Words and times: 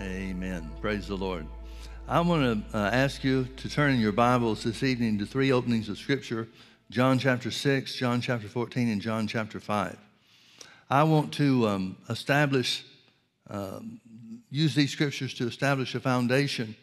Amen. 0.00 0.70
Praise 0.82 1.08
the 1.08 1.16
Lord. 1.16 1.46
I 2.06 2.20
want 2.20 2.70
to 2.70 2.78
uh, 2.78 2.90
ask 2.90 3.24
you 3.24 3.46
to 3.56 3.68
turn 3.70 3.92
in 3.92 3.98
your 3.98 4.12
Bibles 4.12 4.62
this 4.62 4.82
evening 4.82 5.18
to 5.18 5.24
three 5.24 5.52
openings 5.52 5.88
of 5.88 5.96
Scripture 5.96 6.48
John 6.90 7.18
chapter 7.18 7.50
6, 7.50 7.94
John 7.94 8.20
chapter 8.20 8.46
14, 8.46 8.90
and 8.90 9.00
John 9.00 9.26
chapter 9.26 9.58
5. 9.58 9.96
I 10.90 11.02
want 11.04 11.32
to 11.34 11.66
um, 11.66 11.96
establish, 12.10 12.84
um, 13.48 13.98
use 14.50 14.74
these 14.74 14.92
scriptures 14.92 15.32
to 15.34 15.46
establish 15.46 15.94
a 15.94 16.00
foundation 16.00 16.76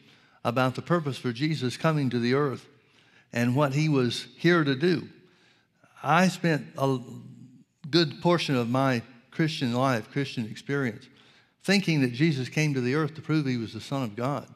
about 0.43 0.73
the 0.73 0.81
purpose 0.81 1.17
for 1.17 1.31
Jesus 1.31 1.77
coming 1.77 2.09
to 2.09 2.19
the 2.19 2.33
earth 2.33 2.67
and 3.31 3.55
what 3.55 3.73
he 3.73 3.89
was 3.89 4.25
here 4.37 4.63
to 4.63 4.73
do. 4.73 5.07
I 6.01 6.29
spent 6.29 6.65
a 6.79 6.97
good 7.89 8.21
portion 8.23 8.55
of 8.55 8.69
my 8.69 9.03
Christian 9.29 9.73
life, 9.73 10.11
Christian 10.11 10.47
experience, 10.49 11.05
thinking 11.63 12.01
that 12.01 12.13
Jesus 12.13 12.49
came 12.49 12.73
to 12.73 12.81
the 12.81 12.95
earth 12.95 13.15
to 13.15 13.21
prove 13.21 13.45
he 13.45 13.57
was 13.57 13.73
the 13.73 13.81
Son 13.81 14.03
of 14.03 14.15
God. 14.15 14.47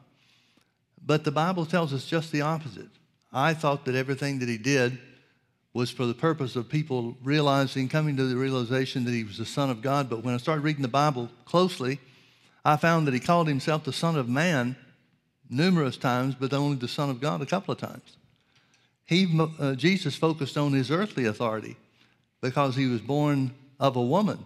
But 1.04 1.24
the 1.24 1.30
Bible 1.30 1.64
tells 1.64 1.92
us 1.94 2.04
just 2.04 2.32
the 2.32 2.42
opposite. 2.42 2.88
I 3.32 3.54
thought 3.54 3.84
that 3.86 3.94
everything 3.94 4.38
that 4.40 4.48
he 4.48 4.58
did 4.58 4.98
was 5.72 5.90
for 5.90 6.06
the 6.06 6.14
purpose 6.14 6.56
of 6.56 6.68
people 6.68 7.16
realizing, 7.22 7.88
coming 7.88 8.16
to 8.16 8.24
the 8.24 8.36
realization 8.36 9.04
that 9.04 9.12
he 9.12 9.24
was 9.24 9.38
the 9.38 9.46
Son 9.46 9.70
of 9.70 9.80
God. 9.80 10.10
But 10.10 10.24
when 10.24 10.34
I 10.34 10.38
started 10.38 10.62
reading 10.62 10.82
the 10.82 10.88
Bible 10.88 11.30
closely, 11.44 12.00
I 12.64 12.76
found 12.76 13.06
that 13.06 13.14
he 13.14 13.20
called 13.20 13.48
himself 13.48 13.84
the 13.84 13.92
Son 13.92 14.16
of 14.16 14.28
Man 14.28 14.76
numerous 15.48 15.96
times, 15.96 16.34
but 16.34 16.52
only 16.52 16.76
the 16.76 16.88
Son 16.88 17.10
of 17.10 17.20
God 17.20 17.40
a 17.40 17.46
couple 17.46 17.72
of 17.72 17.78
times. 17.78 18.16
He, 19.06 19.40
uh, 19.58 19.74
Jesus 19.74 20.14
focused 20.14 20.58
on 20.58 20.72
his 20.72 20.90
earthly 20.90 21.24
authority 21.24 21.76
because 22.42 22.76
he 22.76 22.86
was 22.86 23.00
born 23.00 23.52
of 23.80 23.96
a 23.96 24.02
woman. 24.02 24.44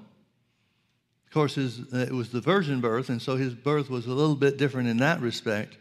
Of 1.32 1.34
course, 1.34 1.54
his, 1.54 1.80
uh, 1.94 1.96
it 1.96 2.12
was 2.12 2.28
the 2.28 2.42
virgin 2.42 2.82
birth, 2.82 3.08
and 3.08 3.22
so 3.22 3.36
his 3.36 3.54
birth 3.54 3.88
was 3.88 4.04
a 4.04 4.12
little 4.12 4.36
bit 4.36 4.58
different 4.58 4.90
in 4.90 4.98
that 4.98 5.22
respect, 5.22 5.78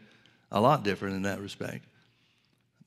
a 0.49 0.61
lot 0.61 0.85
different 0.85 1.17
in 1.17 1.23
that 1.23 1.41
respect. 1.41 1.83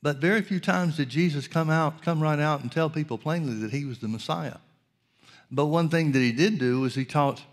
But 0.01 0.17
very 0.17 0.41
few 0.41 0.59
times 0.59 0.97
did 0.97 1.09
Jesus 1.09 1.47
come 1.47 1.69
out, 1.69 2.01
come 2.01 2.23
right 2.23 2.39
out 2.39 2.61
and 2.61 2.71
tell 2.71 2.89
people 2.89 3.19
plainly 3.19 3.53
that 3.59 3.69
he 3.69 3.85
was 3.85 3.99
the 3.99 4.07
Messiah. 4.07 4.57
But 5.51 5.67
one 5.67 5.89
thing 5.89 6.11
that 6.13 6.19
he 6.21 6.31
did 6.31 6.57
do 6.57 6.79
was 6.79 6.95
he 6.95 7.05
taught 7.05 7.43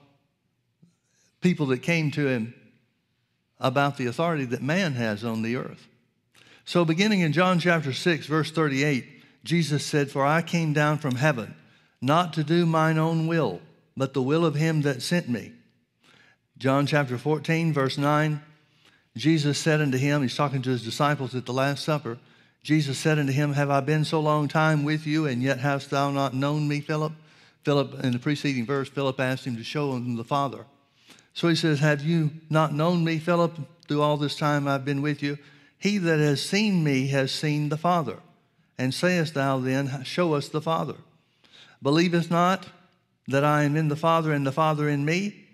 people 1.43 1.67
that 1.67 1.83
came 1.83 2.11
to 2.13 2.27
him 2.27 2.55
about 3.61 3.99
the 3.99 4.07
authority 4.07 4.47
that 4.47 4.63
man 4.63 4.95
has 4.95 5.25
on 5.25 5.43
the 5.43 5.57
earth. 5.57 5.89
So, 6.65 6.87
beginning 6.87 7.21
in 7.21 7.35
John 7.35 7.59
chapter 7.59 7.93
6, 7.93 8.25
verse 8.25 8.51
38, 8.51 9.05
Jesus 9.45 9.85
said, 9.85 10.11
For 10.11 10.25
I 10.25 10.41
came 10.41 10.73
down 10.73 10.97
from 10.97 11.17
heaven, 11.17 11.55
not 12.01 12.33
to 12.33 12.43
do 12.43 12.65
mine 12.65 12.97
own 12.97 13.27
will, 13.27 13.61
but 13.97 14.15
the 14.15 14.23
will 14.23 14.45
of 14.45 14.55
him 14.55 14.83
that 14.83 15.03
sent 15.03 15.29
me. 15.29 15.53
John 16.59 16.87
chapter 16.87 17.19
14, 17.19 17.73
verse 17.73 17.99
9, 17.99 18.41
Jesus 19.17 19.59
said 19.59 19.81
unto 19.81 19.99
him, 19.99 20.23
He's 20.23 20.37
talking 20.37 20.63
to 20.63 20.71
his 20.71 20.85
disciples 20.85 21.35
at 21.35 21.47
the 21.47 21.53
Last 21.53 21.85
Supper, 21.85 22.19
Jesus 22.63 22.97
said 22.97 23.19
unto 23.19 23.33
him, 23.33 23.55
Have 23.55 23.71
I 23.71 23.81
been 23.81 24.05
so 24.05 24.21
long 24.21 24.47
time 24.47 24.85
with 24.85 25.07
you, 25.07 25.27
and 25.27 25.43
yet 25.43 25.59
hast 25.59 25.91
thou 25.91 26.11
not 26.11 26.33
known 26.33 26.69
me, 26.69 26.81
Philip? 26.81 27.13
Philip, 27.65 28.05
in 28.05 28.13
the 28.13 28.19
preceding 28.19 28.65
verse, 28.65 28.89
Philip 28.89 29.19
asked 29.19 29.45
him 29.45 29.57
to 29.57 29.65
show 29.65 29.93
him 29.93 30.17
the 30.17 30.25
Father. 30.25 30.65
So 31.35 31.49
he 31.49 31.57
says, 31.57 31.81
Have 31.81 32.03
you 32.03 32.31
not 32.49 32.73
known 32.73 33.05
me, 33.05 33.19
Philip, 33.19 33.59
through 33.89 34.03
all 34.03 34.17
this 34.17 34.37
time 34.37 34.69
I've 34.69 34.85
been 34.85 35.03
with 35.03 35.23
you? 35.23 35.39
He 35.79 35.99
that 35.99 36.21
has 36.21 36.41
seen 36.41 36.85
me 36.85 37.09
has 37.09 37.33
seen 37.33 37.69
the 37.69 37.77
Father. 37.77 38.19
And 38.79 38.95
sayest 38.95 39.35
thou 39.35 39.59
then, 39.59 40.05
Show 40.05 40.35
us 40.35 40.49
the 40.49 40.63
Father? 40.63 40.97
Believest 41.83 42.31
not 42.31 42.69
that 43.29 43.45
I 43.45 43.63
am 43.63 43.77
in 43.77 43.89
the 43.89 43.97
Father 43.97 44.33
and 44.33 44.47
the 44.47 44.53
Father 44.53 44.89
in 44.89 45.05
me? 45.05 45.47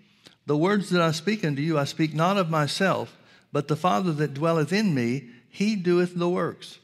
The 0.45 0.57
words 0.57 0.89
that 0.89 1.01
I 1.01 1.11
speak 1.11 1.45
unto 1.45 1.61
you, 1.61 1.77
I 1.77 1.83
speak 1.83 2.13
not 2.13 2.37
of 2.37 2.49
myself, 2.49 3.15
but 3.51 3.67
the 3.67 3.75
Father 3.75 4.11
that 4.13 4.33
dwelleth 4.33 4.73
in 4.73 4.93
me, 4.93 5.29
he 5.49 5.75
doeth 5.75 6.15
the 6.15 6.29
works. 6.29 6.79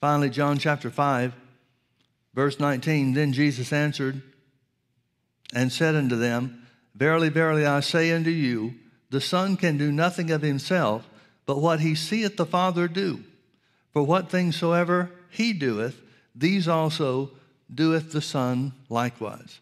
Finally, 0.00 0.30
John 0.30 0.58
chapter 0.58 0.90
5, 0.90 1.34
verse 2.34 2.60
19 2.60 3.14
Then 3.14 3.32
Jesus 3.32 3.72
answered 3.72 4.22
and 5.54 5.72
said 5.72 5.94
unto 5.94 6.16
them, 6.16 6.66
Verily, 6.94 7.28
verily, 7.28 7.64
I 7.64 7.80
say 7.80 8.12
unto 8.12 8.30
you, 8.30 8.74
the 9.10 9.20
Son 9.20 9.56
can 9.56 9.78
do 9.78 9.90
nothing 9.90 10.30
of 10.30 10.42
himself, 10.42 11.08
but 11.46 11.60
what 11.60 11.80
he 11.80 11.94
seeth 11.94 12.36
the 12.36 12.46
Father 12.46 12.88
do. 12.88 13.24
For 13.92 14.02
what 14.02 14.30
things 14.30 14.56
soever 14.56 15.10
he 15.30 15.52
doeth, 15.52 16.00
these 16.34 16.68
also 16.68 17.30
doeth 17.72 18.12
the 18.12 18.20
Son 18.20 18.72
likewise. 18.88 19.60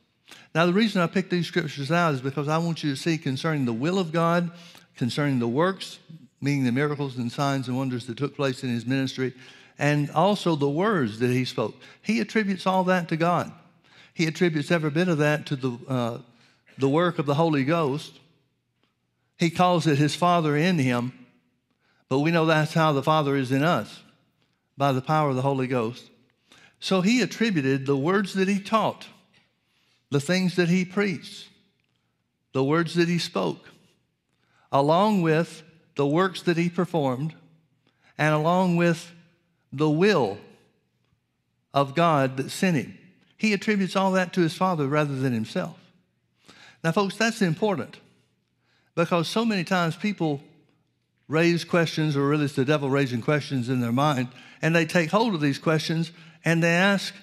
Now, 0.56 0.64
the 0.64 0.72
reason 0.72 1.02
I 1.02 1.06
picked 1.06 1.28
these 1.28 1.46
scriptures 1.46 1.92
out 1.92 2.14
is 2.14 2.22
because 2.22 2.48
I 2.48 2.56
want 2.56 2.82
you 2.82 2.88
to 2.88 2.96
see 2.96 3.18
concerning 3.18 3.66
the 3.66 3.74
will 3.74 3.98
of 3.98 4.10
God, 4.10 4.50
concerning 4.96 5.38
the 5.38 5.46
works, 5.46 5.98
meaning 6.40 6.64
the 6.64 6.72
miracles 6.72 7.18
and 7.18 7.30
signs 7.30 7.68
and 7.68 7.76
wonders 7.76 8.06
that 8.06 8.16
took 8.16 8.34
place 8.34 8.64
in 8.64 8.70
his 8.70 8.86
ministry, 8.86 9.34
and 9.78 10.10
also 10.12 10.56
the 10.56 10.66
words 10.66 11.18
that 11.18 11.28
he 11.28 11.44
spoke. 11.44 11.74
He 12.00 12.20
attributes 12.20 12.66
all 12.66 12.84
that 12.84 13.06
to 13.10 13.18
God. 13.18 13.52
He 14.14 14.26
attributes 14.26 14.70
every 14.70 14.88
bit 14.88 15.08
of 15.08 15.18
that 15.18 15.44
to 15.44 15.56
the, 15.56 15.78
uh, 15.86 16.18
the 16.78 16.88
work 16.88 17.18
of 17.18 17.26
the 17.26 17.34
Holy 17.34 17.62
Ghost. 17.64 18.18
He 19.36 19.50
calls 19.50 19.86
it 19.86 19.98
his 19.98 20.14
Father 20.14 20.56
in 20.56 20.78
him, 20.78 21.12
but 22.08 22.20
we 22.20 22.30
know 22.30 22.46
that's 22.46 22.72
how 22.72 22.94
the 22.94 23.02
Father 23.02 23.36
is 23.36 23.52
in 23.52 23.62
us 23.62 24.00
by 24.78 24.92
the 24.92 25.02
power 25.02 25.28
of 25.28 25.36
the 25.36 25.42
Holy 25.42 25.66
Ghost. 25.66 26.08
So 26.80 27.02
he 27.02 27.20
attributed 27.20 27.84
the 27.84 27.94
words 27.94 28.32
that 28.32 28.48
he 28.48 28.58
taught, 28.58 29.08
the 30.10 30.20
things 30.20 30.56
that 30.56 30.68
he 30.68 30.84
preached, 30.84 31.48
the 32.52 32.64
words 32.64 32.94
that 32.94 33.08
he 33.08 33.18
spoke, 33.18 33.68
along 34.72 35.22
with 35.22 35.62
the 35.96 36.06
works 36.06 36.42
that 36.42 36.56
he 36.56 36.68
performed, 36.68 37.34
and 38.18 38.34
along 38.34 38.76
with 38.76 39.12
the 39.72 39.90
will 39.90 40.38
of 41.74 41.94
God 41.94 42.36
that 42.36 42.50
sent 42.50 42.76
him. 42.76 42.98
He 43.36 43.52
attributes 43.52 43.96
all 43.96 44.12
that 44.12 44.32
to 44.34 44.40
his 44.40 44.54
Father 44.54 44.86
rather 44.86 45.14
than 45.14 45.32
himself. 45.32 45.78
Now, 46.82 46.92
folks, 46.92 47.16
that's 47.16 47.42
important 47.42 47.98
because 48.94 49.28
so 49.28 49.44
many 49.44 49.64
times 49.64 49.96
people 49.96 50.40
raise 51.28 51.64
questions, 51.64 52.16
or 52.16 52.26
really 52.28 52.44
it's 52.44 52.54
the 52.54 52.64
devil 52.64 52.88
raising 52.88 53.20
questions 53.20 53.68
in 53.68 53.80
their 53.80 53.92
mind, 53.92 54.28
and 54.62 54.74
they 54.74 54.86
take 54.86 55.10
hold 55.10 55.34
of 55.34 55.40
these 55.40 55.58
questions 55.58 56.12
and 56.44 56.62
they 56.62 56.70
ask 56.70 57.14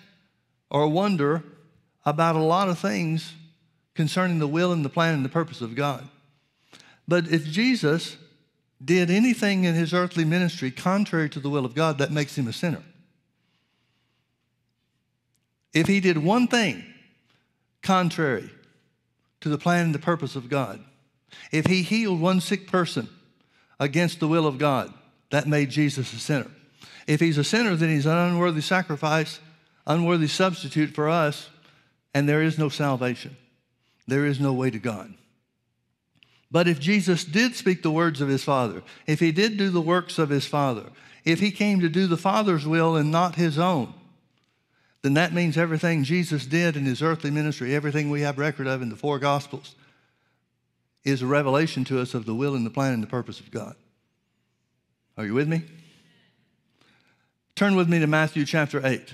or 0.70 0.88
wonder 0.88 1.44
about 2.06 2.36
a 2.36 2.40
lot 2.40 2.70
of 2.70 2.80
things 2.80 3.34
concerning 3.96 4.40
the 4.40 4.48
will 4.48 4.72
and 4.72 4.84
the 4.84 4.90
plan 4.90 5.14
and 5.14 5.26
the 5.26 5.30
purpose 5.30 5.62
of 5.62 5.76
God. 5.76 6.08
But 7.08 7.28
if 7.28 7.46
Jesus 7.46 8.18
did 8.84 9.10
anything 9.10 9.64
in 9.64 9.76
his 9.76 9.94
earthly 9.94 10.26
ministry 10.26 10.72
contrary 10.72 11.30
to 11.30 11.40
the 11.40 11.50
will 11.50 11.66
of 11.66 11.76
God, 11.76 11.98
that 12.00 12.12
makes 12.12 12.38
him 12.38 12.48
a 12.48 12.54
sinner. 12.54 12.84
If 15.74 15.88
he 15.88 16.00
did 16.00 16.18
one 16.18 16.48
thing 16.48 16.84
contrary 17.82 18.50
to 19.42 19.50
the 19.50 19.58
plan 19.58 19.86
and 19.86 19.96
the 19.96 20.00
purpose 20.00 20.36
of 20.36 20.50
God, 20.50 20.84
if 21.52 21.66
he 21.66 21.82
healed 21.82 22.20
one 22.20 22.42
sick 22.42 22.68
person 22.68 23.10
against 23.80 24.20
the 24.20 24.28
will 24.28 24.46
of 24.46 24.58
God, 24.58 24.94
that 25.32 25.48
made 25.48 25.70
Jesus 25.70 26.14
a 26.14 26.20
sinner. 26.20 26.50
If 27.08 27.20
he's 27.20 27.38
a 27.38 27.44
sinner, 27.44 27.76
then 27.76 27.90
he's 27.90 28.06
an 28.06 28.18
unworthy 28.18 28.62
sacrifice, 28.62 29.40
unworthy 29.88 30.28
substitute 30.28 30.94
for 30.94 31.10
us, 31.10 31.50
and 32.14 32.28
there 32.28 32.42
is 32.42 32.58
no 32.58 32.70
salvation. 32.70 33.36
There 34.08 34.26
is 34.26 34.40
no 34.40 34.54
way 34.54 34.70
to 34.70 34.80
God. 34.80 35.14
But 36.52 36.68
if 36.68 36.80
Jesus 36.80 37.24
did 37.24 37.56
speak 37.56 37.82
the 37.82 37.92
words 37.92 38.22
of 38.22 38.30
his 38.30 38.44
Father, 38.44 38.84
if 39.08 39.20
he 39.20 39.32
did 39.32 39.58
do 39.58 39.70
the 39.70 39.82
works 39.82 40.20
of 40.20 40.30
his 40.30 40.46
Father, 40.46 40.86
if 41.26 41.40
he 41.40 41.52
came 41.52 41.80
to 41.80 41.90
do 41.90 42.06
the 42.06 42.18
Father's 42.18 42.68
will 42.68 42.96
and 42.96 43.12
not 43.12 43.36
his 43.36 43.58
own, 43.58 43.94
then 45.02 45.16
that 45.16 45.34
means 45.34 45.58
everything 45.58 46.04
Jesus 46.04 46.46
did 46.46 46.78
in 46.78 46.86
his 46.86 47.02
earthly 47.02 47.32
ministry, 47.32 47.76
everything 47.76 48.10
we 48.10 48.22
have 48.22 48.38
record 48.38 48.68
of 48.68 48.82
in 48.82 48.90
the 48.90 48.96
four 48.96 49.20
Gospels, 49.20 49.76
is 51.04 51.22
a 51.22 51.28
revelation 51.28 51.84
to 51.86 52.00
us 52.00 52.14
of 52.14 52.26
the 52.26 52.36
will 52.36 52.56
and 52.56 52.66
the 52.66 52.70
plan 52.70 52.94
and 52.94 53.04
the 53.04 53.08
purpose 53.08 53.40
of 53.40 53.52
God. 53.52 53.76
Are 55.18 55.26
you 55.26 55.34
with 55.34 55.48
me? 55.48 55.64
Turn 57.56 57.76
with 57.76 57.90
me 57.90 58.00
to 58.00 58.08
Matthew 58.08 58.46
chapter 58.46 58.86
8. 58.86 59.14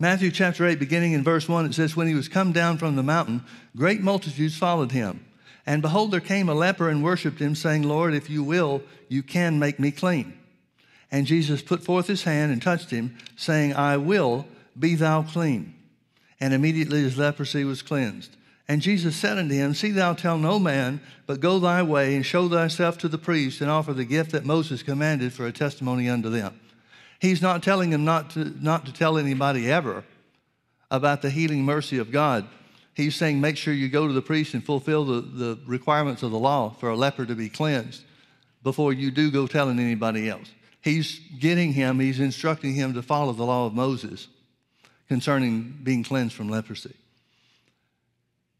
Matthew 0.00 0.30
chapter 0.30 0.64
8, 0.64 0.78
beginning 0.78 1.12
in 1.12 1.24
verse 1.24 1.48
1, 1.48 1.66
it 1.66 1.74
says, 1.74 1.96
When 1.96 2.06
he 2.06 2.14
was 2.14 2.28
come 2.28 2.52
down 2.52 2.78
from 2.78 2.94
the 2.94 3.02
mountain, 3.02 3.42
great 3.76 4.00
multitudes 4.00 4.56
followed 4.56 4.92
him. 4.92 5.24
And 5.66 5.82
behold, 5.82 6.12
there 6.12 6.20
came 6.20 6.48
a 6.48 6.54
leper 6.54 6.88
and 6.88 7.02
worshipped 7.02 7.40
him, 7.40 7.56
saying, 7.56 7.82
Lord, 7.82 8.14
if 8.14 8.30
you 8.30 8.44
will, 8.44 8.80
you 9.08 9.24
can 9.24 9.58
make 9.58 9.80
me 9.80 9.90
clean. 9.90 10.38
And 11.10 11.26
Jesus 11.26 11.62
put 11.62 11.82
forth 11.82 12.06
his 12.06 12.22
hand 12.22 12.52
and 12.52 12.62
touched 12.62 12.90
him, 12.90 13.16
saying, 13.34 13.74
I 13.74 13.96
will, 13.96 14.46
be 14.78 14.94
thou 14.94 15.22
clean. 15.22 15.74
And 16.38 16.54
immediately 16.54 17.02
his 17.02 17.18
leprosy 17.18 17.64
was 17.64 17.82
cleansed. 17.82 18.36
And 18.68 18.82
Jesus 18.82 19.16
said 19.16 19.36
unto 19.36 19.54
him, 19.54 19.74
See 19.74 19.90
thou 19.90 20.12
tell 20.12 20.38
no 20.38 20.60
man, 20.60 21.00
but 21.26 21.40
go 21.40 21.58
thy 21.58 21.82
way 21.82 22.14
and 22.14 22.24
show 22.24 22.48
thyself 22.48 22.98
to 22.98 23.08
the 23.08 23.18
priest 23.18 23.60
and 23.60 23.70
offer 23.70 23.92
the 23.92 24.04
gift 24.04 24.30
that 24.30 24.44
Moses 24.44 24.84
commanded 24.84 25.32
for 25.32 25.46
a 25.46 25.52
testimony 25.52 26.08
unto 26.08 26.30
them. 26.30 26.60
He's 27.18 27.42
not 27.42 27.62
telling 27.62 27.92
him 27.92 28.04
not 28.04 28.30
to, 28.30 28.54
not 28.62 28.86
to 28.86 28.92
tell 28.92 29.18
anybody 29.18 29.70
ever 29.70 30.04
about 30.90 31.22
the 31.22 31.30
healing 31.30 31.64
mercy 31.64 31.98
of 31.98 32.12
God. 32.12 32.46
He's 32.94 33.14
saying, 33.14 33.40
make 33.40 33.56
sure 33.56 33.72
you 33.74 33.88
go 33.88 34.06
to 34.06 34.12
the 34.12 34.22
priest 34.22 34.54
and 34.54 34.64
fulfill 34.64 35.04
the, 35.04 35.20
the 35.20 35.58
requirements 35.66 36.22
of 36.22 36.30
the 36.30 36.38
law 36.38 36.70
for 36.70 36.88
a 36.88 36.96
leper 36.96 37.26
to 37.26 37.34
be 37.34 37.48
cleansed 37.48 38.02
before 38.62 38.92
you 38.92 39.10
do 39.10 39.30
go 39.30 39.46
telling 39.46 39.78
anybody 39.78 40.28
else. 40.28 40.50
He's 40.80 41.20
getting 41.38 41.72
him, 41.72 42.00
he's 42.00 42.20
instructing 42.20 42.74
him 42.74 42.94
to 42.94 43.02
follow 43.02 43.32
the 43.32 43.44
law 43.44 43.66
of 43.66 43.74
Moses 43.74 44.28
concerning 45.08 45.78
being 45.82 46.04
cleansed 46.04 46.34
from 46.34 46.48
leprosy. 46.48 46.94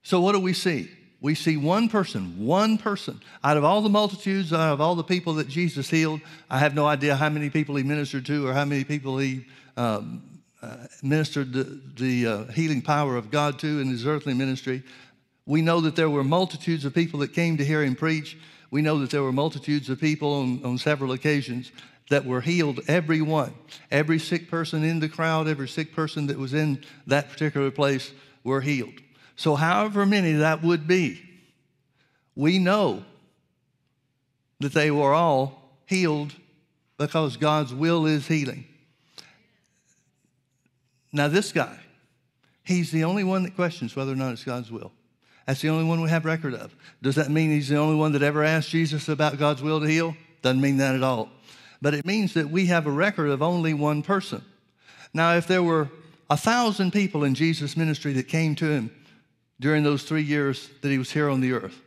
So, 0.03 0.21
what 0.21 0.33
do 0.33 0.41
we 0.41 0.53
see? 0.53 0.91
We 1.21 1.35
see 1.35 1.57
one 1.57 1.89
person, 1.89 2.45
one 2.45 2.79
person. 2.79 3.21
Out 3.43 3.57
of 3.57 3.65
all 3.65 3.81
the 3.81 3.89
multitudes, 3.89 4.53
out 4.53 4.73
of 4.73 4.81
all 4.81 4.95
the 4.95 5.03
people 5.03 5.35
that 5.35 5.49
Jesus 5.49 5.91
healed, 5.91 6.21
I 6.49 6.59
have 6.61 6.75
no 6.75 6.87
idea 6.87 7.17
how 7.17 7.29
many 7.29 7.51
people 7.51 7.75
he 7.75 7.83
ministered 7.83 8.25
to 8.27 8.47
or 8.47 8.53
how 8.53 8.65
many 8.65 8.85
people 8.85 9.19
he 9.19 9.47
um, 9.77 10.23
uh, 10.63 10.77
ministered 11.03 11.53
the, 11.53 11.81
the 11.97 12.27
uh, 12.27 12.45
healing 12.53 12.83
power 12.83 13.17
of 13.17 13.31
God 13.31 13.59
to 13.61 13.81
in 13.81 13.89
his 13.89 14.07
earthly 14.07 14.35
ministry. 14.35 14.85
We 15.45 15.61
know 15.61 15.81
that 15.81 15.97
there 15.97 16.11
were 16.11 16.23
multitudes 16.23 16.85
of 16.85 16.95
people 16.95 17.21
that 17.21 17.33
came 17.33 17.57
to 17.57 17.65
hear 17.65 17.83
him 17.83 17.97
preach. 17.97 18.39
We 18.71 18.83
know 18.83 19.01
that 19.01 19.11
there 19.11 19.23
were 19.23 19.33
multitudes 19.33 19.89
of 19.89 19.99
people 19.99 20.33
on, 20.35 20.65
on 20.65 20.79
several 20.79 21.13
occasions 21.13 21.73
that 22.11 22.25
were 22.25 22.41
healed, 22.41 22.81
every 22.87 23.23
one. 23.23 23.55
Every 23.91 24.19
sick 24.19 24.49
person 24.49 24.85
in 24.85 25.01
the 25.01 25.09
crowd, 25.09 25.49
every 25.49 25.69
sick 25.69 25.95
person 25.95 26.27
that 26.29 26.39
was 26.39 26.55
in 26.55 26.85
that 27.07 27.29
particular 27.29 27.71
place 27.71 28.13
were 28.45 28.61
healed. 28.61 28.95
So, 29.39 29.55
however 29.55 30.05
many 30.05 30.33
that 30.33 30.65
would 30.65 30.89
be, 30.89 31.23
we 32.35 32.59
know 32.59 33.05
that 34.59 34.73
they 34.73 34.91
were 34.91 35.15
all 35.15 35.79
healed 35.87 36.35
because 36.99 37.37
God's 37.37 37.73
will 37.73 38.05
is 38.05 38.27
healing. 38.27 38.65
Now, 41.13 41.29
this 41.29 41.53
guy, 41.53 41.79
he's 42.65 42.91
the 42.91 43.05
only 43.05 43.23
one 43.23 43.45
that 43.45 43.55
questions 43.55 43.95
whether 43.95 44.13
or 44.13 44.17
not 44.17 44.33
it's 44.33 44.43
God's 44.43 44.73
will. 44.73 44.91
That's 45.47 45.63
the 45.63 45.69
only 45.69 45.85
one 45.85 46.01
we 46.01 46.11
have 46.11 46.25
record 46.25 46.55
of. 46.55 46.75
Does 47.01 47.15
that 47.15 47.31
mean 47.31 47.51
he's 47.51 47.69
the 47.69 47.79
only 47.79 47.95
one 47.95 48.11
that 48.13 48.23
ever 48.23 48.43
asked 48.43 48.71
Jesus 48.71 49.09
about 49.09 49.39
God's 49.39 49.63
will 49.63 49.81
to 49.81 49.87
heal? 49.87 50.17
Doesn't 50.43 50.61
mean 50.61 50.79
that 50.79 50.97
at 50.97 51.05
all. 51.05 51.31
But 51.81 51.95
it 51.95 52.05
means 52.05 52.35
that 52.35 52.51
we 52.51 52.67
have 52.67 52.89
a 52.89 52.91
record 52.91 53.31
of 53.31 53.41
only 53.41 53.73
one 53.73 54.03
person. 54.03 54.45
Now, 55.15 55.37
if 55.37 55.47
there 55.47 55.63
were 55.63 55.91
a 56.29 56.37
thousand 56.37 56.93
people 56.93 57.23
in 57.23 57.37
Jesus' 57.37 57.77
ministry 57.77 58.13
that 58.15 58.27
came 58.27 58.57
to 58.57 58.69
him 58.69 58.91
during 59.61 59.83
those 59.83 60.03
three 60.03 60.23
years 60.23 60.69
that 60.83 60.91
he 60.91 60.99
was 60.99 61.11
here 61.11 61.29
on 61.29 61.41
the 61.41 61.53
earth, 61.53 61.81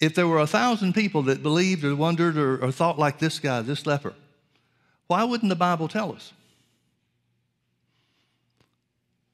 if 0.00 0.14
there 0.14 0.26
were 0.26 0.38
a 0.38 0.46
thousand 0.46 0.94
people 0.94 1.22
that 1.24 1.42
believed 1.42 1.84
or 1.84 1.94
wondered 1.94 2.36
or, 2.36 2.64
or 2.64 2.72
thought 2.72 2.98
like 2.98 3.18
this 3.18 3.38
guy, 3.38 3.60
this 3.60 3.86
leper, 3.86 4.14
why 5.06 5.24
wouldn't 5.24 5.50
the 5.50 5.56
Bible 5.56 5.88
tell 5.88 6.12
us? 6.12 6.32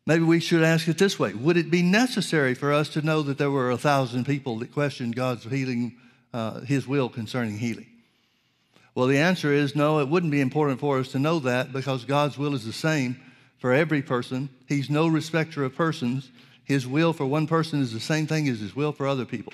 Maybe 0.07 0.23
we 0.23 0.39
should 0.39 0.63
ask 0.63 0.87
it 0.87 0.99
this 0.99 1.19
way 1.19 1.35
Would 1.35 1.57
it 1.57 1.71
be 1.71 1.83
necessary 1.83 2.55
for 2.55 2.73
us 2.73 2.89
to 2.91 3.03
know 3.03 3.23
that 3.23 3.39
there 3.39 3.51
were 3.51 3.71
a 3.71 3.79
thousand 3.79 4.25
people 4.25 4.59
that 4.61 4.73
questioned 4.73 5.17
God's 5.17 5.45
healing, 5.45 5.97
uh, 6.33 6.61
His 6.61 6.87
will 6.87 7.09
concerning 7.09 7.59
healing? 7.59 7.87
Well, 8.95 9.09
the 9.09 9.19
answer 9.19 9.53
is 9.53 9.77
no, 9.77 10.01
it 10.01 10.09
wouldn't 10.09 10.33
be 10.33 10.41
important 10.41 10.81
for 10.81 10.99
us 10.99 11.09
to 11.13 11.19
know 11.19 11.39
that 11.41 11.73
because 11.73 12.05
God's 12.05 12.39
will 12.39 12.55
is 12.55 12.65
the 12.65 12.73
same 12.73 13.21
for 13.67 13.75
every 13.75 14.01
person. 14.01 14.49
He's 14.69 14.89
no 14.89 15.09
respecter 15.09 15.65
of 15.65 15.75
persons. 15.75 16.31
His 16.63 16.87
will 16.87 17.13
for 17.13 17.27
one 17.27 17.49
person 17.49 17.83
is 17.83 17.93
the 17.93 17.99
same 17.99 18.29
thing 18.29 18.49
as 18.49 18.61
His 18.61 18.77
will 18.77 18.93
for 18.93 19.09
other 19.09 19.25
people. 19.25 19.53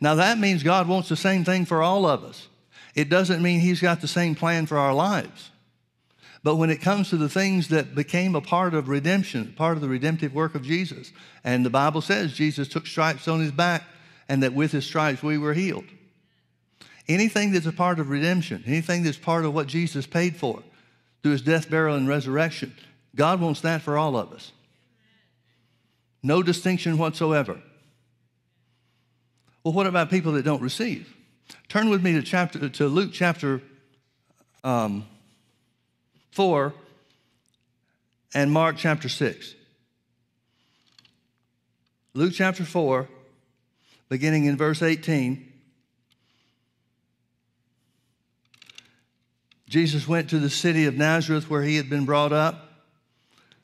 Now, 0.00 0.16
that 0.16 0.38
means 0.38 0.64
God 0.64 0.88
wants 0.88 1.08
the 1.08 1.14
same 1.14 1.44
thing 1.44 1.64
for 1.64 1.84
all 1.84 2.04
of 2.04 2.24
us. 2.24 2.48
It 2.96 3.08
doesn't 3.08 3.40
mean 3.40 3.60
He's 3.60 3.80
got 3.80 4.00
the 4.00 4.08
same 4.08 4.34
plan 4.34 4.66
for 4.66 4.76
our 4.76 4.92
lives. 4.92 5.52
But 6.42 6.56
when 6.56 6.68
it 6.68 6.80
comes 6.80 7.10
to 7.10 7.16
the 7.16 7.28
things 7.28 7.68
that 7.68 7.94
became 7.94 8.34
a 8.34 8.40
part 8.40 8.74
of 8.74 8.88
redemption, 8.88 9.54
part 9.56 9.76
of 9.76 9.82
the 9.82 9.88
redemptive 9.88 10.34
work 10.34 10.56
of 10.56 10.64
Jesus, 10.64 11.12
and 11.44 11.64
the 11.64 11.70
Bible 11.70 12.00
says 12.00 12.32
Jesus 12.32 12.66
took 12.66 12.88
stripes 12.88 13.28
on 13.28 13.38
his 13.38 13.52
back 13.52 13.84
and 14.28 14.42
that 14.42 14.52
with 14.52 14.72
his 14.72 14.84
stripes 14.84 15.22
we 15.22 15.38
were 15.38 15.54
healed. 15.54 15.86
Anything 17.06 17.52
that's 17.52 17.66
a 17.66 17.72
part 17.72 18.00
of 18.00 18.10
redemption, 18.10 18.64
anything 18.66 19.04
that's 19.04 19.16
part 19.16 19.44
of 19.44 19.54
what 19.54 19.68
Jesus 19.68 20.08
paid 20.08 20.34
for 20.34 20.60
through 21.22 21.32
his 21.32 21.42
death, 21.42 21.70
burial, 21.70 21.96
and 21.96 22.08
resurrection, 22.08 22.74
God 23.14 23.40
wants 23.40 23.60
that 23.60 23.82
for 23.82 23.98
all 23.98 24.16
of 24.16 24.32
us. 24.32 24.52
No 26.22 26.42
distinction 26.42 26.98
whatsoever. 26.98 27.60
Well, 29.64 29.74
what 29.74 29.86
about 29.86 30.10
people 30.10 30.32
that 30.32 30.44
don't 30.44 30.62
receive? 30.62 31.14
Turn 31.68 31.90
with 31.90 32.02
me 32.02 32.12
to 32.12 32.22
chapter 32.22 32.68
to 32.68 32.86
Luke 32.88 33.10
chapter 33.12 33.60
um, 34.64 35.06
4 36.32 36.72
and 38.34 38.50
Mark 38.50 38.76
chapter 38.76 39.08
6. 39.08 39.54
Luke 42.14 42.32
chapter 42.34 42.64
4, 42.64 43.08
beginning 44.08 44.44
in 44.44 44.56
verse 44.56 44.82
18. 44.82 45.50
Jesus 49.68 50.06
went 50.06 50.28
to 50.28 50.38
the 50.38 50.50
city 50.50 50.84
of 50.84 50.94
Nazareth 50.96 51.48
where 51.48 51.62
he 51.62 51.76
had 51.76 51.88
been 51.88 52.04
brought 52.04 52.32
up. 52.32 52.71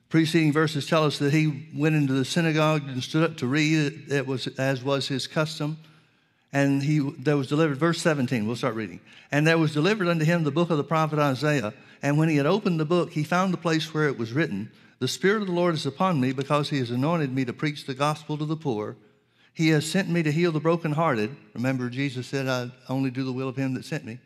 Preceding 0.08 0.52
verses 0.52 0.86
tell 0.86 1.04
us 1.04 1.18
that 1.18 1.34
he 1.34 1.68
went 1.74 1.94
into 1.94 2.14
the 2.14 2.24
synagogue 2.24 2.82
and 2.88 3.02
stood 3.02 3.22
up 3.22 3.36
to 3.38 3.46
read, 3.46 4.10
it 4.10 4.26
was, 4.26 4.46
as 4.58 4.82
was 4.82 5.08
his 5.08 5.26
custom. 5.26 5.76
And 6.50 6.82
he, 6.82 6.98
there 7.18 7.36
was 7.36 7.48
delivered, 7.48 7.76
verse 7.76 8.00
17, 8.00 8.46
we'll 8.46 8.56
start 8.56 8.74
reading. 8.74 9.00
And 9.30 9.46
there 9.46 9.58
was 9.58 9.74
delivered 9.74 10.08
unto 10.08 10.24
him 10.24 10.44
the 10.44 10.50
book 10.50 10.70
of 10.70 10.78
the 10.78 10.84
prophet 10.84 11.18
Isaiah. 11.18 11.74
And 12.00 12.16
when 12.16 12.30
he 12.30 12.36
had 12.36 12.46
opened 12.46 12.80
the 12.80 12.86
book, 12.86 13.12
he 13.12 13.22
found 13.22 13.52
the 13.52 13.58
place 13.58 13.92
where 13.92 14.08
it 14.08 14.18
was 14.18 14.32
written 14.32 14.70
The 14.98 15.08
Spirit 15.08 15.42
of 15.42 15.48
the 15.48 15.54
Lord 15.54 15.74
is 15.74 15.84
upon 15.84 16.20
me, 16.20 16.32
because 16.32 16.70
he 16.70 16.78
has 16.78 16.90
anointed 16.90 17.34
me 17.34 17.44
to 17.44 17.52
preach 17.52 17.84
the 17.84 17.94
gospel 17.94 18.38
to 18.38 18.46
the 18.46 18.56
poor. 18.56 18.96
He 19.52 19.68
has 19.70 19.84
sent 19.84 20.08
me 20.08 20.22
to 20.22 20.32
heal 20.32 20.52
the 20.52 20.60
brokenhearted. 20.60 21.36
Remember, 21.52 21.90
Jesus 21.90 22.26
said, 22.26 22.48
I 22.48 22.70
only 22.88 23.10
do 23.10 23.24
the 23.24 23.32
will 23.32 23.48
of 23.48 23.56
him 23.56 23.74
that 23.74 23.84
sent 23.84 24.04
me. 24.04 24.20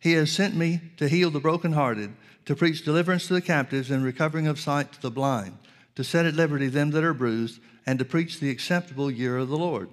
He 0.00 0.12
has 0.12 0.32
sent 0.32 0.56
me 0.56 0.80
to 0.96 1.08
heal 1.08 1.30
the 1.30 1.38
brokenhearted, 1.38 2.12
to 2.46 2.56
preach 2.56 2.84
deliverance 2.84 3.26
to 3.28 3.34
the 3.34 3.40
captives 3.40 3.90
and 3.90 4.04
recovering 4.04 4.46
of 4.46 4.60
sight 4.60 4.92
to 4.92 5.02
the 5.02 5.10
blind, 5.10 5.56
to 5.94 6.04
set 6.04 6.26
at 6.26 6.34
liberty 6.34 6.68
them 6.68 6.90
that 6.90 7.04
are 7.04 7.14
bruised, 7.14 7.60
and 7.86 7.98
to 7.98 8.04
preach 8.04 8.40
the 8.40 8.50
acceptable 8.50 9.10
year 9.10 9.38
of 9.38 9.48
the 9.48 9.56
Lord. 9.56 9.88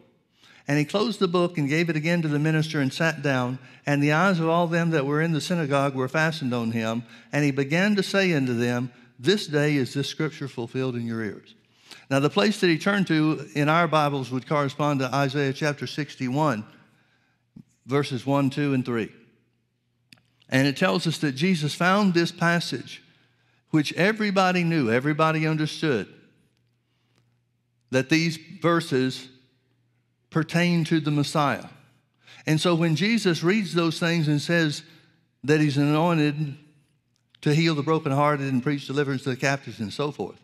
And 0.70 0.78
he 0.78 0.86
closed 0.86 1.20
the 1.20 1.28
book 1.28 1.58
and 1.58 1.68
gave 1.68 1.90
it 1.90 1.96
again 1.96 2.22
to 2.22 2.28
the 2.28 2.38
minister 2.38 2.80
and 2.80 2.94
sat 2.94 3.24
down. 3.24 3.58
And 3.88 4.04
the 4.04 4.12
eyes 4.12 4.40
of 4.40 4.48
all 4.48 4.68
them 4.68 4.92
that 4.92 5.04
were 5.04 5.20
in 5.20 5.32
the 5.32 5.42
synagogue 5.42 5.96
were 5.96 6.08
fastened 6.08 6.54
on 6.54 6.70
him. 6.70 7.02
And 7.34 7.44
he 7.44 7.50
began 7.50 7.96
to 7.96 8.04
say 8.04 8.34
unto 8.34 8.54
them, 8.54 8.92
This 9.18 9.48
day 9.48 9.76
is 9.78 9.96
this 9.96 10.08
scripture 10.08 10.48
fulfilled 10.48 10.96
in 10.96 11.08
your 11.08 11.24
ears. 11.24 11.56
Now, 12.12 12.20
the 12.20 12.30
place 12.30 12.60
that 12.60 12.68
he 12.68 12.78
turned 12.78 13.08
to 13.08 13.48
in 13.56 13.68
our 13.68 13.88
Bibles 13.88 14.30
would 14.30 14.48
correspond 14.48 15.00
to 15.00 15.14
Isaiah 15.14 15.54
chapter 15.54 15.88
61, 15.88 16.64
verses 17.88 18.24
1, 18.28 18.52
2, 18.52 18.76
and 18.76 18.86
3. 18.86 19.12
And 20.50 20.68
it 20.68 20.76
tells 20.76 21.06
us 21.06 21.20
that 21.20 21.34
Jesus 21.34 21.76
found 21.76 22.14
this 22.14 22.32
passage, 22.32 23.04
which 23.70 23.94
everybody 23.94 24.64
knew, 24.64 24.92
everybody 24.92 25.46
understood, 25.46 26.08
that 27.92 28.10
these 28.10 28.38
verses 28.62 29.30
pertain 30.30 30.84
to 30.86 31.00
the 31.00 31.12
Messiah. 31.12 31.66
And 32.46 32.60
so 32.60 32.74
when 32.74 32.96
Jesus 32.96 33.44
reads 33.44 33.74
those 33.74 34.00
things 34.00 34.28
and 34.28 34.42
says 34.42 34.84
that 35.44 35.60
he's 35.60 35.78
anointed 35.78 36.58
to 37.42 37.54
heal 37.54 37.76
the 37.76 37.84
brokenhearted 37.84 38.52
and 38.52 38.62
preach 38.62 38.88
deliverance 38.88 39.24
to 39.24 39.30
the 39.30 39.38
captives 39.38 39.80
and 39.80 39.94
so 39.94 40.12
forth, 40.12 40.40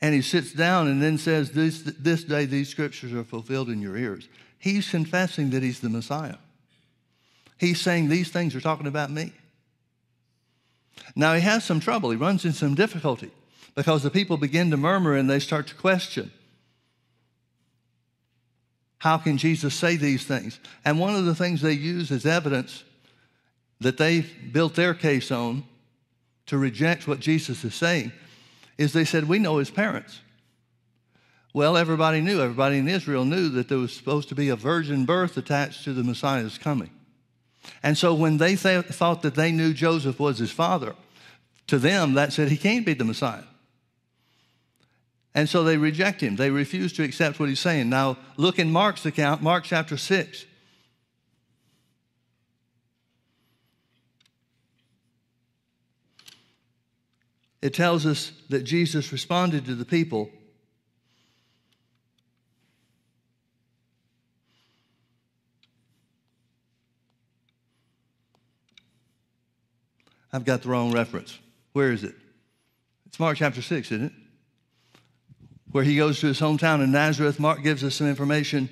and 0.00 0.14
he 0.14 0.22
sits 0.22 0.52
down 0.52 0.86
and 0.88 1.02
then 1.02 1.18
says, 1.18 1.50
This, 1.50 1.82
this 1.82 2.24
day 2.24 2.44
these 2.44 2.68
scriptures 2.68 3.12
are 3.12 3.24
fulfilled 3.24 3.68
in 3.68 3.80
your 3.80 3.96
ears, 3.96 4.28
he's 4.58 4.88
confessing 4.88 5.50
that 5.50 5.62
he's 5.62 5.80
the 5.80 5.88
Messiah. 5.88 6.36
He's 7.58 7.80
saying 7.80 8.08
these 8.08 8.30
things 8.30 8.54
are 8.54 8.60
talking 8.60 8.86
about 8.86 9.10
me. 9.10 9.32
Now 11.16 11.34
he 11.34 11.40
has 11.40 11.64
some 11.64 11.80
trouble, 11.80 12.10
he 12.10 12.16
runs 12.16 12.44
into 12.44 12.56
some 12.56 12.74
difficulty 12.74 13.30
because 13.74 14.02
the 14.02 14.10
people 14.10 14.36
begin 14.36 14.70
to 14.70 14.76
murmur 14.76 15.14
and 15.14 15.28
they 15.28 15.38
start 15.38 15.66
to 15.68 15.74
question. 15.74 16.30
How 18.98 19.18
can 19.18 19.36
Jesus 19.36 19.74
say 19.74 19.96
these 19.96 20.24
things? 20.24 20.58
And 20.84 20.98
one 20.98 21.14
of 21.14 21.26
the 21.26 21.34
things 21.34 21.60
they 21.60 21.72
use 21.72 22.10
as 22.10 22.24
evidence 22.24 22.84
that 23.80 23.98
they 23.98 24.20
built 24.20 24.74
their 24.74 24.94
case 24.94 25.30
on 25.30 25.64
to 26.46 26.56
reject 26.56 27.06
what 27.06 27.20
Jesus 27.20 27.64
is 27.64 27.74
saying 27.74 28.12
is 28.78 28.92
they 28.92 29.04
said, 29.04 29.28
We 29.28 29.38
know 29.38 29.58
his 29.58 29.70
parents. 29.70 30.20
Well, 31.52 31.76
everybody 31.76 32.20
knew, 32.20 32.40
everybody 32.40 32.78
in 32.78 32.88
Israel 32.88 33.24
knew 33.24 33.48
that 33.50 33.68
there 33.68 33.78
was 33.78 33.92
supposed 33.92 34.28
to 34.30 34.34
be 34.34 34.48
a 34.48 34.56
virgin 34.56 35.04
birth 35.04 35.36
attached 35.36 35.84
to 35.84 35.92
the 35.92 36.02
Messiah's 36.02 36.58
coming. 36.58 36.90
And 37.82 37.96
so 37.96 38.14
when 38.14 38.38
they 38.38 38.56
th- 38.56 38.86
thought 38.86 39.22
that 39.22 39.34
they 39.34 39.52
knew 39.52 39.72
Joseph 39.72 40.18
was 40.18 40.38
his 40.38 40.50
father, 40.50 40.94
to 41.66 41.78
them 41.78 42.14
that 42.14 42.32
said 42.32 42.48
he 42.48 42.56
can't 42.56 42.86
be 42.86 42.94
the 42.94 43.04
Messiah. 43.04 43.44
And 45.34 45.48
so 45.48 45.64
they 45.64 45.76
reject 45.76 46.20
him. 46.20 46.36
They 46.36 46.50
refuse 46.50 46.92
to 46.94 47.02
accept 47.02 47.40
what 47.40 47.48
he's 47.48 47.60
saying. 47.60 47.88
Now, 47.88 48.18
look 48.36 48.58
in 48.58 48.70
Mark's 48.70 49.04
account, 49.04 49.42
Mark 49.42 49.64
chapter 49.64 49.96
6. 49.96 50.46
it 57.64 57.72
tells 57.72 58.04
us 58.04 58.30
that 58.50 58.62
Jesus 58.64 59.10
responded 59.10 59.64
to 59.64 59.74
the 59.74 59.86
people. 59.86 60.28
I've 70.34 70.44
got 70.44 70.62
the 70.62 70.68
wrong 70.68 70.90
reference. 70.90 71.38
Where 71.74 71.92
is 71.92 72.02
it? 72.02 72.12
It's 73.06 73.20
Mark 73.20 73.36
chapter 73.36 73.62
6, 73.62 73.92
isn't 73.92 74.06
it? 74.06 74.12
Where 75.70 75.84
he 75.84 75.96
goes 75.96 76.18
to 76.20 76.26
his 76.26 76.40
hometown 76.40 76.82
in 76.82 76.90
Nazareth. 76.90 77.38
Mark 77.38 77.62
gives 77.62 77.84
us 77.84 77.94
some 77.94 78.08
information. 78.08 78.68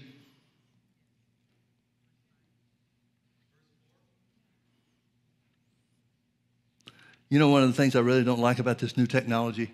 You 7.28 7.38
know, 7.38 7.49
one 7.49 7.62
of 7.62 7.69
the 7.69 7.75
things 7.75 7.95
I 7.95 8.00
really 8.00 8.25
don't 8.25 8.40
like 8.40 8.59
about 8.59 8.81
this 8.81 8.97
new 8.97 9.07
technology? 9.07 9.71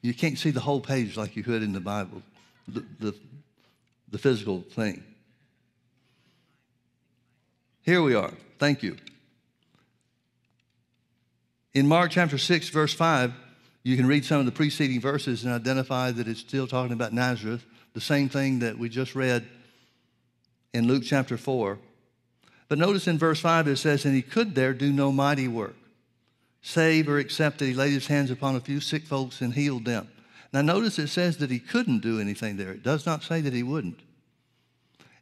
You 0.00 0.14
can't 0.14 0.36
see 0.36 0.50
the 0.50 0.58
whole 0.58 0.80
page 0.80 1.16
like 1.16 1.36
you 1.36 1.44
could 1.44 1.62
in 1.62 1.72
the 1.72 1.78
Bible, 1.78 2.20
the, 2.66 2.84
the, 2.98 3.14
the 4.10 4.18
physical 4.18 4.62
thing. 4.62 5.04
Here 7.82 8.02
we 8.02 8.16
are. 8.16 8.32
Thank 8.58 8.82
you. 8.82 8.96
In 11.74 11.88
Mark 11.88 12.10
chapter 12.10 12.36
6, 12.36 12.68
verse 12.68 12.92
5, 12.92 13.32
you 13.82 13.96
can 13.96 14.06
read 14.06 14.26
some 14.26 14.40
of 14.40 14.46
the 14.46 14.52
preceding 14.52 15.00
verses 15.00 15.44
and 15.44 15.54
identify 15.54 16.10
that 16.10 16.28
it's 16.28 16.40
still 16.40 16.66
talking 16.66 16.92
about 16.92 17.14
Nazareth, 17.14 17.64
the 17.94 18.00
same 18.00 18.28
thing 18.28 18.58
that 18.58 18.78
we 18.78 18.90
just 18.90 19.14
read 19.14 19.46
in 20.74 20.86
Luke 20.86 21.02
chapter 21.04 21.38
4. 21.38 21.78
But 22.68 22.78
notice 22.78 23.08
in 23.08 23.18
verse 23.18 23.40
5 23.40 23.68
it 23.68 23.76
says, 23.76 24.04
And 24.04 24.14
he 24.14 24.20
could 24.20 24.54
there 24.54 24.74
do 24.74 24.92
no 24.92 25.10
mighty 25.12 25.48
work, 25.48 25.76
save 26.60 27.08
or 27.08 27.18
except 27.18 27.58
that 27.58 27.66
he 27.66 27.74
laid 27.74 27.92
his 27.92 28.06
hands 28.06 28.30
upon 28.30 28.54
a 28.54 28.60
few 28.60 28.80
sick 28.80 29.06
folks 29.06 29.40
and 29.40 29.54
healed 29.54 29.86
them. 29.86 30.08
Now 30.52 30.60
notice 30.60 30.98
it 30.98 31.08
says 31.08 31.38
that 31.38 31.50
he 31.50 31.58
couldn't 31.58 32.00
do 32.00 32.20
anything 32.20 32.58
there. 32.58 32.72
It 32.72 32.82
does 32.82 33.06
not 33.06 33.22
say 33.22 33.40
that 33.40 33.54
he 33.54 33.62
wouldn't. 33.62 34.00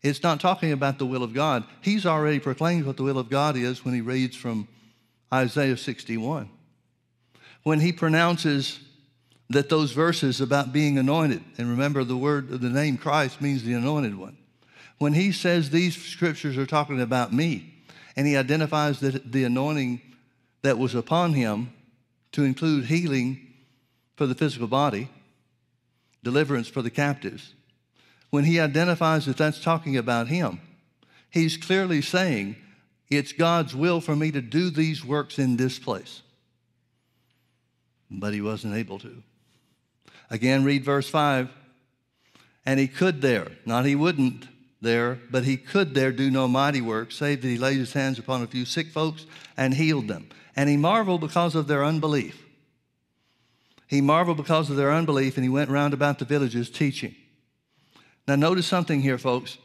It's 0.02 0.22
not 0.24 0.40
talking 0.40 0.72
about 0.72 0.98
the 0.98 1.06
will 1.06 1.22
of 1.22 1.32
God. 1.32 1.64
He's 1.80 2.06
already 2.06 2.40
proclaimed 2.40 2.86
what 2.86 2.96
the 2.96 3.04
will 3.04 3.18
of 3.18 3.30
God 3.30 3.56
is 3.56 3.84
when 3.84 3.94
he 3.94 4.00
reads 4.00 4.34
from 4.34 4.66
Isaiah 5.32 5.76
61. 5.76 6.48
When 7.62 7.80
he 7.80 7.92
pronounces 7.92 8.80
that 9.50 9.68
those 9.68 9.92
verses 9.92 10.40
about 10.40 10.72
being 10.72 10.96
anointed, 10.96 11.42
and 11.58 11.68
remember 11.68 12.04
the 12.04 12.16
word, 12.16 12.50
of 12.52 12.60
the 12.60 12.70
name 12.70 12.96
Christ 12.96 13.40
means 13.40 13.64
the 13.64 13.74
anointed 13.74 14.16
one. 14.16 14.38
When 14.98 15.12
he 15.12 15.32
says 15.32 15.70
these 15.70 15.96
scriptures 15.96 16.56
are 16.56 16.66
talking 16.66 17.00
about 17.00 17.32
me, 17.32 17.74
and 18.16 18.26
he 18.26 18.36
identifies 18.36 19.00
that 19.00 19.32
the 19.32 19.44
anointing 19.44 20.00
that 20.62 20.78
was 20.78 20.94
upon 20.94 21.32
him 21.32 21.72
to 22.32 22.44
include 22.44 22.84
healing 22.84 23.40
for 24.16 24.26
the 24.26 24.34
physical 24.34 24.68
body, 24.68 25.08
deliverance 26.22 26.68
for 26.68 26.82
the 26.82 26.90
captives, 26.90 27.54
when 28.30 28.44
he 28.44 28.60
identifies 28.60 29.26
that 29.26 29.36
that's 29.36 29.60
talking 29.60 29.96
about 29.96 30.28
him, 30.28 30.60
he's 31.30 31.56
clearly 31.56 32.02
saying 32.02 32.56
it's 33.10 33.32
God's 33.32 33.74
will 33.74 34.00
for 34.00 34.14
me 34.14 34.30
to 34.30 34.40
do 34.40 34.70
these 34.70 35.04
works 35.04 35.38
in 35.38 35.56
this 35.56 35.78
place. 35.78 36.22
But 38.08 38.32
he 38.32 38.40
wasn't 38.40 38.76
able 38.76 39.00
to. 39.00 39.22
Again, 40.30 40.64
read 40.64 40.84
verse 40.84 41.08
5. 41.08 41.50
And 42.64 42.78
he 42.78 42.86
could 42.86 43.20
there, 43.20 43.48
not 43.66 43.84
he 43.84 43.96
wouldn't 43.96 44.46
there, 44.80 45.18
but 45.30 45.44
he 45.44 45.56
could 45.56 45.94
there 45.94 46.12
do 46.12 46.30
no 46.30 46.46
mighty 46.46 46.80
work, 46.80 47.10
save 47.10 47.42
that 47.42 47.48
he 47.48 47.58
laid 47.58 47.78
his 47.78 47.92
hands 47.92 48.18
upon 48.18 48.42
a 48.42 48.46
few 48.46 48.64
sick 48.64 48.88
folks 48.88 49.26
and 49.56 49.74
healed 49.74 50.08
them. 50.08 50.28
And 50.54 50.68
he 50.68 50.76
marveled 50.76 51.20
because 51.20 51.54
of 51.54 51.66
their 51.66 51.84
unbelief. 51.84 52.46
He 53.86 54.00
marveled 54.00 54.36
because 54.36 54.70
of 54.70 54.76
their 54.76 54.92
unbelief, 54.92 55.36
and 55.36 55.44
he 55.44 55.50
went 55.50 55.70
round 55.70 55.94
about 55.94 56.18
the 56.18 56.24
villages 56.24 56.70
teaching. 56.70 57.16
Now, 58.28 58.36
notice 58.36 58.66
something 58.66 59.00
here, 59.00 59.18
folks 59.18 59.58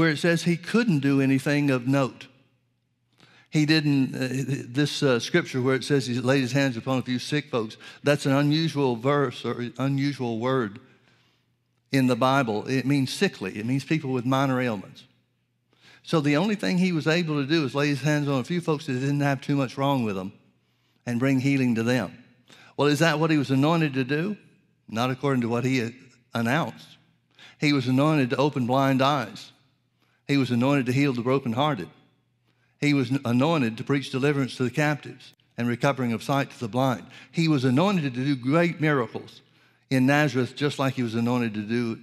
where 0.00 0.08
it 0.08 0.16
says 0.16 0.44
he 0.44 0.56
couldn't 0.56 1.00
do 1.00 1.20
anything 1.20 1.70
of 1.70 1.86
note. 1.86 2.26
He 3.50 3.66
didn't, 3.66 4.14
uh, 4.14 4.64
this 4.66 5.02
uh, 5.02 5.20
scripture 5.20 5.60
where 5.60 5.74
it 5.74 5.84
says 5.84 6.06
he 6.06 6.18
laid 6.18 6.40
his 6.40 6.52
hands 6.52 6.78
upon 6.78 6.98
a 6.98 7.02
few 7.02 7.18
sick 7.18 7.50
folks, 7.50 7.76
that's 8.02 8.24
an 8.24 8.32
unusual 8.32 8.96
verse 8.96 9.44
or 9.44 9.66
unusual 9.76 10.38
word 10.38 10.80
in 11.92 12.06
the 12.06 12.16
Bible. 12.16 12.66
It 12.66 12.86
means 12.86 13.12
sickly, 13.12 13.58
it 13.58 13.66
means 13.66 13.84
people 13.84 14.10
with 14.10 14.24
minor 14.24 14.58
ailments. 14.58 15.04
So 16.02 16.22
the 16.22 16.38
only 16.38 16.54
thing 16.54 16.78
he 16.78 16.92
was 16.92 17.06
able 17.06 17.42
to 17.42 17.46
do 17.46 17.66
is 17.66 17.74
lay 17.74 17.88
his 17.88 18.00
hands 18.00 18.26
on 18.26 18.40
a 18.40 18.44
few 18.44 18.62
folks 18.62 18.86
that 18.86 18.94
didn't 18.94 19.20
have 19.20 19.42
too 19.42 19.54
much 19.54 19.76
wrong 19.76 20.02
with 20.02 20.16
them 20.16 20.32
and 21.04 21.20
bring 21.20 21.40
healing 21.40 21.74
to 21.74 21.82
them. 21.82 22.16
Well, 22.78 22.88
is 22.88 23.00
that 23.00 23.20
what 23.20 23.30
he 23.30 23.36
was 23.36 23.50
anointed 23.50 23.92
to 23.94 24.04
do? 24.04 24.38
Not 24.88 25.10
according 25.10 25.42
to 25.42 25.48
what 25.50 25.66
he 25.66 25.94
announced. 26.32 26.96
He 27.60 27.74
was 27.74 27.86
anointed 27.86 28.30
to 28.30 28.38
open 28.38 28.66
blind 28.66 29.02
eyes. 29.02 29.52
He 30.30 30.36
was 30.36 30.52
anointed 30.52 30.86
to 30.86 30.92
heal 30.92 31.12
the 31.12 31.22
brokenhearted. 31.22 31.88
He 32.80 32.94
was 32.94 33.10
anointed 33.24 33.76
to 33.76 33.82
preach 33.82 34.12
deliverance 34.12 34.56
to 34.58 34.62
the 34.62 34.70
captives 34.70 35.34
and 35.58 35.66
recovering 35.66 36.12
of 36.12 36.22
sight 36.22 36.52
to 36.52 36.60
the 36.60 36.68
blind. 36.68 37.04
He 37.32 37.48
was 37.48 37.64
anointed 37.64 38.14
to 38.14 38.24
do 38.24 38.36
great 38.36 38.80
miracles 38.80 39.42
in 39.90 40.06
Nazareth, 40.06 40.54
just 40.54 40.78
like 40.78 40.94
he 40.94 41.02
was 41.02 41.16
anointed 41.16 41.54
to 41.54 41.62
do 41.62 41.98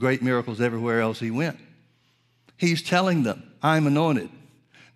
great 0.00 0.20
miracles 0.20 0.60
everywhere 0.60 1.00
else 1.00 1.20
he 1.20 1.30
went. 1.30 1.60
He's 2.56 2.82
telling 2.82 3.22
them, 3.22 3.52
I'm 3.62 3.86
anointed. 3.86 4.30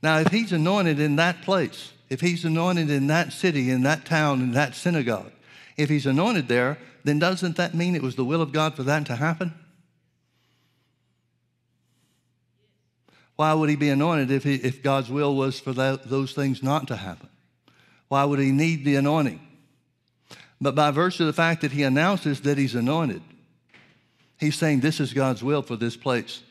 Now, 0.02 0.18
if 0.18 0.32
he's 0.32 0.50
anointed 0.50 0.98
in 0.98 1.14
that 1.14 1.42
place, 1.42 1.92
if 2.10 2.20
he's 2.20 2.44
anointed 2.44 2.90
in 2.90 3.06
that 3.06 3.32
city, 3.32 3.70
in 3.70 3.84
that 3.84 4.04
town, 4.04 4.40
in 4.40 4.50
that 4.50 4.74
synagogue, 4.74 5.30
if 5.76 5.88
he's 5.88 6.06
anointed 6.06 6.48
there, 6.48 6.78
then 7.04 7.20
doesn't 7.20 7.56
that 7.56 7.72
mean 7.72 7.94
it 7.94 8.02
was 8.02 8.16
the 8.16 8.24
will 8.24 8.42
of 8.42 8.50
God 8.50 8.74
for 8.74 8.82
that 8.82 9.06
to 9.06 9.14
happen? 9.14 9.54
Why 13.36 13.52
would 13.52 13.68
he 13.68 13.76
be 13.76 13.90
anointed 13.90 14.30
if, 14.30 14.44
he, 14.44 14.54
if 14.54 14.82
God's 14.82 15.10
will 15.10 15.34
was 15.34 15.58
for 15.58 15.72
that, 15.72 16.08
those 16.08 16.32
things 16.32 16.62
not 16.62 16.88
to 16.88 16.96
happen? 16.96 17.28
Why 18.08 18.24
would 18.24 18.38
he 18.38 18.52
need 18.52 18.84
the 18.84 18.96
anointing? 18.96 19.40
But 20.60 20.74
by 20.74 20.90
virtue 20.92 21.24
of 21.24 21.26
the 21.26 21.32
fact 21.32 21.62
that 21.62 21.72
he 21.72 21.82
announces 21.82 22.42
that 22.42 22.58
he's 22.58 22.74
anointed, 22.74 23.22
he's 24.38 24.56
saying 24.56 24.80
this 24.80 25.00
is 25.00 25.12
God's 25.12 25.42
will 25.42 25.62
for 25.62 25.76
this 25.76 25.96
place. 25.96 26.42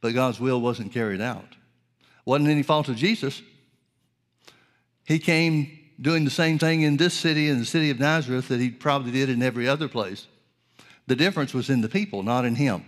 But 0.00 0.14
God's 0.14 0.38
will 0.38 0.60
wasn't 0.60 0.92
carried 0.92 1.20
out. 1.20 1.56
Wasn't 2.24 2.48
any 2.48 2.62
fault 2.62 2.88
of 2.88 2.96
Jesus. 2.96 3.42
He 5.04 5.18
came 5.18 5.78
doing 6.00 6.24
the 6.24 6.30
same 6.30 6.58
thing 6.58 6.82
in 6.82 6.96
this 6.96 7.14
city, 7.14 7.48
in 7.48 7.58
the 7.58 7.64
city 7.64 7.90
of 7.90 7.98
Nazareth, 7.98 8.48
that 8.48 8.60
he 8.60 8.70
probably 8.70 9.10
did 9.10 9.28
in 9.28 9.42
every 9.42 9.66
other 9.66 9.88
place. 9.88 10.26
The 11.08 11.16
difference 11.16 11.52
was 11.52 11.70
in 11.70 11.80
the 11.80 11.88
people, 11.88 12.22
not 12.22 12.44
in 12.44 12.54
him. 12.54 12.84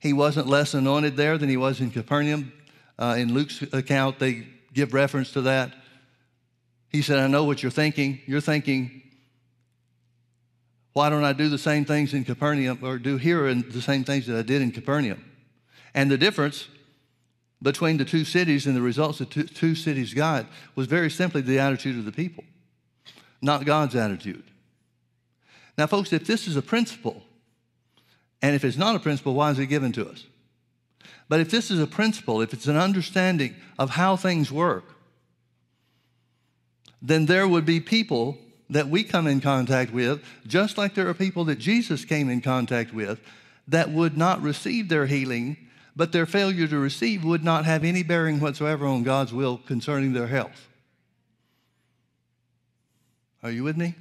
He 0.00 0.12
wasn't 0.12 0.48
less 0.48 0.74
anointed 0.74 1.16
there 1.16 1.38
than 1.38 1.48
he 1.48 1.56
was 1.56 1.80
in 1.80 1.90
Capernaum. 1.90 2.52
Uh, 2.98 3.16
in 3.18 3.32
Luke's 3.32 3.62
account, 3.72 4.18
they 4.18 4.46
give 4.72 4.92
reference 4.94 5.32
to 5.32 5.42
that. 5.42 5.72
He 6.88 7.02
said, 7.02 7.18
I 7.18 7.26
know 7.26 7.44
what 7.44 7.62
you're 7.62 7.70
thinking. 7.70 8.20
You're 8.26 8.40
thinking, 8.40 9.02
why 10.92 11.08
don't 11.08 11.24
I 11.24 11.32
do 11.32 11.48
the 11.48 11.58
same 11.58 11.84
things 11.84 12.14
in 12.14 12.24
Capernaum 12.24 12.80
or 12.82 12.98
do 12.98 13.16
here 13.16 13.54
the 13.54 13.82
same 13.82 14.02
things 14.02 14.26
that 14.26 14.36
I 14.36 14.42
did 14.42 14.60
in 14.60 14.72
Capernaum? 14.72 15.24
And 15.94 16.10
the 16.10 16.18
difference 16.18 16.68
between 17.62 17.98
the 17.98 18.04
two 18.04 18.24
cities 18.24 18.66
and 18.66 18.74
the 18.74 18.82
results 18.82 19.18
the 19.18 19.26
two, 19.26 19.44
two 19.44 19.74
cities 19.74 20.14
got 20.14 20.46
was 20.74 20.86
very 20.86 21.10
simply 21.10 21.42
the 21.42 21.58
attitude 21.58 21.98
of 21.98 22.04
the 22.04 22.12
people, 22.12 22.44
not 23.42 23.64
God's 23.64 23.94
attitude. 23.94 24.44
Now, 25.76 25.86
folks, 25.86 26.12
if 26.12 26.26
this 26.26 26.48
is 26.48 26.56
a 26.56 26.62
principle, 26.62 27.22
and 28.42 28.54
if 28.54 28.64
it's 28.64 28.76
not 28.76 28.96
a 28.96 29.00
principle, 29.00 29.34
why 29.34 29.50
is 29.50 29.58
it 29.58 29.66
given 29.66 29.92
to 29.92 30.08
us? 30.08 30.24
But 31.28 31.40
if 31.40 31.50
this 31.50 31.70
is 31.70 31.80
a 31.80 31.86
principle, 31.86 32.40
if 32.40 32.52
it's 32.52 32.66
an 32.66 32.76
understanding 32.76 33.54
of 33.78 33.90
how 33.90 34.16
things 34.16 34.50
work, 34.50 34.84
then 37.00 37.26
there 37.26 37.46
would 37.46 37.64
be 37.64 37.80
people 37.80 38.36
that 38.68 38.88
we 38.88 39.04
come 39.04 39.26
in 39.26 39.40
contact 39.40 39.92
with, 39.92 40.22
just 40.46 40.78
like 40.78 40.94
there 40.94 41.08
are 41.08 41.14
people 41.14 41.44
that 41.44 41.58
Jesus 41.58 42.04
came 42.04 42.28
in 42.28 42.40
contact 42.40 42.92
with, 42.92 43.20
that 43.68 43.90
would 43.90 44.16
not 44.16 44.42
receive 44.42 44.88
their 44.88 45.06
healing, 45.06 45.56
but 45.94 46.12
their 46.12 46.26
failure 46.26 46.66
to 46.66 46.78
receive 46.78 47.24
would 47.24 47.44
not 47.44 47.64
have 47.64 47.84
any 47.84 48.02
bearing 48.02 48.40
whatsoever 48.40 48.86
on 48.86 49.02
God's 49.02 49.32
will 49.32 49.58
concerning 49.58 50.12
their 50.12 50.26
health. 50.26 50.68
Are 53.42 53.50
you 53.50 53.64
with 53.64 53.76
me? 53.76 53.94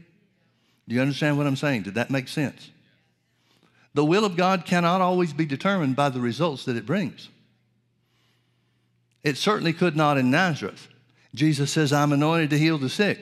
Do 0.88 0.96
you 0.96 1.02
understand 1.02 1.38
what 1.38 1.48
I'm 1.48 1.56
saying? 1.56 1.84
Did 1.84 1.96
that 1.96 2.10
make 2.10 2.28
sense? 2.28 2.70
The 3.94 4.06
will 4.06 4.26
of 4.26 4.38
God 4.38 4.66
cannot 4.66 5.02
always 5.02 5.34
be 5.34 5.46
determined 5.46 5.96
by 5.96 6.10
the 6.10 6.22
results 6.22 6.66
that 6.66 6.76
it 6.76 6.86
brings. 6.86 7.30
It 9.24 9.38
certainly 9.38 9.74
could 9.74 9.96
not 9.96 10.18
in 10.18 10.32
Nazareth. 10.32 10.88
Jesus 11.36 11.72
says, 11.72 11.92
I'm 11.92 12.14
anointed 12.14 12.50
to 12.52 12.58
heal 12.58 12.78
the 12.78 12.90
sick. 12.90 13.20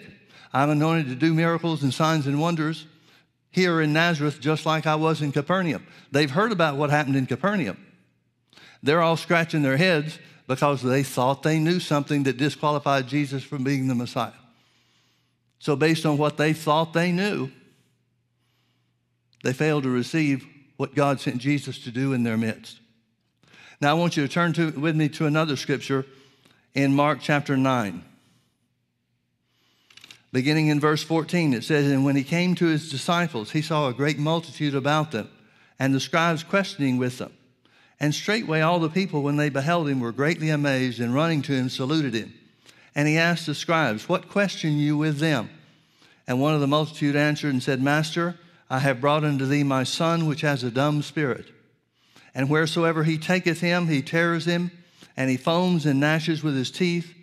I'm 0.54 0.70
anointed 0.70 1.08
to 1.08 1.16
do 1.16 1.34
miracles 1.34 1.84
and 1.84 1.94
signs 1.94 2.28
and 2.28 2.40
wonders 2.40 2.86
here 3.52 3.82
in 3.82 3.94
Nazareth, 3.94 4.40
just 4.40 4.66
like 4.66 4.86
I 4.86 4.96
was 4.96 5.22
in 5.22 5.32
Capernaum. 5.32 5.86
They've 6.12 6.30
heard 6.30 6.52
about 6.52 6.78
what 6.78 6.90
happened 6.90 7.16
in 7.16 7.26
Capernaum. 7.26 7.78
They're 8.84 9.02
all 9.02 9.18
scratching 9.18 9.64
their 9.64 9.78
heads 9.78 10.20
because 10.48 10.82
they 10.82 11.04
thought 11.04 11.44
they 11.44 11.60
knew 11.60 11.80
something 11.80 12.24
that 12.24 12.38
disqualified 12.38 13.08
Jesus 13.08 13.44
from 13.44 13.64
being 13.64 13.88
the 13.88 13.96
Messiah. 13.96 14.32
So, 15.60 15.76
based 15.76 16.06
on 16.06 16.18
what 16.18 16.38
they 16.38 16.54
thought 16.54 16.94
they 16.94 17.12
knew, 17.12 17.50
they 19.44 19.54
failed 19.54 19.84
to 19.84 19.90
receive 19.90 20.46
what 20.78 20.96
God 20.96 21.20
sent 21.20 21.40
Jesus 21.40 21.80
to 21.80 21.92
do 21.92 22.14
in 22.14 22.24
their 22.24 22.38
midst. 22.38 22.80
Now, 23.82 23.92
I 23.92 23.94
want 23.94 24.18
you 24.18 24.26
to 24.26 24.34
turn 24.34 24.54
to, 24.54 24.72
with 24.72 24.96
me 24.96 25.10
to 25.10 25.26
another 25.26 25.56
scripture 25.56 26.06
in 26.74 26.96
Mark 26.96 27.20
chapter 27.22 27.58
9. 27.58 28.04
Beginning 30.32 30.68
in 30.68 30.80
verse 30.80 31.04
14, 31.04 31.54
it 31.54 31.64
says, 31.64 31.90
And 31.92 32.04
when 32.04 32.16
he 32.16 32.24
came 32.24 32.56
to 32.56 32.66
his 32.66 32.92
disciples, 32.92 33.52
he 33.52 33.62
saw 33.62 33.88
a 33.88 33.94
great 33.94 34.20
multitude 34.20 34.76
about 34.76 35.12
them, 35.12 35.30
and 35.80 35.94
the 35.94 36.00
scribes 36.00 36.44
questioning 36.44 36.98
with 36.98 37.18
them. 37.18 37.34
And 38.00 38.14
straightway 38.14 38.62
all 38.62 38.80
the 38.80 38.90
people, 38.90 39.24
when 39.24 39.38
they 39.38 39.50
beheld 39.50 39.88
him, 39.88 40.00
were 40.00 40.12
greatly 40.12 40.50
amazed, 40.50 41.00
and 41.00 41.14
running 41.14 41.42
to 41.44 41.54
him, 41.54 41.70
saluted 41.70 42.14
him. 42.14 42.34
And 42.94 43.08
he 43.08 43.18
asked 43.18 43.46
the 43.46 43.56
scribes, 43.56 44.10
What 44.10 44.30
question 44.30 44.78
you 44.78 44.98
with 44.98 45.20
them? 45.20 45.50
And 46.28 46.42
one 46.42 46.54
of 46.54 46.62
the 46.62 46.68
multitude 46.68 47.16
answered 47.16 47.54
and 47.54 47.64
said, 47.64 47.82
Master, 47.82 48.36
I 48.70 48.80
have 48.80 49.02
brought 49.02 49.24
unto 49.24 49.46
thee 49.46 49.64
my 49.64 49.84
son, 49.84 50.28
which 50.28 50.42
has 50.42 50.64
a 50.64 50.72
dumb 50.72 51.02
spirit. 51.02 51.46
And 52.36 52.50
wheresoever 52.50 53.04
he 53.04 53.18
taketh 53.18 53.62
him, 53.62 53.88
he 53.88 54.02
tears 54.02 54.46
him, 54.46 54.72
and 55.16 55.30
he 55.30 55.38
foams 55.38 55.86
and 55.86 56.00
gnashes 56.00 56.44
with 56.44 56.56
his 56.56 56.70
teeth, 56.70 57.14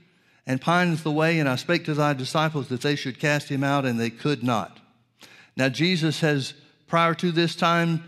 and 0.46 0.60
pineth 0.60 1.04
away. 1.06 1.38
And 1.38 1.48
I 1.48 1.56
spake 1.56 1.84
to 1.84 1.94
thy 1.94 2.14
disciples 2.14 2.68
that 2.68 2.80
they 2.80 2.96
should 2.96 3.18
cast 3.18 3.48
him 3.48 3.62
out, 3.62 3.84
and 3.84 4.00
they 4.00 4.10
could 4.10 4.42
not. 4.42 4.80
Now, 5.56 5.68
Jesus 5.68 6.20
has, 6.20 6.54
prior 6.86 7.14
to 7.14 7.30
this 7.30 7.54
time, 7.54 8.02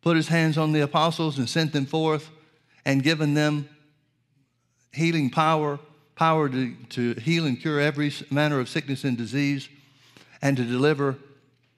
put 0.00 0.16
his 0.16 0.28
hands 0.28 0.58
on 0.58 0.72
the 0.72 0.80
apostles 0.80 1.38
and 1.38 1.48
sent 1.48 1.72
them 1.72 1.86
forth 1.86 2.28
and 2.84 3.02
given 3.02 3.34
them 3.34 3.68
healing 4.92 5.30
power, 5.30 5.78
power 6.16 6.48
to, 6.48 6.74
to 6.90 7.14
heal 7.14 7.46
and 7.46 7.60
cure 7.60 7.80
every 7.80 8.12
manner 8.30 8.58
of 8.58 8.68
sickness 8.68 9.04
and 9.04 9.16
disease, 9.16 9.68
and 10.40 10.56
to 10.56 10.64
deliver 10.64 11.16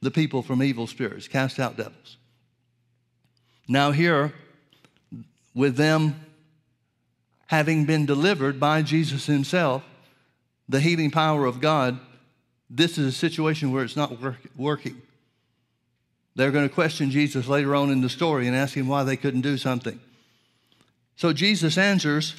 the 0.05 0.11
people 0.11 0.43
from 0.43 0.63
evil 0.63 0.87
spirits, 0.87 1.27
cast 1.27 1.59
out 1.59 1.79
devils. 1.79 2.19
Now, 3.67 3.91
here, 3.91 4.35
with 5.55 5.77
them 5.77 6.21
having 7.47 7.87
been 7.87 8.05
delivered 8.05 8.61
by 8.61 8.83
Jesus 8.83 9.25
himself, 9.25 9.83
the 10.69 10.81
healing 10.81 11.11
power 11.11 11.47
of 11.47 11.61
God, 11.61 11.99
this 12.69 12.99
is 12.99 13.07
a 13.07 13.13
situation 13.13 13.73
where 13.73 13.83
it's 13.83 13.97
not 13.97 14.21
work, 14.21 14.37
working. 14.57 15.01
They're 16.37 16.51
going 16.51 16.69
to 16.69 16.75
question 16.75 17.11
Jesus 17.11 17.49
later 17.49 17.75
on 17.75 17.91
in 17.91 18.03
the 18.03 18.11
story 18.11 18.47
and 18.47 18.55
ask 18.55 18.75
him 18.75 18.89
why 18.89 19.05
they 19.05 19.17
couldn't 19.17 19.41
do 19.41 19.57
something. 19.57 19.99
So 21.17 21.33
Jesus 21.33 21.79
answers 21.79 22.35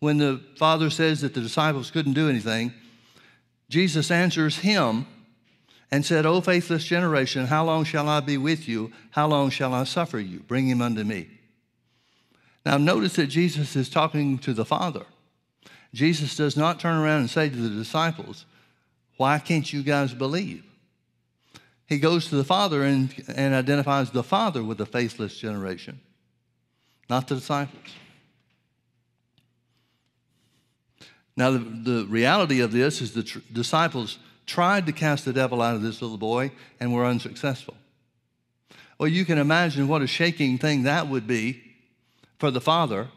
when 0.00 0.18
the 0.18 0.40
Father 0.56 0.90
says 0.90 1.20
that 1.20 1.34
the 1.34 1.40
disciples 1.40 1.92
couldn't 1.92 2.14
do 2.14 2.28
anything. 2.28 2.72
Jesus 3.68 4.10
answers 4.10 4.58
him 4.58 5.06
and 5.90 6.04
said, 6.04 6.26
O 6.26 6.40
faithless 6.40 6.84
generation, 6.84 7.46
how 7.46 7.64
long 7.64 7.84
shall 7.84 8.08
I 8.08 8.20
be 8.20 8.36
with 8.36 8.68
you? 8.68 8.92
How 9.10 9.26
long 9.26 9.50
shall 9.50 9.74
I 9.74 9.84
suffer 9.84 10.18
you? 10.18 10.40
Bring 10.40 10.66
him 10.66 10.82
unto 10.82 11.04
me. 11.04 11.28
Now, 12.64 12.78
notice 12.78 13.16
that 13.16 13.26
Jesus 13.26 13.76
is 13.76 13.88
talking 13.88 14.38
to 14.38 14.54
the 14.54 14.64
Father. 14.64 15.04
Jesus 15.92 16.36
does 16.36 16.56
not 16.56 16.80
turn 16.80 16.96
around 16.96 17.20
and 17.20 17.30
say 17.30 17.48
to 17.48 17.56
the 17.56 17.68
disciples, 17.68 18.46
Why 19.16 19.38
can't 19.38 19.70
you 19.72 19.82
guys 19.82 20.14
believe? 20.14 20.64
He 21.86 21.98
goes 21.98 22.28
to 22.28 22.36
the 22.36 22.44
Father 22.44 22.82
and, 22.82 23.14
and 23.36 23.54
identifies 23.54 24.10
the 24.10 24.22
Father 24.22 24.64
with 24.64 24.78
the 24.78 24.86
faithless 24.86 25.38
generation, 25.38 26.00
not 27.10 27.28
the 27.28 27.36
disciples. 27.36 27.94
Now, 31.36 31.50
the, 31.50 31.58
the 31.58 32.06
reality 32.08 32.60
of 32.60 32.72
this 32.72 33.00
is 33.00 33.12
the 33.12 33.24
tr- 33.24 33.40
disciples 33.52 34.18
tried 34.46 34.86
to 34.86 34.92
cast 34.92 35.24
the 35.24 35.32
devil 35.32 35.62
out 35.62 35.74
of 35.74 35.82
this 35.82 36.02
little 36.02 36.18
boy 36.18 36.52
and 36.80 36.92
were 36.92 37.04
unsuccessful. 37.04 37.74
Well, 38.98 39.08
you 39.08 39.24
can 39.24 39.38
imagine 39.38 39.88
what 39.88 40.02
a 40.02 40.06
shaking 40.06 40.58
thing 40.58 40.84
that 40.84 41.08
would 41.08 41.26
be 41.26 41.62
for 42.38 42.50
the 42.50 42.60
father 42.60 43.08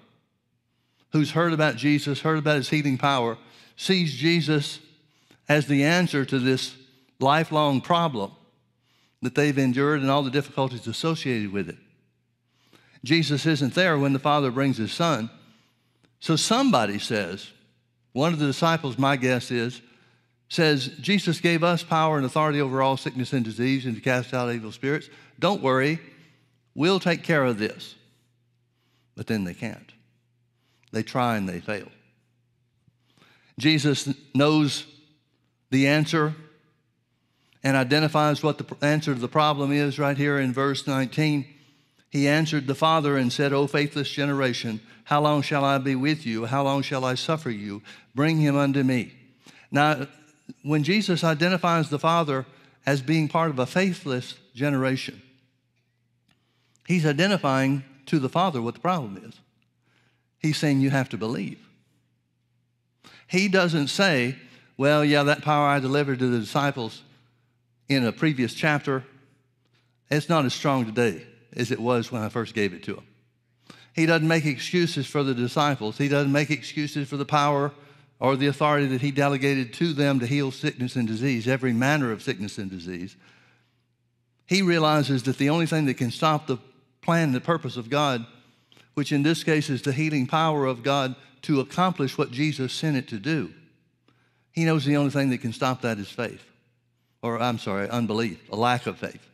who's 1.12 1.32
heard 1.32 1.54
about 1.54 1.76
Jesus, 1.76 2.22
heard 2.22 2.40
about 2.40 2.58
his 2.58 2.70
healing 2.70 2.98
power, 2.98 3.38
sees 3.76 4.14
Jesus 4.14 4.80
as 5.48 5.68
the 5.68 5.84
answer 5.84 6.26
to 6.26 6.40
this 6.40 6.76
lifelong 7.20 7.82
problem 7.82 8.32
that 9.22 9.36
they've 9.36 9.58
endured 9.58 10.02
and 10.02 10.12
all 10.12 10.24
the 10.24 10.32
difficulties 10.32 10.88
associated 10.88 11.52
with 11.52 11.70
it. 11.70 11.78
Jesus 13.04 13.46
isn't 13.46 13.74
there 13.74 13.98
when 13.98 14.14
the 14.14 14.20
father 14.20 14.52
brings 14.52 14.78
his 14.78 14.92
son. 14.92 15.30
So 16.20 16.36
somebody 16.36 17.00
says, 17.00 17.52
one 18.14 18.34
of 18.34 18.40
the 18.40 18.48
disciples, 18.48 18.98
my 18.98 19.16
guess 19.16 19.52
is, 19.52 19.82
says, 20.50 20.88
Jesus 21.02 21.42
gave 21.42 21.64
us 21.64 21.84
power 21.84 22.18
and 22.18 22.26
authority 22.26 22.62
over 22.62 22.82
all 22.82 22.98
sickness 22.98 23.34
and 23.34 23.44
disease 23.44 23.86
and 23.86 23.96
to 23.96 24.02
cast 24.02 24.34
out 24.34 24.54
evil 24.54 24.72
spirits. 24.72 25.10
Don't 25.40 25.62
worry, 25.62 26.00
we'll 26.74 27.00
take 27.00 27.24
care 27.24 27.44
of 27.44 27.58
this. 27.58 27.96
But 29.16 29.28
then 29.28 29.44
they 29.44 29.54
can't. 29.54 29.92
They 30.92 31.04
try 31.04 31.38
and 31.38 31.50
they 31.50 31.60
fail. 31.60 31.88
Jesus 33.60 34.14
knows 34.34 34.86
the 35.70 35.88
answer 35.88 36.36
and 37.64 37.76
identifies 37.76 38.44
what 38.44 38.58
the 38.58 38.86
answer 38.86 39.14
to 39.14 39.20
the 39.20 39.28
problem 39.28 39.72
is 39.72 40.00
right 40.00 40.16
here 40.16 40.40
in 40.40 40.54
verse 40.54 40.88
19. 40.88 41.46
He 42.10 42.28
answered 42.28 42.68
the 42.68 42.76
Father 42.76 43.18
and 43.18 43.34
said, 43.34 43.52
O 43.52 43.68
faithless 43.68 44.10
generation, 44.10 44.80
how 45.04 45.22
long 45.22 45.42
shall 45.42 45.66
I 45.66 45.78
be 45.78 45.96
with 45.96 46.26
you? 46.26 46.46
How 46.46 46.64
long 46.64 46.82
shall 46.82 47.04
I 47.04 47.16
suffer 47.16 47.50
you? 47.50 47.82
Bring 48.16 48.38
him 48.38 48.56
unto 48.56 48.84
me. 48.84 49.14
Now, 49.72 50.08
when 50.64 50.84
Jesus 50.84 51.24
identifies 51.24 51.90
the 51.90 52.00
Father 52.00 52.46
as 52.86 53.02
being 53.02 53.28
part 53.28 53.50
of 53.50 53.60
a 53.60 53.66
faithless 53.66 54.36
generation, 54.54 55.22
he's 56.88 57.06
identifying 57.06 57.84
to 58.08 58.20
the 58.20 58.30
Father 58.30 58.62
what 58.62 58.76
the 58.76 58.80
problem 58.80 59.22
is. 59.24 59.40
He's 60.40 60.58
saying 60.58 60.82
you 60.82 60.90
have 60.90 61.10
to 61.10 61.18
believe. 61.18 61.60
He 63.28 63.48
doesn't 63.48 63.88
say, 63.88 64.36
well, 64.78 65.04
yeah, 65.04 65.24
that 65.24 65.42
power 65.42 65.68
I 65.68 65.80
delivered 65.80 66.20
to 66.20 66.28
the 66.28 66.40
disciples 66.40 67.02
in 67.90 68.06
a 68.06 68.12
previous 68.12 68.54
chapter, 68.54 69.04
it's 70.10 70.30
not 70.30 70.46
as 70.46 70.54
strong 70.54 70.86
today 70.86 71.26
as 71.54 71.72
it 71.72 71.80
was 71.80 72.12
when 72.12 72.22
I 72.22 72.30
first 72.30 72.54
gave 72.54 72.74
it 72.74 72.84
to 72.84 72.96
them. 72.96 73.08
He 73.94 74.06
doesn't 74.06 74.28
make 74.28 74.46
excuses 74.46 75.08
for 75.08 75.24
the 75.24 75.34
disciples. 75.34 75.98
He 75.98 76.08
doesn't 76.08 76.32
make 76.32 76.52
excuses 76.52 77.10
for 77.10 77.18
the 77.18 77.26
power 77.26 77.72
or 78.20 78.36
the 78.36 78.48
authority 78.48 78.88
that 78.88 79.02
he 79.02 79.12
delegated 79.12 79.74
to 79.74 79.94
them 79.94 80.20
to 80.20 80.26
heal 80.26 80.52
sickness 80.52 80.96
and 80.96 81.08
disease, 81.08 81.48
every 81.48 81.74
manner 81.74 82.12
of 82.12 82.24
sickness 82.24 82.58
and 82.58 82.70
disease, 82.70 83.16
he 84.46 84.62
realizes 84.62 85.24
that 85.24 85.38
the 85.38 85.50
only 85.50 85.66
thing 85.66 85.86
that 85.86 85.96
can 85.96 86.12
stop 86.12 86.48
the 86.48 86.58
plan 87.02 87.32
the 87.32 87.42
purpose 87.42 87.78
of 87.78 87.90
God, 87.90 88.26
which 88.96 89.12
in 89.12 89.24
this 89.24 89.44
case 89.44 89.70
is 89.70 89.82
the 89.82 89.92
healing 89.92 90.26
power 90.26 90.66
of 90.66 90.84
God 90.84 91.16
to 91.44 91.60
accomplish 91.60 92.18
what 92.18 92.32
Jesus 92.32 92.74
sent 92.74 92.98
it 92.98 93.08
to 93.10 93.20
do, 93.20 93.54
he 94.52 94.66
knows 94.66 94.86
the 94.86 94.98
only 94.98 95.12
thing 95.12 95.30
that 95.30 95.42
can 95.42 95.54
stop 95.54 95.82
that 95.82 96.00
is 96.00 96.10
faith. 96.10 96.44
Or, 97.22 97.40
I'm 97.40 97.60
sorry, 97.60 97.90
unbelief, 97.90 98.40
a 98.52 98.56
lack 98.56 98.88
of 98.88 98.98
faith. 98.98 99.26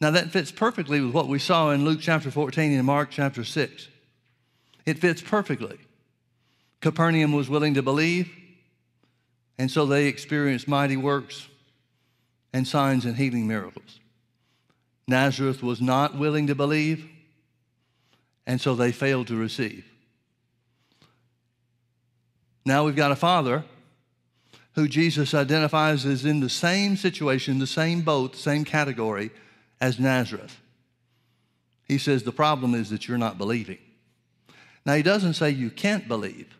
Now, 0.00 0.10
that 0.12 0.30
fits 0.30 0.50
perfectly 0.50 1.00
with 1.00 1.14
what 1.14 1.28
we 1.28 1.38
saw 1.38 1.70
in 1.70 1.84
Luke 1.84 2.00
chapter 2.00 2.30
14 2.30 2.72
and 2.72 2.86
Mark 2.86 3.10
chapter 3.10 3.44
6. 3.44 3.88
It 4.86 4.98
fits 4.98 5.20
perfectly. 5.20 5.78
Capernaum 6.80 7.32
was 7.32 7.48
willing 7.48 7.74
to 7.74 7.82
believe, 7.82 8.30
and 9.58 9.70
so 9.70 9.84
they 9.84 10.06
experienced 10.06 10.66
mighty 10.66 10.96
works 10.96 11.48
and 12.52 12.66
signs 12.66 13.04
and 13.04 13.16
healing 13.16 13.46
miracles. 13.46 14.00
Nazareth 15.06 15.62
was 15.62 15.80
not 15.80 16.16
willing 16.16 16.46
to 16.46 16.54
believe, 16.54 17.08
and 18.46 18.60
so 18.60 18.74
they 18.74 18.92
failed 18.92 19.26
to 19.26 19.36
receive. 19.36 19.84
Now 22.64 22.84
we've 22.84 22.96
got 22.96 23.12
a 23.12 23.16
father 23.16 23.64
who 24.74 24.88
Jesus 24.88 25.34
identifies 25.34 26.06
as 26.06 26.24
in 26.24 26.40
the 26.40 26.48
same 26.48 26.96
situation, 26.96 27.58
the 27.58 27.66
same 27.66 28.02
boat, 28.02 28.36
same 28.36 28.64
category 28.64 29.30
as 29.80 29.98
Nazareth. 29.98 30.60
He 31.88 31.98
says 31.98 32.22
the 32.22 32.32
problem 32.32 32.74
is 32.74 32.90
that 32.90 33.08
you're 33.08 33.18
not 33.18 33.36
believing. 33.36 33.78
Now, 34.86 34.94
he 34.94 35.02
doesn't 35.02 35.34
say 35.34 35.50
you 35.50 35.70
can't 35.70 36.06
believe. 36.08 36.56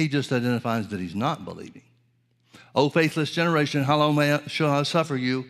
He 0.00 0.08
just 0.08 0.32
identifies 0.32 0.88
that 0.88 0.98
he's 0.98 1.14
not 1.14 1.44
believing. 1.44 1.82
O 2.74 2.88
faithless 2.88 3.32
generation, 3.32 3.84
how 3.84 3.98
long 3.98 4.18
I, 4.18 4.40
shall 4.46 4.70
I 4.70 4.82
suffer 4.84 5.14
you? 5.14 5.44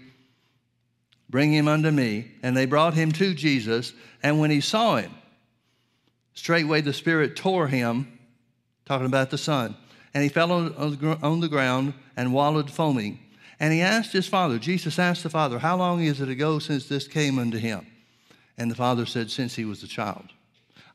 Bring 1.29 1.53
him 1.53 1.69
unto 1.69 1.93
me. 1.93 2.33
And 2.43 2.57
they 2.57 2.67
brought 2.67 2.95
him 2.95 3.13
to 3.13 3.33
Jesus. 3.33 3.93
And 4.25 4.41
when 4.41 4.51
he 4.51 4.61
saw 4.61 4.97
him, 4.97 5.13
straightway 6.35 6.81
the 6.81 6.93
Spirit 6.93 7.37
tore 7.37 7.69
him, 7.69 8.19
talking 8.87 9.07
about 9.07 9.31
the 9.31 9.39
Son. 9.39 9.77
And 10.15 10.25
he 10.25 10.29
fell 10.29 10.51
on 10.51 11.41
the 11.41 11.49
ground 11.49 11.95
and 12.17 12.35
wallowed 12.35 12.73
foaming. 12.73 13.21
And 13.61 13.73
he 13.73 13.83
asked 13.83 14.13
his 14.13 14.27
father, 14.27 14.59
Jesus 14.59 14.99
asked 14.99 15.23
the 15.23 15.31
father, 15.31 15.61
How 15.61 15.77
long 15.77 16.03
is 16.03 16.21
it 16.21 16.29
ago 16.29 16.59
since 16.59 16.89
this 16.89 17.07
came 17.07 17.39
unto 17.39 17.59
him? 17.59 17.87
And 18.59 18.69
the 18.69 18.75
father 18.75 19.07
said, 19.07 19.31
Since 19.31 19.55
he 19.55 19.65
was 19.65 19.85
a 19.85 19.89
child. 19.89 20.33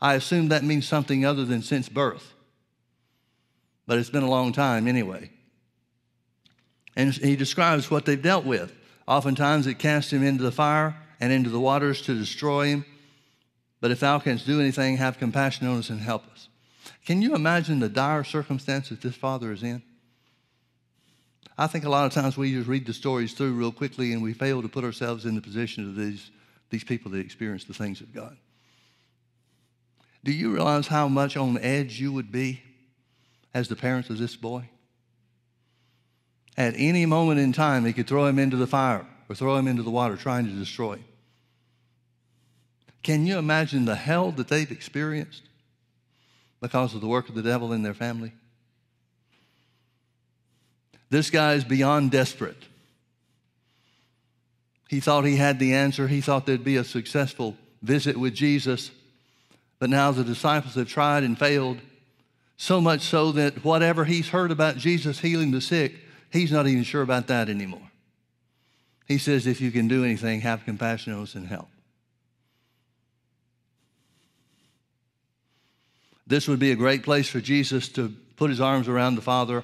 I 0.01 0.15
assume 0.15 0.49
that 0.49 0.65
means 0.65 0.85
something 0.85 1.25
other 1.25 1.45
than 1.45 1.61
since 1.61 1.87
birth 1.87 2.34
but 3.87 3.99
it's 3.99 4.09
been 4.09 4.23
a 4.23 4.29
long 4.29 4.51
time 4.51 4.87
anyway. 4.87 5.29
And 6.95 7.13
he 7.13 7.35
describes 7.35 7.91
what 7.91 8.05
they've 8.05 8.21
dealt 8.21 8.45
with. 8.45 8.73
Oftentimes 9.07 9.67
it 9.67 9.79
cast 9.79 10.11
him 10.11 10.23
into 10.23 10.43
the 10.43 10.51
fire 10.51 10.95
and 11.19 11.31
into 11.31 11.49
the 11.49 11.59
waters 11.59 12.01
to 12.03 12.15
destroy 12.15 12.67
him. 12.67 12.85
But 13.81 13.91
if 13.91 13.99
thou 13.99 14.19
canst 14.19 14.45
do 14.45 14.59
anything, 14.59 14.97
have 14.97 15.17
compassion 15.17 15.67
on 15.67 15.77
us 15.77 15.89
and 15.89 15.99
help 15.99 16.23
us. 16.31 16.47
Can 17.05 17.21
you 17.21 17.35
imagine 17.35 17.79
the 17.79 17.89
dire 17.89 18.23
circumstances 18.23 18.99
this 18.99 19.15
father 19.15 19.51
is 19.51 19.61
in? 19.61 19.83
I 21.57 21.67
think 21.67 21.85
a 21.85 21.89
lot 21.89 22.05
of 22.05 22.13
times 22.13 22.35
we 22.35 22.53
just 22.53 22.67
read 22.67 22.85
the 22.85 22.93
stories 22.93 23.33
through 23.33 23.53
real 23.53 23.71
quickly 23.71 24.11
and 24.11 24.21
we 24.21 24.33
fail 24.33 24.61
to 24.61 24.67
put 24.67 24.83
ourselves 24.83 25.25
in 25.25 25.35
the 25.35 25.41
position 25.41 25.87
of 25.87 25.95
these, 25.95 26.31
these 26.69 26.83
people 26.83 27.11
that 27.11 27.19
experience 27.19 27.63
the 27.63 27.73
things 27.73 28.01
of 28.01 28.13
God. 28.13 28.35
Do 30.23 30.31
you 30.31 30.51
realize 30.51 30.87
how 30.87 31.07
much 31.07 31.37
on 31.37 31.57
edge 31.59 31.99
you 31.99 32.11
would 32.11 32.31
be 32.31 32.61
as 33.55 33.69
the 33.69 33.75
parents 33.75 34.11
of 34.11 34.19
this 34.19 34.35
boy? 34.35 34.69
At 36.57 36.75
any 36.77 37.05
moment 37.05 37.39
in 37.39 37.53
time, 37.53 37.85
he 37.85 37.93
could 37.93 38.05
throw 38.05 38.27
him 38.27 38.37
into 38.37 38.57
the 38.57 38.67
fire 38.67 39.05
or 39.27 39.35
throw 39.35 39.55
him 39.55 39.67
into 39.67 39.81
the 39.81 39.89
water 39.89 40.17
trying 40.17 40.45
to 40.45 40.51
destroy 40.51 40.95
him. 40.95 41.05
Can 43.01 43.25
you 43.25 43.37
imagine 43.37 43.85
the 43.85 43.95
hell 43.95 44.31
that 44.31 44.49
they've 44.49 44.71
experienced 44.71 45.43
because 46.59 46.93
of 46.93 47.01
the 47.01 47.07
work 47.07 47.29
of 47.29 47.35
the 47.35 47.41
devil 47.41 47.71
in 47.71 47.81
their 47.81 47.93
family? 47.93 48.33
This 51.09 51.29
guy 51.29 51.53
is 51.53 51.63
beyond 51.63 52.11
desperate. 52.11 52.61
He 54.89 54.99
thought 54.99 55.23
he 55.23 55.37
had 55.37 55.59
the 55.59 55.73
answer. 55.73 56.07
He 56.07 56.19
thought 56.19 56.45
there'd 56.45 56.63
be 56.63 56.77
a 56.77 56.83
successful 56.83 57.55
visit 57.81 58.17
with 58.17 58.33
Jesus. 58.33 58.91
But 59.79 59.89
now 59.89 60.11
the 60.11 60.23
disciples 60.23 60.75
have 60.75 60.87
tried 60.87 61.23
and 61.23 61.37
failed, 61.37 61.79
so 62.57 62.79
much 62.79 63.01
so 63.01 63.31
that 63.33 63.63
whatever 63.63 64.05
he's 64.05 64.29
heard 64.29 64.51
about 64.51 64.77
Jesus 64.77 65.19
healing 65.19 65.51
the 65.51 65.61
sick, 65.61 65.95
he's 66.31 66.51
not 66.51 66.67
even 66.67 66.83
sure 66.83 67.01
about 67.01 67.27
that 67.27 67.49
anymore. 67.49 67.91
He 69.07 69.17
says, 69.17 69.45
if 69.45 69.61
you 69.61 69.71
can 69.71 69.87
do 69.87 70.03
anything, 70.03 70.41
have 70.41 70.65
compassion 70.65 71.13
on 71.13 71.23
us 71.23 71.35
and 71.35 71.47
help. 71.47 71.67
This 76.27 76.47
would 76.47 76.59
be 76.59 76.71
a 76.71 76.75
great 76.75 77.03
place 77.03 77.29
for 77.29 77.39
Jesus 77.39 77.89
to 77.89 78.09
put 78.35 78.49
his 78.49 78.59
arms 78.59 78.87
around 78.87 79.15
the 79.15 79.21
Father, 79.21 79.63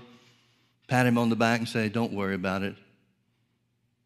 pat 0.88 1.08
him 1.08 1.17
on 1.17 1.30
the 1.30 1.36
back, 1.36 1.60
and 1.60 1.67
say, 1.67 1.89
Don't 1.89 2.13
worry 2.13 2.36
about 2.36 2.62
it. 2.62 2.75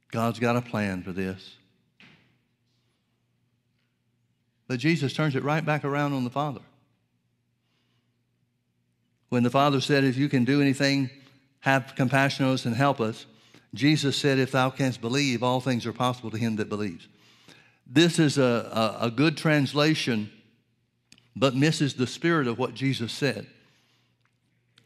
God's 0.10 0.40
got 0.40 0.56
a 0.56 0.62
plan 0.62 1.04
for 1.04 1.12
this. 1.12 1.56
But 4.68 4.80
Jesus 4.80 5.14
turns 5.14 5.36
it 5.36 5.44
right 5.44 5.66
back 5.66 5.84
around 5.84 6.14
on 6.14 6.24
the 6.24 6.30
Father. 6.30 6.62
When 9.36 9.44
the 9.44 9.50
Father 9.50 9.82
said, 9.82 10.06
If 10.06 10.16
you 10.16 10.30
can 10.30 10.46
do 10.46 10.62
anything, 10.62 11.10
have 11.60 11.92
compassion 11.98 12.46
on 12.46 12.54
us 12.54 12.64
and 12.64 12.74
help 12.74 13.02
us, 13.02 13.26
Jesus 13.74 14.16
said, 14.16 14.40
If 14.40 14.52
thou 14.54 14.70
canst 14.70 15.02
believe, 15.02 15.44
all 15.44 15.60
things 15.60 15.86
are 15.86 15.92
possible 15.92 16.32
to 16.32 16.38
him 16.38 16.56
that 16.56 16.70
believes. 16.70 17.10
This 17.86 18.18
is 18.18 18.38
a, 18.38 18.96
a, 19.02 19.08
a 19.08 19.12
good 19.12 19.36
translation 19.36 20.32
but 21.36 21.54
misses 21.54 21.96
the 21.96 22.08
spirit 22.08 22.48
of 22.48 22.58
what 22.58 22.76
Jesus 22.76 23.12
said. 23.12 23.46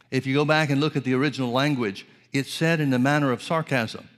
If 0.10 0.26
you 0.26 0.34
go 0.34 0.46
back 0.46 0.72
and 0.72 0.82
look 0.82 0.96
at 0.96 1.04
the 1.04 1.14
original 1.14 1.52
language, 1.52 2.08
it's 2.34 2.52
said 2.52 2.80
in 2.80 2.90
the 2.90 2.98
manner 2.98 3.32
of 3.32 3.44
sarcasm. 3.44 4.10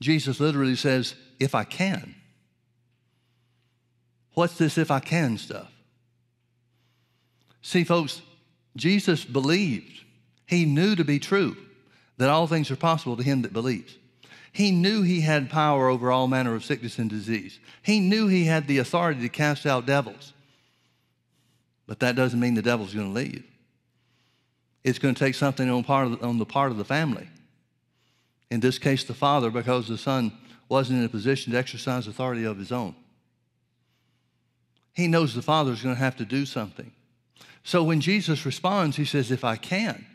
Jesus 0.00 0.40
literally 0.40 0.76
says, 0.76 1.14
If 1.38 1.54
I 1.54 1.64
can. 1.64 2.14
What's 4.32 4.56
this 4.56 4.78
if 4.78 4.90
I 4.90 5.00
can 5.00 5.36
stuff? 5.36 5.70
See, 7.60 7.84
folks, 7.84 8.22
Jesus 8.78 9.24
believed. 9.24 10.04
He 10.46 10.64
knew 10.64 10.96
to 10.96 11.04
be 11.04 11.18
true 11.18 11.56
that 12.16 12.30
all 12.30 12.46
things 12.46 12.70
are 12.70 12.76
possible 12.76 13.16
to 13.16 13.22
him 13.22 13.42
that 13.42 13.52
believes. 13.52 13.96
He 14.52 14.70
knew 14.70 15.02
he 15.02 15.20
had 15.20 15.50
power 15.50 15.88
over 15.88 16.10
all 16.10 16.26
manner 16.26 16.54
of 16.54 16.64
sickness 16.64 16.98
and 16.98 17.10
disease. 17.10 17.58
He 17.82 18.00
knew 18.00 18.28
he 18.28 18.44
had 18.44 18.66
the 18.66 18.78
authority 18.78 19.20
to 19.20 19.28
cast 19.28 19.66
out 19.66 19.86
devils. 19.86 20.32
But 21.86 22.00
that 22.00 22.16
doesn't 22.16 22.40
mean 22.40 22.54
the 22.54 22.62
devil's 22.62 22.94
going 22.94 23.08
to 23.08 23.12
leave. 23.12 23.44
It's 24.84 24.98
going 24.98 25.14
to 25.14 25.18
take 25.18 25.34
something 25.34 25.68
on, 25.68 25.84
part 25.84 26.06
of 26.06 26.18
the, 26.18 26.26
on 26.26 26.38
the 26.38 26.46
part 26.46 26.70
of 26.70 26.78
the 26.78 26.84
family. 26.84 27.28
In 28.50 28.60
this 28.60 28.78
case, 28.78 29.04
the 29.04 29.14
father, 29.14 29.50
because 29.50 29.88
the 29.88 29.98
son 29.98 30.32
wasn't 30.68 30.98
in 31.00 31.04
a 31.04 31.08
position 31.08 31.52
to 31.52 31.58
exercise 31.58 32.06
authority 32.06 32.44
of 32.44 32.58
his 32.58 32.72
own. 32.72 32.94
He 34.94 35.08
knows 35.08 35.34
the 35.34 35.42
father 35.42 35.72
is 35.72 35.82
going 35.82 35.94
to 35.94 36.00
have 36.00 36.16
to 36.16 36.24
do 36.24 36.44
something. 36.44 36.90
So 37.62 37.82
when 37.82 38.00
Jesus 38.00 38.46
responds, 38.46 38.96
he 38.96 39.04
says, 39.04 39.30
If 39.30 39.44
I 39.44 39.56
can. 39.56 40.06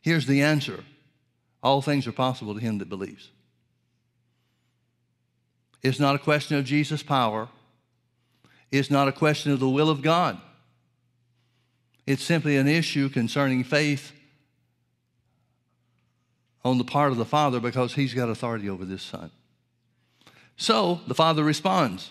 Here's 0.00 0.26
the 0.26 0.42
answer 0.42 0.84
all 1.62 1.82
things 1.82 2.06
are 2.06 2.12
possible 2.12 2.54
to 2.54 2.60
him 2.60 2.78
that 2.78 2.88
believes. 2.88 3.30
It's 5.82 6.00
not 6.00 6.14
a 6.14 6.18
question 6.18 6.56
of 6.56 6.64
Jesus' 6.64 7.02
power, 7.02 7.48
it's 8.70 8.90
not 8.90 9.08
a 9.08 9.12
question 9.12 9.52
of 9.52 9.60
the 9.60 9.68
will 9.68 9.90
of 9.90 10.02
God. 10.02 10.40
It's 12.06 12.22
simply 12.22 12.56
an 12.56 12.66
issue 12.66 13.10
concerning 13.10 13.64
faith 13.64 14.12
on 16.64 16.78
the 16.78 16.84
part 16.84 17.12
of 17.12 17.18
the 17.18 17.26
Father 17.26 17.60
because 17.60 17.94
He's 17.94 18.14
got 18.14 18.30
authority 18.30 18.68
over 18.68 18.84
this 18.84 19.02
Son. 19.02 19.30
So 20.56 21.00
the 21.06 21.14
Father 21.14 21.44
responds. 21.44 22.10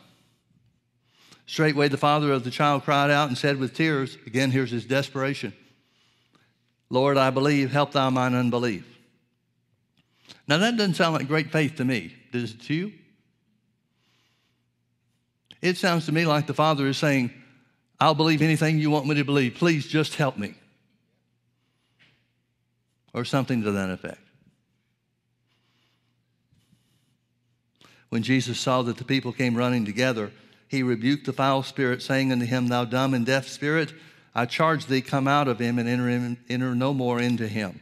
Straightway, 1.47 1.87
the 1.87 1.97
father 1.97 2.33
of 2.33 2.43
the 2.43 2.51
child 2.51 2.83
cried 2.83 3.09
out 3.09 3.29
and 3.29 3.37
said 3.37 3.57
with 3.57 3.73
tears, 3.73 4.17
again, 4.27 4.51
here's 4.51 4.69
his 4.69 4.85
desperation 4.85 5.53
Lord, 6.89 7.17
I 7.17 7.31
believe, 7.31 7.71
help 7.71 7.93
thou 7.93 8.09
mine 8.09 8.35
unbelief. 8.35 8.85
Now, 10.47 10.57
that 10.57 10.77
doesn't 10.77 10.93
sound 10.93 11.15
like 11.15 11.27
great 11.27 11.51
faith 11.51 11.75
to 11.75 11.85
me. 11.85 12.15
Does 12.31 12.51
it 12.51 12.61
to 12.63 12.73
you? 12.73 12.93
It 15.61 15.77
sounds 15.77 16.05
to 16.05 16.11
me 16.11 16.25
like 16.25 16.47
the 16.47 16.53
Father 16.53 16.87
is 16.87 16.97
saying, 16.97 17.31
I'll 17.99 18.13
believe 18.13 18.41
anything 18.41 18.77
you 18.77 18.89
want 18.89 19.07
me 19.07 19.15
to 19.15 19.25
believe. 19.25 19.55
Please 19.55 19.87
just 19.87 20.15
help 20.15 20.37
me. 20.37 20.53
Or 23.13 23.25
something 23.25 23.63
to 23.63 23.71
that 23.71 23.89
effect. 23.89 24.21
When 28.09 28.21
Jesus 28.23 28.59
saw 28.59 28.83
that 28.83 28.97
the 28.97 29.03
people 29.03 29.33
came 29.33 29.57
running 29.57 29.83
together, 29.83 30.31
he 30.67 30.83
rebuked 30.83 31.25
the 31.25 31.33
foul 31.33 31.63
spirit, 31.63 32.01
saying 32.01 32.31
unto 32.31 32.45
him, 32.45 32.67
Thou 32.67 32.85
dumb 32.85 33.13
and 33.13 33.25
deaf 33.25 33.47
spirit, 33.47 33.93
I 34.35 34.45
charge 34.45 34.85
thee, 34.85 35.01
come 35.01 35.27
out 35.27 35.47
of 35.47 35.59
him 35.59 35.79
and 35.79 35.89
enter, 35.89 36.07
him, 36.07 36.37
enter 36.49 36.75
no 36.75 36.93
more 36.93 37.19
into 37.19 37.47
him. 37.47 37.79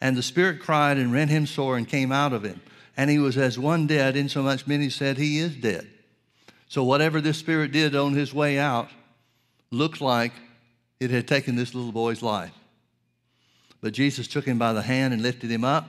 And 0.00 0.16
the 0.16 0.22
spirit 0.22 0.60
cried 0.60 0.96
and 0.96 1.12
rent 1.12 1.30
him 1.30 1.46
sore 1.46 1.76
and 1.76 1.88
came 1.88 2.10
out 2.10 2.32
of 2.32 2.42
him. 2.42 2.60
And 2.96 3.10
he 3.10 3.18
was 3.18 3.36
as 3.36 3.58
one 3.58 3.86
dead, 3.86 4.16
insomuch 4.16 4.66
many 4.66 4.90
said, 4.90 5.18
He 5.18 5.38
is 5.38 5.54
dead. 5.54 5.88
So, 6.68 6.82
whatever 6.82 7.20
this 7.20 7.38
spirit 7.38 7.72
did 7.72 7.94
on 7.94 8.14
his 8.14 8.34
way 8.34 8.58
out 8.58 8.88
looked 9.70 10.00
like 10.00 10.32
it 11.00 11.10
had 11.10 11.28
taken 11.28 11.56
this 11.56 11.74
little 11.74 11.92
boy's 11.92 12.22
life. 12.22 12.52
But 13.80 13.92
Jesus 13.92 14.26
took 14.26 14.44
him 14.44 14.58
by 14.58 14.72
the 14.72 14.82
hand 14.82 15.12
and 15.12 15.22
lifted 15.22 15.50
him 15.50 15.64
up, 15.64 15.88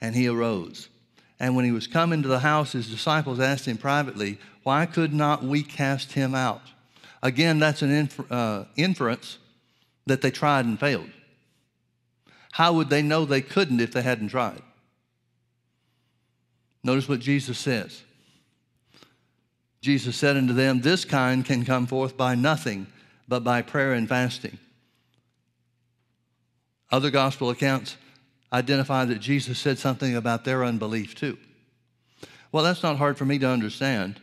and 0.00 0.14
he 0.14 0.28
arose. 0.28 0.88
And 1.40 1.56
when 1.56 1.64
he 1.64 1.72
was 1.72 1.86
coming 1.86 2.22
to 2.22 2.28
the 2.28 2.40
house, 2.40 2.72
his 2.72 2.88
disciples 2.88 3.40
asked 3.40 3.66
him 3.66 3.76
privately, 3.76 4.38
Why 4.62 4.86
could 4.86 5.12
not 5.12 5.42
we 5.42 5.62
cast 5.62 6.12
him 6.12 6.34
out? 6.34 6.62
Again, 7.22 7.58
that's 7.58 7.82
an 7.82 7.90
infer- 7.90 8.26
uh, 8.30 8.64
inference 8.76 9.38
that 10.06 10.20
they 10.20 10.30
tried 10.30 10.66
and 10.66 10.78
failed. 10.78 11.10
How 12.52 12.72
would 12.74 12.88
they 12.88 13.02
know 13.02 13.24
they 13.24 13.40
couldn't 13.40 13.80
if 13.80 13.92
they 13.92 14.02
hadn't 14.02 14.28
tried? 14.28 14.62
Notice 16.84 17.08
what 17.08 17.20
Jesus 17.20 17.58
says. 17.58 18.02
Jesus 19.80 20.16
said 20.16 20.36
unto 20.36 20.52
them, 20.52 20.80
This 20.80 21.04
kind 21.04 21.44
can 21.44 21.64
come 21.64 21.86
forth 21.86 22.16
by 22.16 22.34
nothing 22.34 22.86
but 23.26 23.42
by 23.42 23.62
prayer 23.62 23.92
and 23.92 24.08
fasting. 24.08 24.58
Other 26.90 27.10
gospel 27.10 27.50
accounts 27.50 27.96
identify 28.54 29.04
that 29.04 29.20
Jesus 29.20 29.58
said 29.58 29.78
something 29.78 30.14
about 30.14 30.44
their 30.44 30.64
unbelief 30.64 31.14
too. 31.14 31.36
Well, 32.52 32.62
that's 32.62 32.84
not 32.84 32.98
hard 32.98 33.18
for 33.18 33.24
me 33.24 33.38
to 33.40 33.48
understand 33.48 34.20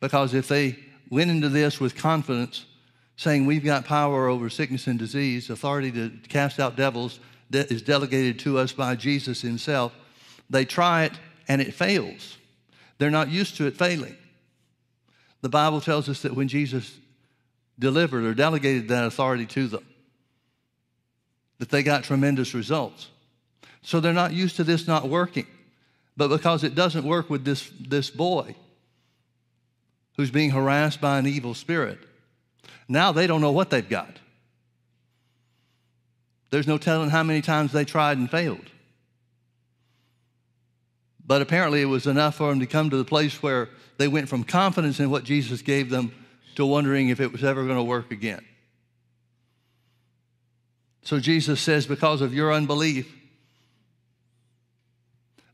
because 0.00 0.34
if 0.34 0.48
they 0.48 0.78
went 1.10 1.30
into 1.30 1.48
this 1.48 1.78
with 1.78 1.96
confidence, 1.96 2.66
saying 3.16 3.46
we've 3.46 3.64
got 3.64 3.84
power 3.84 4.26
over 4.26 4.50
sickness 4.50 4.88
and 4.88 4.98
disease, 4.98 5.48
authority 5.48 5.92
to 5.92 6.10
cast 6.28 6.58
out 6.58 6.76
devils 6.76 7.20
that 7.50 7.70
is 7.70 7.80
delegated 7.80 8.38
to 8.40 8.58
us 8.58 8.72
by 8.72 8.96
Jesus 8.96 9.40
himself, 9.40 9.92
they 10.50 10.64
try 10.64 11.04
it 11.04 11.12
and 11.46 11.60
it 11.60 11.72
fails. 11.72 12.36
They're 12.98 13.10
not 13.10 13.28
used 13.28 13.56
to 13.58 13.66
it 13.66 13.76
failing. 13.76 14.16
The 15.40 15.48
Bible 15.48 15.80
tells 15.80 16.08
us 16.08 16.22
that 16.22 16.34
when 16.34 16.48
Jesus 16.48 16.98
delivered 17.78 18.24
or 18.24 18.34
delegated 18.34 18.88
that 18.88 19.04
authority 19.04 19.46
to 19.46 19.68
them, 19.68 19.86
that 21.58 21.70
they 21.70 21.84
got 21.84 22.02
tremendous 22.02 22.54
results. 22.54 23.08
So 23.88 24.00
they're 24.00 24.12
not 24.12 24.34
used 24.34 24.56
to 24.56 24.64
this 24.64 24.86
not 24.86 25.08
working. 25.08 25.46
But 26.14 26.28
because 26.28 26.62
it 26.62 26.74
doesn't 26.74 27.06
work 27.06 27.30
with 27.30 27.46
this, 27.46 27.70
this 27.80 28.10
boy 28.10 28.54
who's 30.14 30.30
being 30.30 30.50
harassed 30.50 31.00
by 31.00 31.18
an 31.18 31.26
evil 31.26 31.54
spirit, 31.54 31.98
now 32.86 33.12
they 33.12 33.26
don't 33.26 33.40
know 33.40 33.50
what 33.50 33.70
they've 33.70 33.88
got. 33.88 34.18
There's 36.50 36.66
no 36.66 36.76
telling 36.76 37.08
how 37.08 37.22
many 37.22 37.40
times 37.40 37.72
they 37.72 37.86
tried 37.86 38.18
and 38.18 38.30
failed. 38.30 38.66
But 41.26 41.40
apparently, 41.40 41.80
it 41.80 41.86
was 41.86 42.06
enough 42.06 42.34
for 42.34 42.50
them 42.50 42.60
to 42.60 42.66
come 42.66 42.90
to 42.90 42.96
the 42.98 43.06
place 43.06 43.42
where 43.42 43.70
they 43.96 44.06
went 44.06 44.28
from 44.28 44.44
confidence 44.44 45.00
in 45.00 45.08
what 45.08 45.24
Jesus 45.24 45.62
gave 45.62 45.88
them 45.88 46.12
to 46.56 46.66
wondering 46.66 47.08
if 47.08 47.20
it 47.20 47.32
was 47.32 47.42
ever 47.42 47.64
going 47.64 47.78
to 47.78 47.82
work 47.82 48.10
again. 48.10 48.44
So 51.00 51.18
Jesus 51.18 51.58
says, 51.62 51.86
Because 51.86 52.20
of 52.20 52.34
your 52.34 52.52
unbelief. 52.52 53.14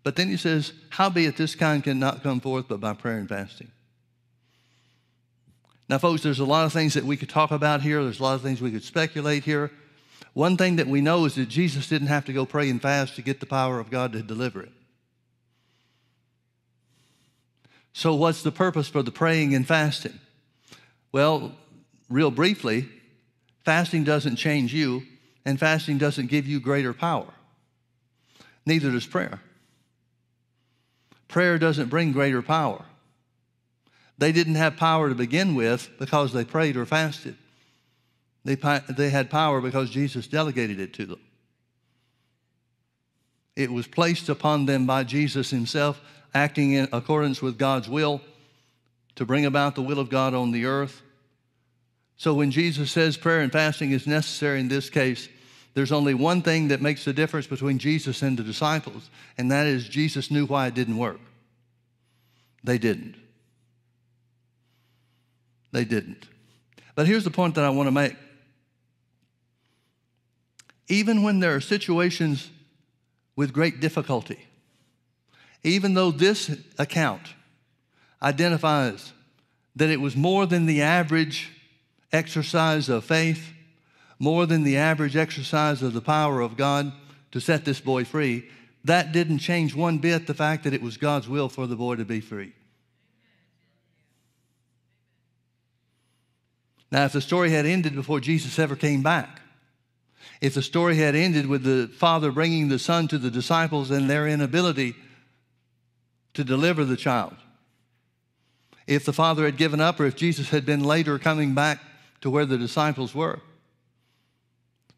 But 0.04 0.16
then 0.16 0.28
he 0.28 0.36
says, 0.36 0.72
Howbeit 0.90 1.36
this 1.36 1.56
kind 1.56 1.82
cannot 1.82 2.22
come 2.22 2.38
forth 2.38 2.66
but 2.68 2.78
by 2.78 2.92
prayer 2.92 3.16
and 3.16 3.28
fasting. 3.28 3.72
Now, 5.88 5.98
folks, 5.98 6.22
there's 6.22 6.38
a 6.38 6.44
lot 6.44 6.66
of 6.66 6.72
things 6.72 6.94
that 6.94 7.04
we 7.04 7.16
could 7.16 7.28
talk 7.28 7.50
about 7.50 7.82
here. 7.82 8.02
There's 8.02 8.20
a 8.20 8.22
lot 8.22 8.34
of 8.34 8.42
things 8.42 8.60
we 8.60 8.70
could 8.70 8.84
speculate 8.84 9.44
here. 9.44 9.70
One 10.34 10.56
thing 10.56 10.76
that 10.76 10.86
we 10.86 11.00
know 11.00 11.24
is 11.24 11.34
that 11.34 11.48
Jesus 11.48 11.88
didn't 11.88 12.08
have 12.08 12.24
to 12.26 12.32
go 12.32 12.46
pray 12.46 12.70
and 12.70 12.80
fast 12.80 13.16
to 13.16 13.22
get 13.22 13.40
the 13.40 13.46
power 13.46 13.80
of 13.80 13.90
God 13.90 14.12
to 14.12 14.22
deliver 14.22 14.62
it. 14.62 14.72
So, 17.92 18.14
what's 18.14 18.42
the 18.42 18.50
purpose 18.50 18.88
for 18.88 19.02
the 19.02 19.12
praying 19.12 19.54
and 19.54 19.66
fasting? 19.66 20.18
Well, 21.12 21.52
real 22.10 22.30
briefly, 22.30 22.88
fasting 23.64 24.04
doesn't 24.04 24.36
change 24.36 24.74
you, 24.74 25.04
and 25.44 25.60
fasting 25.60 25.98
doesn't 25.98 26.26
give 26.26 26.46
you 26.46 26.60
greater 26.60 26.92
power. 26.92 27.32
Neither 28.66 28.90
does 28.90 29.06
prayer. 29.06 29.40
Prayer 31.28 31.58
doesn't 31.58 31.88
bring 31.88 32.12
greater 32.12 32.42
power. 32.42 32.84
They 34.18 34.32
didn't 34.32 34.54
have 34.54 34.76
power 34.76 35.08
to 35.08 35.14
begin 35.14 35.54
with 35.54 35.90
because 35.98 36.32
they 36.32 36.44
prayed 36.44 36.76
or 36.76 36.86
fasted. 36.86 37.36
They, 38.44 38.56
they 38.88 39.10
had 39.10 39.30
power 39.30 39.60
because 39.60 39.90
Jesus 39.90 40.26
delegated 40.26 40.78
it 40.78 40.92
to 40.94 41.06
them. 41.06 41.20
It 43.56 43.70
was 43.70 43.86
placed 43.86 44.28
upon 44.28 44.66
them 44.66 44.86
by 44.86 45.04
Jesus 45.04 45.50
himself, 45.50 46.00
acting 46.34 46.72
in 46.72 46.88
accordance 46.92 47.40
with 47.40 47.58
God's 47.58 47.88
will 47.88 48.20
to 49.14 49.24
bring 49.24 49.46
about 49.46 49.74
the 49.74 49.82
will 49.82 50.00
of 50.00 50.10
God 50.10 50.34
on 50.34 50.50
the 50.50 50.66
earth. 50.66 51.02
So 52.16 52.34
when 52.34 52.50
Jesus 52.50 52.90
says 52.90 53.16
prayer 53.16 53.40
and 53.40 53.52
fasting 53.52 53.92
is 53.92 54.06
necessary 54.06 54.60
in 54.60 54.68
this 54.68 54.90
case, 54.90 55.28
there's 55.74 55.92
only 55.92 56.14
one 56.14 56.40
thing 56.40 56.68
that 56.68 56.80
makes 56.80 57.04
the 57.04 57.12
difference 57.12 57.48
between 57.48 57.78
Jesus 57.78 58.22
and 58.22 58.38
the 58.38 58.44
disciples, 58.44 59.10
and 59.36 59.50
that 59.50 59.66
is 59.66 59.88
Jesus 59.88 60.30
knew 60.30 60.46
why 60.46 60.68
it 60.68 60.74
didn't 60.74 60.96
work. 60.96 61.20
They 62.62 62.78
didn't. 62.78 63.16
They 65.72 65.84
didn't. 65.84 66.28
But 66.94 67.08
here's 67.08 67.24
the 67.24 67.30
point 67.30 67.56
that 67.56 67.64
I 67.64 67.70
want 67.70 67.88
to 67.88 67.90
make. 67.90 68.14
Even 70.86 71.24
when 71.24 71.40
there 71.40 71.56
are 71.56 71.60
situations 71.60 72.50
with 73.34 73.52
great 73.52 73.80
difficulty, 73.80 74.38
even 75.64 75.94
though 75.94 76.12
this 76.12 76.56
account 76.78 77.34
identifies 78.22 79.12
that 79.74 79.90
it 79.90 80.00
was 80.00 80.14
more 80.14 80.46
than 80.46 80.66
the 80.66 80.82
average 80.82 81.50
exercise 82.12 82.88
of 82.88 83.04
faith, 83.04 83.52
more 84.18 84.46
than 84.46 84.62
the 84.62 84.76
average 84.76 85.16
exercise 85.16 85.82
of 85.82 85.92
the 85.92 86.00
power 86.00 86.40
of 86.40 86.56
God 86.56 86.92
to 87.32 87.40
set 87.40 87.64
this 87.64 87.80
boy 87.80 88.04
free, 88.04 88.48
that 88.84 89.12
didn't 89.12 89.38
change 89.38 89.74
one 89.74 89.98
bit 89.98 90.26
the 90.26 90.34
fact 90.34 90.64
that 90.64 90.74
it 90.74 90.82
was 90.82 90.96
God's 90.96 91.28
will 91.28 91.48
for 91.48 91.66
the 91.66 91.76
boy 91.76 91.96
to 91.96 92.04
be 92.04 92.20
free. 92.20 92.52
Now, 96.92 97.06
if 97.06 97.12
the 97.12 97.20
story 97.20 97.50
had 97.50 97.66
ended 97.66 97.94
before 97.94 98.20
Jesus 98.20 98.56
ever 98.58 98.76
came 98.76 99.02
back, 99.02 99.40
if 100.40 100.54
the 100.54 100.62
story 100.62 100.96
had 100.96 101.16
ended 101.16 101.46
with 101.46 101.64
the 101.64 101.88
father 101.88 102.30
bringing 102.30 102.68
the 102.68 102.78
son 102.78 103.08
to 103.08 103.18
the 103.18 103.30
disciples 103.30 103.90
and 103.90 104.08
their 104.08 104.28
inability 104.28 104.94
to 106.34 106.44
deliver 106.44 106.84
the 106.84 106.96
child, 106.96 107.34
if 108.86 109.04
the 109.04 109.12
father 109.12 109.44
had 109.44 109.56
given 109.56 109.80
up 109.80 109.98
or 109.98 110.04
if 110.04 110.14
Jesus 110.14 110.50
had 110.50 110.66
been 110.66 110.84
later 110.84 111.18
coming 111.18 111.54
back 111.54 111.80
to 112.20 112.30
where 112.30 112.46
the 112.46 112.58
disciples 112.58 113.14
were, 113.14 113.40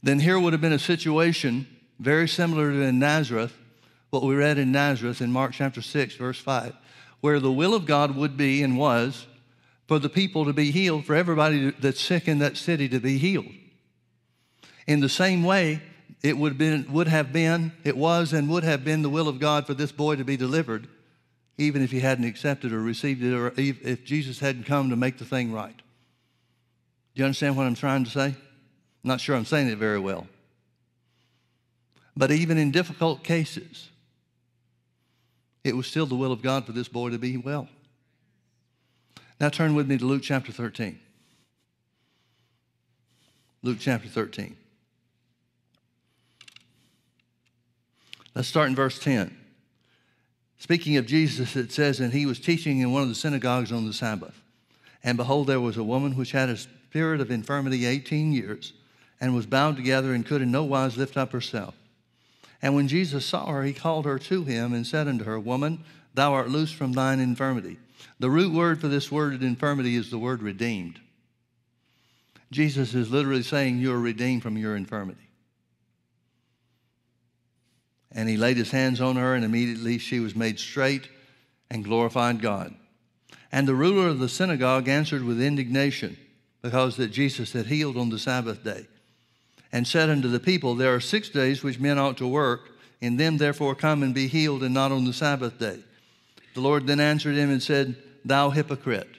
then 0.06 0.20
here 0.20 0.38
would 0.38 0.52
have 0.52 0.62
been 0.62 0.72
a 0.72 0.78
situation 0.78 1.66
very 1.98 2.28
similar 2.28 2.70
to 2.70 2.80
in 2.80 3.00
Nazareth, 3.00 3.52
what 4.10 4.22
we 4.22 4.36
read 4.36 4.56
in 4.56 4.70
Nazareth 4.70 5.20
in 5.20 5.32
Mark 5.32 5.52
chapter 5.52 5.82
6, 5.82 6.14
verse 6.14 6.38
5, 6.38 6.76
where 7.20 7.40
the 7.40 7.50
will 7.50 7.74
of 7.74 7.86
God 7.86 8.14
would 8.14 8.36
be 8.36 8.62
and 8.62 8.78
was 8.78 9.26
for 9.88 9.98
the 9.98 10.08
people 10.08 10.44
to 10.44 10.52
be 10.52 10.70
healed, 10.70 11.04
for 11.04 11.16
everybody 11.16 11.72
that's 11.80 12.00
sick 12.00 12.28
in 12.28 12.38
that 12.38 12.56
city 12.56 12.88
to 12.88 13.00
be 13.00 13.18
healed. 13.18 13.52
In 14.86 15.00
the 15.00 15.08
same 15.08 15.42
way, 15.42 15.82
it 16.22 16.38
would 16.38 16.52
have, 16.52 16.58
been, 16.58 16.92
would 16.92 17.08
have 17.08 17.32
been, 17.32 17.72
it 17.82 17.96
was 17.96 18.32
and 18.32 18.48
would 18.48 18.62
have 18.62 18.84
been 18.84 19.02
the 19.02 19.10
will 19.10 19.26
of 19.26 19.40
God 19.40 19.66
for 19.66 19.74
this 19.74 19.90
boy 19.90 20.14
to 20.14 20.24
be 20.24 20.36
delivered, 20.36 20.86
even 21.58 21.82
if 21.82 21.90
he 21.90 21.98
hadn't 21.98 22.26
accepted 22.26 22.72
or 22.72 22.80
received 22.80 23.24
it, 23.24 23.34
or 23.34 23.52
if 23.56 24.04
Jesus 24.04 24.38
hadn't 24.38 24.66
come 24.66 24.90
to 24.90 24.96
make 24.96 25.18
the 25.18 25.24
thing 25.24 25.52
right. 25.52 25.76
Do 25.76 25.82
you 27.14 27.24
understand 27.24 27.56
what 27.56 27.66
I'm 27.66 27.74
trying 27.74 28.04
to 28.04 28.10
say? 28.10 28.36
Not 29.06 29.20
sure 29.20 29.36
I'm 29.36 29.44
saying 29.44 29.68
it 29.68 29.78
very 29.78 30.00
well. 30.00 30.26
But 32.16 32.32
even 32.32 32.58
in 32.58 32.72
difficult 32.72 33.22
cases, 33.22 33.88
it 35.62 35.76
was 35.76 35.86
still 35.86 36.06
the 36.06 36.16
will 36.16 36.32
of 36.32 36.42
God 36.42 36.66
for 36.66 36.72
this 36.72 36.88
boy 36.88 37.10
to 37.10 37.18
be 37.18 37.36
well. 37.36 37.68
Now 39.38 39.48
turn 39.48 39.76
with 39.76 39.88
me 39.88 39.96
to 39.96 40.04
Luke 40.04 40.22
chapter 40.24 40.50
13. 40.50 40.98
Luke 43.62 43.78
chapter 43.78 44.08
13. 44.08 44.56
Let's 48.34 48.48
start 48.48 48.68
in 48.68 48.74
verse 48.74 48.98
10. 48.98 49.36
Speaking 50.58 50.96
of 50.96 51.06
Jesus, 51.06 51.54
it 51.54 51.70
says, 51.70 52.00
And 52.00 52.12
he 52.12 52.26
was 52.26 52.40
teaching 52.40 52.80
in 52.80 52.90
one 52.90 53.02
of 53.02 53.08
the 53.08 53.14
synagogues 53.14 53.70
on 53.70 53.86
the 53.86 53.92
Sabbath. 53.92 54.42
And 55.04 55.16
behold, 55.16 55.46
there 55.46 55.60
was 55.60 55.76
a 55.76 55.84
woman 55.84 56.16
which 56.16 56.32
had 56.32 56.48
a 56.48 56.56
spirit 56.56 57.20
of 57.20 57.30
infirmity 57.30 57.86
18 57.86 58.32
years, 58.32 58.72
and 59.20 59.34
was 59.34 59.46
bound 59.46 59.76
together, 59.76 60.12
and 60.12 60.26
could 60.26 60.42
in 60.42 60.50
no 60.50 60.64
wise 60.64 60.96
lift 60.96 61.16
up 61.16 61.32
herself. 61.32 61.74
And 62.62 62.74
when 62.74 62.88
Jesus 62.88 63.24
saw 63.24 63.46
her, 63.46 63.64
he 63.64 63.72
called 63.72 64.04
her 64.04 64.18
to 64.18 64.44
him, 64.44 64.72
and 64.72 64.86
said 64.86 65.08
unto 65.08 65.24
her, 65.24 65.38
Woman, 65.38 65.84
thou 66.14 66.32
art 66.32 66.48
loosed 66.48 66.74
from 66.74 66.92
thine 66.92 67.20
infirmity. 67.20 67.78
The 68.18 68.30
root 68.30 68.52
word 68.52 68.80
for 68.80 68.88
this 68.88 69.12
word 69.12 69.42
infirmity 69.42 69.96
is 69.96 70.10
the 70.10 70.18
word 70.18 70.42
redeemed. 70.42 71.00
Jesus 72.50 72.94
is 72.94 73.10
literally 73.10 73.42
saying, 73.42 73.78
You 73.78 73.92
are 73.92 74.00
redeemed 74.00 74.42
from 74.42 74.56
your 74.56 74.76
infirmity. 74.76 75.28
And 78.12 78.28
he 78.28 78.36
laid 78.36 78.56
his 78.56 78.70
hands 78.70 79.00
on 79.00 79.16
her, 79.16 79.34
and 79.34 79.44
immediately 79.44 79.98
she 79.98 80.20
was 80.20 80.34
made 80.34 80.58
straight 80.58 81.08
and 81.70 81.84
glorified 81.84 82.40
God. 82.40 82.74
And 83.52 83.66
the 83.66 83.74
ruler 83.74 84.08
of 84.08 84.18
the 84.18 84.28
synagogue 84.28 84.88
answered 84.88 85.22
with 85.22 85.40
indignation 85.40 86.16
because 86.62 86.96
that 86.96 87.08
Jesus 87.08 87.52
had 87.52 87.66
healed 87.66 87.96
on 87.96 88.08
the 88.08 88.18
Sabbath 88.18 88.64
day, 88.64 88.86
and 89.72 89.86
said 89.86 90.10
unto 90.10 90.28
the 90.28 90.40
people, 90.40 90.74
There 90.74 90.94
are 90.94 91.00
six 91.00 91.28
days 91.28 91.62
which 91.62 91.78
men 91.78 91.98
ought 91.98 92.16
to 92.18 92.26
work, 92.26 92.70
in 93.00 93.16
them 93.16 93.36
therefore 93.36 93.74
come 93.74 94.02
and 94.02 94.14
be 94.14 94.26
healed, 94.26 94.62
and 94.62 94.74
not 94.74 94.92
on 94.92 95.04
the 95.04 95.12
Sabbath 95.12 95.58
day. 95.58 95.78
The 96.54 96.60
Lord 96.60 96.86
then 96.86 97.00
answered 97.00 97.36
him 97.36 97.50
and 97.50 97.62
said, 97.62 97.96
Thou 98.24 98.50
hypocrite, 98.50 99.16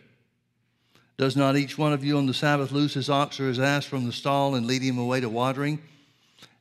does 1.18 1.36
not 1.36 1.58
each 1.58 1.78
one 1.78 1.94
of 1.94 2.04
you 2.04 2.18
on 2.18 2.28
the 2.28 2.34
Sabbath 2.34 2.72
loose 2.72 2.94
his 2.94 3.10
ox 3.10 3.40
or 3.40 3.48
his 3.48 3.60
ass 3.60 3.86
from 3.86 4.06
the 4.06 4.12
stall 4.12 4.56
and 4.56 4.68
lead 4.68 4.84
him 4.84 5.00
away 5.00 5.20
to 5.20 5.30
watering? 5.30 5.80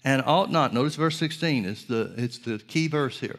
And 0.04 0.22
ought 0.24 0.50
not, 0.50 0.72
notice 0.72 0.94
verse 0.94 1.16
16, 1.18 1.64
it's 1.64 1.84
the, 1.84 2.14
it's 2.16 2.38
the 2.38 2.58
key 2.58 2.88
verse 2.88 3.20
here. 3.20 3.38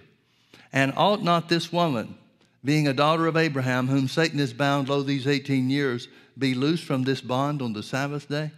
And 0.73 0.93
ought 0.95 1.23
not 1.23 1.49
this 1.49 1.71
woman, 1.71 2.17
being 2.63 2.87
a 2.87 2.93
daughter 2.93 3.25
of 3.25 3.37
Abraham, 3.37 3.87
whom 3.87 4.07
Satan 4.07 4.39
has 4.39 4.53
bound 4.53 4.89
lo 4.89 5.01
these 5.01 5.27
18 5.27 5.69
years, 5.69 6.07
be 6.37 6.53
loosed 6.53 6.83
from 6.83 7.03
this 7.03 7.21
bond 7.21 7.61
on 7.61 7.73
the 7.73 7.83
Sabbath 7.83 8.27
day? 8.27 8.51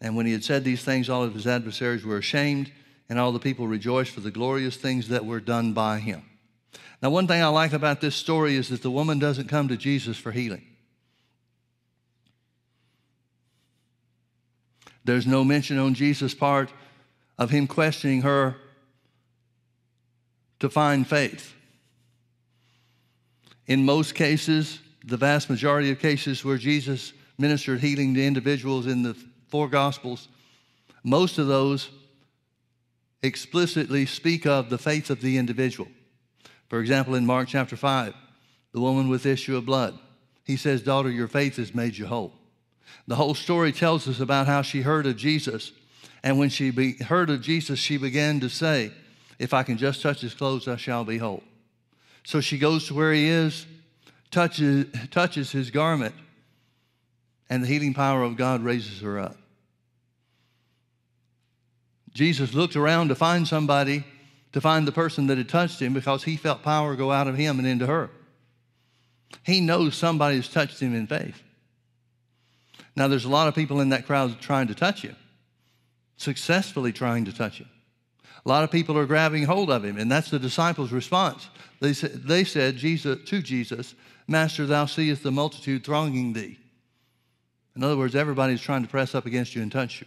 And 0.00 0.16
when 0.16 0.26
he 0.26 0.32
had 0.32 0.44
said 0.44 0.64
these 0.64 0.84
things, 0.84 1.08
all 1.08 1.22
of 1.22 1.34
his 1.34 1.46
adversaries 1.46 2.04
were 2.04 2.18
ashamed, 2.18 2.70
and 3.08 3.18
all 3.18 3.32
the 3.32 3.38
people 3.38 3.66
rejoiced 3.66 4.10
for 4.10 4.20
the 4.20 4.30
glorious 4.30 4.76
things 4.76 5.08
that 5.08 5.24
were 5.24 5.40
done 5.40 5.72
by 5.72 5.98
him. 5.98 6.22
Now, 7.02 7.10
one 7.10 7.26
thing 7.26 7.42
I 7.42 7.48
like 7.48 7.72
about 7.72 8.00
this 8.00 8.16
story 8.16 8.56
is 8.56 8.68
that 8.68 8.82
the 8.82 8.90
woman 8.90 9.18
doesn't 9.18 9.48
come 9.48 9.68
to 9.68 9.76
Jesus 9.76 10.16
for 10.16 10.32
healing. 10.32 10.66
There's 15.04 15.26
no 15.26 15.44
mention 15.44 15.78
on 15.78 15.94
Jesus' 15.94 16.34
part 16.34 16.72
of 17.38 17.50
him 17.50 17.66
questioning 17.66 18.22
her 18.22 18.56
to 20.58 20.68
find 20.68 21.06
faith. 21.06 21.54
In 23.66 23.84
most 23.84 24.14
cases, 24.14 24.80
the 25.04 25.16
vast 25.16 25.48
majority 25.48 25.90
of 25.90 26.00
cases 26.00 26.44
where 26.44 26.56
Jesus 26.56 27.12
ministered 27.38 27.80
healing 27.80 28.14
to 28.14 28.26
individuals 28.26 28.86
in 28.86 29.02
the 29.02 29.16
four 29.48 29.68
Gospels, 29.68 30.28
most 31.02 31.38
of 31.38 31.46
those 31.46 31.90
explicitly 33.22 34.06
speak 34.06 34.46
of 34.46 34.70
the 34.70 34.78
faith 34.78 35.10
of 35.10 35.20
the 35.20 35.38
individual. 35.38 35.88
For 36.68 36.80
example, 36.80 37.14
in 37.14 37.26
Mark 37.26 37.48
chapter 37.48 37.76
5, 37.76 38.14
the 38.72 38.80
woman 38.80 39.08
with 39.08 39.26
issue 39.26 39.56
of 39.56 39.66
blood, 39.66 39.98
he 40.44 40.56
says, 40.56 40.82
Daughter, 40.82 41.10
your 41.10 41.28
faith 41.28 41.56
has 41.56 41.74
made 41.74 41.96
you 41.96 42.06
whole. 42.06 42.32
The 43.06 43.16
whole 43.16 43.34
story 43.34 43.72
tells 43.72 44.06
us 44.08 44.20
about 44.20 44.46
how 44.46 44.62
she 44.62 44.82
heard 44.82 45.06
of 45.06 45.16
Jesus 45.16 45.72
And 46.26 46.40
when 46.40 46.48
she 46.48 46.72
be, 46.72 46.94
heard 46.94 47.30
of 47.30 47.40
Jesus, 47.40 47.78
she 47.78 47.98
began 47.98 48.40
to 48.40 48.48
say, 48.48 48.90
If 49.38 49.54
I 49.54 49.62
can 49.62 49.76
just 49.76 50.02
touch 50.02 50.22
his 50.22 50.34
clothes, 50.34 50.66
I 50.66 50.74
shall 50.74 51.04
be 51.04 51.18
whole. 51.18 51.44
So 52.24 52.40
she 52.40 52.58
goes 52.58 52.88
to 52.88 52.94
where 52.94 53.12
he 53.12 53.28
is, 53.28 53.64
touches, 54.32 54.86
touches 55.12 55.52
his 55.52 55.70
garment, 55.70 56.16
and 57.48 57.62
the 57.62 57.68
healing 57.68 57.94
power 57.94 58.22
of 58.22 58.36
God 58.36 58.62
raises 58.62 59.00
her 59.00 59.18
up. 59.18 59.36
Jesus 62.12 62.54
looked 62.54 62.76
around 62.76 63.08
to 63.08 63.14
find 63.14 63.46
somebody, 63.46 64.04
to 64.52 64.60
find 64.60 64.88
the 64.88 64.92
person 64.92 65.26
that 65.26 65.36
had 65.36 65.48
touched 65.48 65.80
him 65.80 65.92
because 65.92 66.24
he 66.24 66.36
felt 66.36 66.62
power 66.62 66.96
go 66.96 67.12
out 67.12 67.28
of 67.28 67.36
him 67.36 67.58
and 67.58 67.68
into 67.68 67.86
her. 67.86 68.10
He 69.42 69.60
knows 69.60 69.94
somebody 69.94 70.36
has 70.36 70.48
touched 70.48 70.80
him 70.80 70.94
in 70.94 71.06
faith. 71.06 71.42
Now, 72.96 73.08
there's 73.08 73.26
a 73.26 73.30
lot 73.30 73.48
of 73.48 73.54
people 73.54 73.80
in 73.82 73.90
that 73.90 74.06
crowd 74.06 74.40
trying 74.40 74.68
to 74.68 74.74
touch 74.74 75.02
him, 75.02 75.14
successfully 76.16 76.92
trying 76.92 77.26
to 77.26 77.32
touch 77.32 77.58
him. 77.58 77.68
A 78.44 78.48
lot 78.48 78.64
of 78.64 78.70
people 78.70 78.96
are 78.96 79.06
grabbing 79.06 79.44
hold 79.44 79.70
of 79.70 79.84
him, 79.84 79.98
and 79.98 80.10
that's 80.10 80.30
the 80.30 80.38
disciples' 80.38 80.92
response. 80.92 81.48
They 81.80 81.92
said, 81.92 82.22
they 82.22 82.44
said 82.44 82.76
Jesus, 82.76 83.28
to 83.28 83.42
Jesus, 83.42 83.94
Master, 84.26 84.64
thou 84.64 84.86
seest 84.86 85.22
the 85.22 85.30
multitude 85.30 85.84
thronging 85.84 86.32
thee. 86.32 86.58
In 87.76 87.84
other 87.84 87.96
words, 87.96 88.16
everybody's 88.16 88.62
trying 88.62 88.82
to 88.82 88.88
press 88.88 89.14
up 89.14 89.26
against 89.26 89.54
you 89.54 89.62
and 89.62 89.70
touch 89.70 90.00
you. 90.00 90.06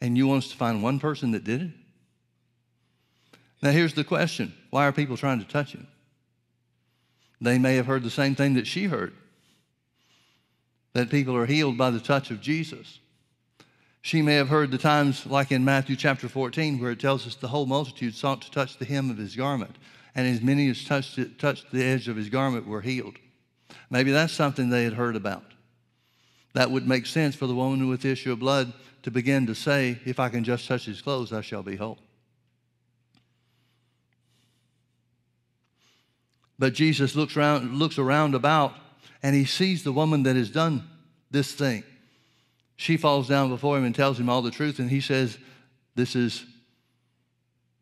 And 0.00 0.16
you 0.16 0.28
want 0.28 0.44
us 0.44 0.50
to 0.50 0.56
find 0.56 0.82
one 0.82 1.00
person 1.00 1.32
that 1.32 1.44
did 1.44 1.62
it? 1.62 1.70
Now, 3.60 3.72
here's 3.72 3.94
the 3.94 4.04
question 4.04 4.54
why 4.70 4.86
are 4.86 4.92
people 4.92 5.16
trying 5.16 5.40
to 5.40 5.48
touch 5.48 5.72
him? 5.72 5.88
They 7.40 7.58
may 7.58 7.74
have 7.74 7.86
heard 7.86 8.04
the 8.04 8.10
same 8.10 8.34
thing 8.34 8.54
that 8.54 8.66
she 8.66 8.84
heard 8.84 9.12
that 10.92 11.10
people 11.10 11.36
are 11.36 11.46
healed 11.46 11.76
by 11.76 11.90
the 11.90 12.00
touch 12.00 12.30
of 12.30 12.40
Jesus. 12.40 13.00
She 14.00 14.22
may 14.22 14.36
have 14.36 14.48
heard 14.48 14.70
the 14.70 14.78
times, 14.78 15.26
like 15.26 15.50
in 15.50 15.64
Matthew 15.64 15.96
chapter 15.96 16.28
14, 16.28 16.78
where 16.78 16.92
it 16.92 17.00
tells 17.00 17.26
us 17.26 17.34
the 17.34 17.48
whole 17.48 17.66
multitude 17.66 18.14
sought 18.14 18.40
to 18.42 18.50
touch 18.50 18.78
the 18.78 18.84
hem 18.84 19.10
of 19.10 19.18
his 19.18 19.34
garment, 19.34 19.76
and 20.14 20.26
as 20.26 20.40
many 20.40 20.70
as 20.70 20.84
touched, 20.84 21.18
it, 21.18 21.38
touched 21.38 21.70
the 21.72 21.82
edge 21.82 22.06
of 22.08 22.16
his 22.16 22.30
garment 22.30 22.66
were 22.66 22.80
healed. 22.80 23.16
Maybe 23.90 24.12
that's 24.12 24.32
something 24.32 24.70
they 24.70 24.84
had 24.84 24.94
heard 24.94 25.16
about. 25.16 25.55
That 26.56 26.70
would 26.70 26.88
make 26.88 27.04
sense 27.04 27.36
for 27.36 27.46
the 27.46 27.54
woman 27.54 27.86
with 27.86 28.00
the 28.00 28.10
issue 28.10 28.32
of 28.32 28.38
blood 28.38 28.72
to 29.02 29.10
begin 29.10 29.46
to 29.48 29.54
say, 29.54 29.98
If 30.06 30.18
I 30.18 30.30
can 30.30 30.42
just 30.42 30.66
touch 30.66 30.86
his 30.86 31.02
clothes, 31.02 31.30
I 31.30 31.42
shall 31.42 31.62
be 31.62 31.76
whole. 31.76 31.98
But 36.58 36.72
Jesus 36.72 37.14
looks 37.14 37.36
around, 37.36 37.74
looks 37.74 37.98
around 37.98 38.34
about 38.34 38.72
and 39.22 39.36
he 39.36 39.44
sees 39.44 39.84
the 39.84 39.92
woman 39.92 40.22
that 40.22 40.34
has 40.34 40.48
done 40.48 40.88
this 41.30 41.52
thing. 41.52 41.84
She 42.76 42.96
falls 42.96 43.28
down 43.28 43.50
before 43.50 43.76
him 43.76 43.84
and 43.84 43.94
tells 43.94 44.18
him 44.18 44.30
all 44.30 44.40
the 44.40 44.50
truth, 44.50 44.78
and 44.78 44.88
he 44.88 45.02
says, 45.02 45.36
This 45.94 46.16
is 46.16 46.42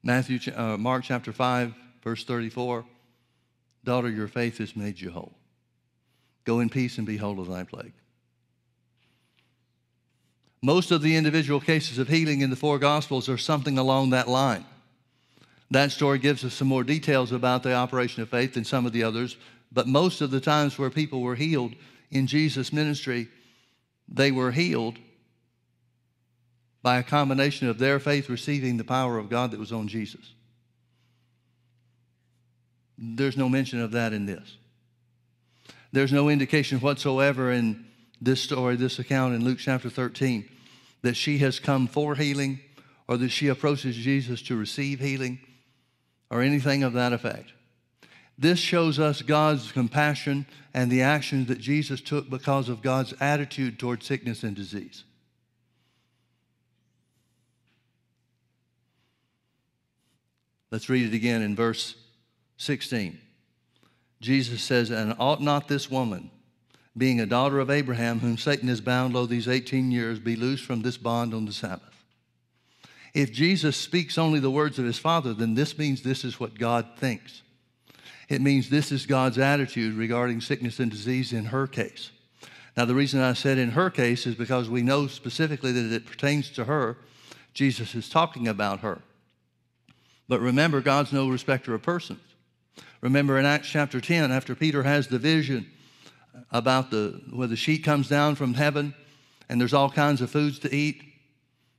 Matthew, 0.02 0.40
uh, 0.52 0.78
Mark 0.78 1.04
chapter 1.04 1.32
5, 1.32 1.72
verse 2.02 2.24
34. 2.24 2.84
Daughter, 3.84 4.10
your 4.10 4.26
faith 4.26 4.58
has 4.58 4.74
made 4.74 5.00
you 5.00 5.12
whole. 5.12 5.36
Go 6.44 6.58
in 6.58 6.68
peace 6.68 6.98
and 6.98 7.06
be 7.06 7.16
whole 7.16 7.38
of 7.38 7.46
thy 7.46 7.62
plague. 7.62 7.92
Most 10.64 10.92
of 10.92 11.02
the 11.02 11.14
individual 11.14 11.60
cases 11.60 11.98
of 11.98 12.08
healing 12.08 12.40
in 12.40 12.48
the 12.48 12.56
four 12.56 12.78
Gospels 12.78 13.28
are 13.28 13.36
something 13.36 13.76
along 13.76 14.08
that 14.10 14.28
line. 14.28 14.64
That 15.70 15.92
story 15.92 16.18
gives 16.18 16.42
us 16.42 16.54
some 16.54 16.68
more 16.68 16.82
details 16.82 17.32
about 17.32 17.62
the 17.62 17.74
operation 17.74 18.22
of 18.22 18.30
faith 18.30 18.54
than 18.54 18.64
some 18.64 18.86
of 18.86 18.92
the 18.94 19.02
others, 19.02 19.36
but 19.70 19.86
most 19.86 20.22
of 20.22 20.30
the 20.30 20.40
times 20.40 20.78
where 20.78 20.88
people 20.88 21.20
were 21.20 21.34
healed 21.34 21.74
in 22.10 22.26
Jesus' 22.26 22.72
ministry, 22.72 23.28
they 24.08 24.32
were 24.32 24.52
healed 24.52 24.96
by 26.82 26.96
a 26.96 27.02
combination 27.02 27.68
of 27.68 27.78
their 27.78 28.00
faith 28.00 28.30
receiving 28.30 28.78
the 28.78 28.84
power 28.84 29.18
of 29.18 29.28
God 29.28 29.50
that 29.50 29.60
was 29.60 29.70
on 29.70 29.86
Jesus. 29.86 30.32
There's 32.96 33.36
no 33.36 33.50
mention 33.50 33.82
of 33.82 33.90
that 33.90 34.14
in 34.14 34.24
this. 34.24 34.56
There's 35.92 36.10
no 36.10 36.30
indication 36.30 36.80
whatsoever 36.80 37.52
in 37.52 37.84
this 38.22 38.40
story, 38.40 38.76
this 38.76 38.98
account 38.98 39.34
in 39.34 39.44
Luke 39.44 39.58
chapter 39.58 39.90
13, 39.90 40.48
that 41.04 41.16
she 41.16 41.36
has 41.36 41.60
come 41.60 41.86
for 41.86 42.14
healing 42.14 42.58
or 43.06 43.18
that 43.18 43.28
she 43.28 43.48
approaches 43.48 43.94
Jesus 43.94 44.40
to 44.40 44.56
receive 44.56 45.00
healing 45.00 45.38
or 46.30 46.40
anything 46.40 46.82
of 46.82 46.94
that 46.94 47.12
effect. 47.12 47.52
This 48.38 48.58
shows 48.58 48.98
us 48.98 49.20
God's 49.20 49.70
compassion 49.70 50.46
and 50.72 50.90
the 50.90 51.02
actions 51.02 51.48
that 51.48 51.60
Jesus 51.60 52.00
took 52.00 52.30
because 52.30 52.70
of 52.70 52.80
God's 52.80 53.12
attitude 53.20 53.78
toward 53.78 54.02
sickness 54.02 54.42
and 54.42 54.56
disease. 54.56 55.04
Let's 60.70 60.88
read 60.88 61.12
it 61.12 61.14
again 61.14 61.42
in 61.42 61.54
verse 61.54 61.96
16. 62.56 63.20
Jesus 64.22 64.62
says, 64.62 64.88
And 64.88 65.14
ought 65.18 65.42
not 65.42 65.68
this 65.68 65.90
woman, 65.90 66.30
being 66.96 67.20
a 67.20 67.26
daughter 67.26 67.58
of 67.58 67.70
Abraham, 67.70 68.20
whom 68.20 68.38
Satan 68.38 68.68
has 68.68 68.80
bound 68.80 69.14
lo 69.14 69.26
these 69.26 69.48
18 69.48 69.90
years, 69.90 70.18
be 70.18 70.36
loosed 70.36 70.64
from 70.64 70.82
this 70.82 70.96
bond 70.96 71.34
on 71.34 71.44
the 71.44 71.52
Sabbath? 71.52 71.94
If 73.12 73.32
Jesus 73.32 73.76
speaks 73.76 74.18
only 74.18 74.40
the 74.40 74.50
words 74.50 74.78
of 74.78 74.84
his 74.84 74.98
Father, 74.98 75.34
then 75.34 75.54
this 75.54 75.78
means 75.78 76.02
this 76.02 76.24
is 76.24 76.40
what 76.40 76.58
God 76.58 76.86
thinks. 76.96 77.42
It 78.28 78.40
means 78.40 78.68
this 78.68 78.90
is 78.90 79.06
God's 79.06 79.38
attitude 79.38 79.94
regarding 79.94 80.40
sickness 80.40 80.80
and 80.80 80.90
disease 80.90 81.32
in 81.32 81.46
her 81.46 81.66
case. 81.66 82.10
Now, 82.76 82.84
the 82.84 82.94
reason 82.94 83.20
I 83.20 83.34
said 83.34 83.58
in 83.58 83.70
her 83.70 83.88
case 83.90 84.26
is 84.26 84.34
because 84.34 84.68
we 84.68 84.82
know 84.82 85.06
specifically 85.06 85.70
that 85.72 85.92
it 85.92 86.06
pertains 86.06 86.50
to 86.50 86.64
her. 86.64 86.96
Jesus 87.52 87.94
is 87.94 88.08
talking 88.08 88.48
about 88.48 88.80
her. 88.80 89.00
But 90.28 90.40
remember, 90.40 90.80
God's 90.80 91.12
no 91.12 91.28
respecter 91.28 91.74
of 91.74 91.82
persons. 91.82 92.20
Remember 93.00 93.38
in 93.38 93.44
Acts 93.46 93.68
chapter 93.68 94.00
10, 94.00 94.32
after 94.32 94.54
Peter 94.54 94.82
has 94.82 95.06
the 95.06 95.18
vision 95.18 95.70
about 96.50 96.90
the 96.90 97.20
where 97.30 97.48
the 97.48 97.56
sheet 97.56 97.84
comes 97.84 98.08
down 98.08 98.34
from 98.34 98.54
heaven 98.54 98.94
and 99.48 99.60
there's 99.60 99.74
all 99.74 99.90
kinds 99.90 100.20
of 100.20 100.30
foods 100.30 100.58
to 100.60 100.74
eat, 100.74 101.02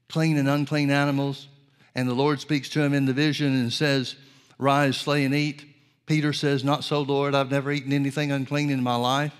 clean 0.09 0.37
and 0.37 0.47
unclean 0.47 0.91
animals, 0.91 1.47
and 1.95 2.07
the 2.07 2.13
Lord 2.13 2.39
speaks 2.39 2.69
to 2.69 2.81
him 2.81 2.93
in 2.93 3.05
the 3.05 3.13
vision 3.13 3.53
and 3.53 3.71
says, 3.71 4.15
Rise, 4.57 4.97
slay, 4.97 5.25
and 5.25 5.33
eat. 5.33 5.65
Peter 6.05 6.33
says, 6.33 6.63
Not 6.63 6.83
so, 6.83 7.01
Lord. 7.01 7.33
I've 7.33 7.51
never 7.51 7.71
eaten 7.71 7.93
anything 7.93 8.31
unclean 8.31 8.69
in 8.69 8.83
my 8.83 8.95
life. 8.95 9.33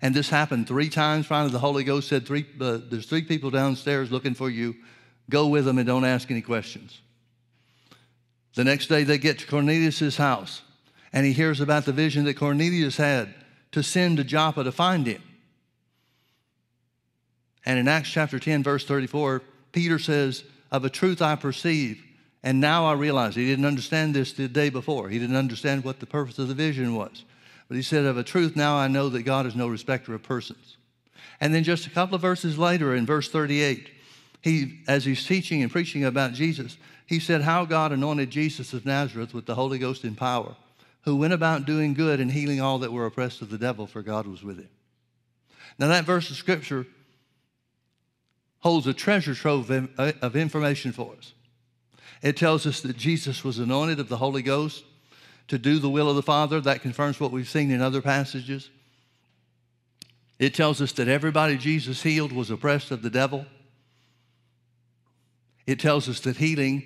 And 0.00 0.14
this 0.14 0.28
happened 0.28 0.68
three 0.68 0.88
times. 0.88 1.26
Finally, 1.26 1.52
the 1.52 1.58
Holy 1.58 1.84
Ghost 1.84 2.08
said, 2.08 2.26
three, 2.26 2.46
uh, 2.60 2.78
There's 2.88 3.06
three 3.06 3.22
people 3.22 3.50
downstairs 3.50 4.10
looking 4.10 4.34
for 4.34 4.50
you. 4.50 4.76
Go 5.28 5.48
with 5.48 5.64
them 5.64 5.78
and 5.78 5.86
don't 5.86 6.04
ask 6.04 6.30
any 6.30 6.42
questions. 6.42 7.00
The 8.54 8.64
next 8.64 8.86
day, 8.86 9.04
they 9.04 9.18
get 9.18 9.40
to 9.40 9.46
Cornelius' 9.46 10.16
house, 10.16 10.62
and 11.12 11.26
he 11.26 11.32
hears 11.32 11.60
about 11.60 11.84
the 11.84 11.92
vision 11.92 12.24
that 12.24 12.36
Cornelius 12.36 12.96
had 12.96 13.34
to 13.76 13.82
send 13.82 14.16
to 14.16 14.24
Joppa 14.24 14.64
to 14.64 14.72
find 14.72 15.06
him. 15.06 15.22
And 17.66 17.78
in 17.78 17.88
Acts 17.88 18.08
chapter 18.08 18.38
10, 18.38 18.62
verse 18.62 18.86
34, 18.86 19.42
Peter 19.72 19.98
says, 19.98 20.44
Of 20.72 20.86
a 20.86 20.88
truth 20.88 21.20
I 21.20 21.36
perceive 21.36 22.02
and 22.42 22.58
now 22.58 22.86
I 22.86 22.94
realize 22.94 23.34
he 23.34 23.44
didn't 23.44 23.66
understand 23.66 24.14
this 24.14 24.32
the 24.32 24.48
day 24.48 24.70
before. 24.70 25.10
He 25.10 25.18
didn't 25.18 25.36
understand 25.36 25.84
what 25.84 26.00
the 26.00 26.06
purpose 26.06 26.38
of 26.38 26.48
the 26.48 26.54
vision 26.54 26.94
was. 26.94 27.24
But 27.68 27.76
he 27.76 27.82
said, 27.82 28.06
Of 28.06 28.16
a 28.16 28.22
truth, 28.22 28.56
now 28.56 28.78
I 28.78 28.88
know 28.88 29.10
that 29.10 29.24
God 29.24 29.44
is 29.44 29.54
no 29.54 29.68
respecter 29.68 30.14
of 30.14 30.22
persons. 30.22 30.78
And 31.38 31.52
then 31.52 31.62
just 31.62 31.86
a 31.86 31.90
couple 31.90 32.14
of 32.14 32.22
verses 32.22 32.56
later, 32.56 32.94
in 32.94 33.04
verse 33.04 33.28
38, 33.28 33.90
he, 34.40 34.78
as 34.88 35.04
he's 35.04 35.26
teaching 35.26 35.62
and 35.62 35.70
preaching 35.70 36.04
about 36.04 36.32
Jesus, 36.32 36.78
he 37.04 37.20
said, 37.20 37.42
How 37.42 37.66
God 37.66 37.92
anointed 37.92 38.30
Jesus 38.30 38.72
of 38.72 38.86
Nazareth 38.86 39.34
with 39.34 39.44
the 39.44 39.56
Holy 39.56 39.78
Ghost 39.78 40.04
in 40.04 40.14
power, 40.14 40.56
who 41.06 41.16
went 41.16 41.32
about 41.32 41.64
doing 41.64 41.94
good 41.94 42.20
and 42.20 42.30
healing 42.30 42.60
all 42.60 42.80
that 42.80 42.92
were 42.92 43.06
oppressed 43.06 43.40
of 43.40 43.48
the 43.48 43.56
devil, 43.56 43.86
for 43.86 44.02
God 44.02 44.26
was 44.26 44.42
with 44.42 44.58
him. 44.58 44.68
Now, 45.78 45.86
that 45.86 46.04
verse 46.04 46.28
of 46.30 46.36
scripture 46.36 46.84
holds 48.58 48.88
a 48.88 48.92
treasure 48.92 49.34
trove 49.34 49.70
uh, 49.70 50.12
of 50.20 50.34
information 50.34 50.90
for 50.90 51.14
us. 51.16 51.32
It 52.22 52.36
tells 52.36 52.66
us 52.66 52.80
that 52.80 52.96
Jesus 52.96 53.44
was 53.44 53.58
anointed 53.60 54.00
of 54.00 54.08
the 54.08 54.16
Holy 54.16 54.42
Ghost 54.42 54.84
to 55.46 55.58
do 55.58 55.78
the 55.78 55.88
will 55.88 56.10
of 56.10 56.16
the 56.16 56.22
Father. 56.22 56.60
That 56.60 56.82
confirms 56.82 57.20
what 57.20 57.30
we've 57.30 57.48
seen 57.48 57.70
in 57.70 57.80
other 57.80 58.02
passages. 58.02 58.68
It 60.40 60.54
tells 60.54 60.82
us 60.82 60.90
that 60.92 61.06
everybody 61.06 61.56
Jesus 61.56 62.02
healed 62.02 62.32
was 62.32 62.50
oppressed 62.50 62.90
of 62.90 63.02
the 63.02 63.10
devil. 63.10 63.46
It 65.66 65.78
tells 65.78 66.08
us 66.08 66.18
that 66.20 66.36
healing, 66.36 66.82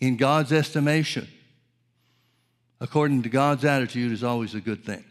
in 0.00 0.16
God's 0.16 0.50
estimation, 0.50 1.28
according 2.80 3.22
to 3.22 3.28
God's 3.28 3.64
attitude, 3.64 4.12
is 4.12 4.24
always 4.24 4.54
a 4.54 4.60
good 4.60 4.84
thing. 4.84 5.04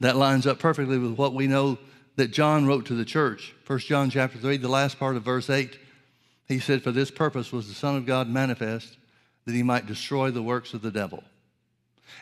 That 0.00 0.16
lines 0.16 0.46
up 0.46 0.58
perfectly 0.58 0.98
with 0.98 1.16
what 1.16 1.34
we 1.34 1.46
know 1.46 1.78
that 2.16 2.30
John 2.30 2.66
wrote 2.66 2.86
to 2.86 2.94
the 2.94 3.04
church. 3.04 3.54
1 3.66 3.78
John 3.80 4.10
chapter 4.10 4.38
3, 4.38 4.58
the 4.58 4.68
last 4.68 4.98
part 4.98 5.16
of 5.16 5.22
verse 5.22 5.50
8. 5.50 5.78
He 6.46 6.58
said, 6.58 6.82
For 6.82 6.92
this 6.92 7.10
purpose 7.10 7.52
was 7.52 7.68
the 7.68 7.74
Son 7.74 7.96
of 7.96 8.06
God 8.06 8.28
manifest, 8.28 8.96
that 9.46 9.54
he 9.54 9.62
might 9.62 9.86
destroy 9.86 10.30
the 10.30 10.42
works 10.42 10.74
of 10.74 10.82
the 10.82 10.90
devil. 10.90 11.24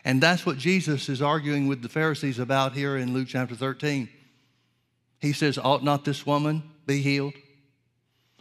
And 0.03 0.21
that's 0.21 0.45
what 0.45 0.57
Jesus 0.57 1.09
is 1.09 1.21
arguing 1.21 1.67
with 1.67 1.81
the 1.81 1.89
Pharisees 1.89 2.39
about 2.39 2.73
here 2.73 2.97
in 2.97 3.13
Luke 3.13 3.27
chapter 3.29 3.55
13. 3.55 4.09
He 5.19 5.33
says, 5.33 5.57
Ought 5.57 5.83
not 5.83 6.05
this 6.05 6.25
woman 6.25 6.63
be 6.85 7.01
healed? 7.01 7.33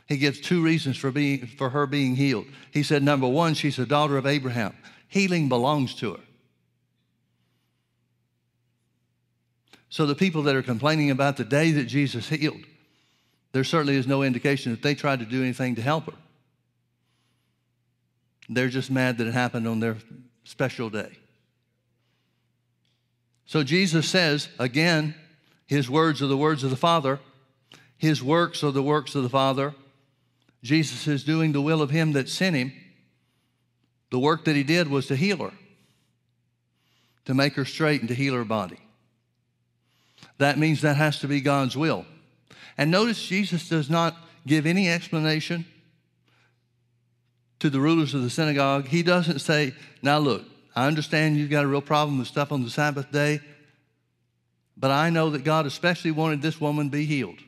He 0.06 0.16
gives 0.16 0.40
two 0.40 0.62
reasons 0.62 0.96
for, 0.96 1.10
being, 1.10 1.46
for 1.46 1.70
her 1.70 1.86
being 1.86 2.16
healed. 2.16 2.46
He 2.70 2.82
said, 2.82 3.02
Number 3.02 3.28
one, 3.28 3.54
she's 3.54 3.78
a 3.78 3.86
daughter 3.86 4.16
of 4.16 4.26
Abraham. 4.26 4.74
Healing 5.08 5.48
belongs 5.48 5.94
to 5.96 6.14
her. 6.14 6.20
So 9.88 10.06
the 10.06 10.14
people 10.14 10.42
that 10.44 10.56
are 10.56 10.62
complaining 10.62 11.10
about 11.10 11.36
the 11.36 11.44
day 11.44 11.70
that 11.72 11.84
Jesus 11.84 12.28
healed, 12.28 12.64
there 13.52 13.64
certainly 13.64 13.96
is 13.96 14.06
no 14.06 14.22
indication 14.22 14.72
that 14.72 14.82
they 14.82 14.94
tried 14.94 15.18
to 15.18 15.26
do 15.26 15.42
anything 15.42 15.74
to 15.74 15.82
help 15.82 16.06
her. 16.06 16.16
They're 18.48 18.68
just 18.68 18.90
mad 18.90 19.18
that 19.18 19.26
it 19.26 19.34
happened 19.34 19.68
on 19.68 19.80
their 19.80 19.98
special 20.44 20.90
day. 20.90 21.18
So 23.44 23.62
Jesus 23.62 24.08
says, 24.08 24.48
again, 24.58 25.14
his 25.66 25.90
words 25.90 26.22
are 26.22 26.26
the 26.26 26.36
words 26.36 26.64
of 26.64 26.70
the 26.70 26.76
Father, 26.76 27.20
his 27.98 28.22
works 28.22 28.64
are 28.64 28.72
the 28.72 28.82
works 28.82 29.14
of 29.14 29.22
the 29.22 29.28
Father. 29.28 29.74
Jesus 30.62 31.08
is 31.08 31.24
doing 31.24 31.52
the 31.52 31.62
will 31.62 31.82
of 31.82 31.90
him 31.90 32.12
that 32.12 32.28
sent 32.28 32.56
him. 32.56 32.72
The 34.10 34.18
work 34.18 34.44
that 34.44 34.54
he 34.56 34.62
did 34.62 34.88
was 34.88 35.06
to 35.06 35.16
heal 35.16 35.38
her, 35.38 35.52
to 37.24 37.34
make 37.34 37.54
her 37.54 37.64
straight 37.64 38.00
and 38.00 38.08
to 38.08 38.14
heal 38.14 38.34
her 38.34 38.44
body. 38.44 38.78
That 40.38 40.58
means 40.58 40.82
that 40.82 40.96
has 40.96 41.18
to 41.20 41.28
be 41.28 41.40
God's 41.40 41.76
will. 41.76 42.04
And 42.78 42.90
notice 42.90 43.22
Jesus 43.22 43.68
does 43.68 43.90
not 43.90 44.16
give 44.46 44.66
any 44.66 44.88
explanation 44.88 45.64
to 47.60 47.70
the 47.70 47.80
rulers 47.80 48.14
of 48.14 48.22
the 48.22 48.30
synagogue. 48.30 48.86
He 48.86 49.02
doesn't 49.02 49.38
say, 49.38 49.74
Now 50.02 50.18
look, 50.18 50.44
I 50.74 50.86
understand 50.86 51.36
you've 51.36 51.50
got 51.50 51.64
a 51.64 51.68
real 51.68 51.82
problem 51.82 52.18
with 52.18 52.28
stuff 52.28 52.52
on 52.52 52.64
the 52.64 52.70
Sabbath 52.70 53.10
day, 53.12 53.40
but 54.76 54.90
I 54.90 55.10
know 55.10 55.30
that 55.30 55.44
God 55.44 55.66
especially 55.66 56.10
wanted 56.10 56.42
this 56.42 56.60
woman 56.60 56.86
to 56.86 56.92
be 56.92 57.04
healed. 57.04 57.38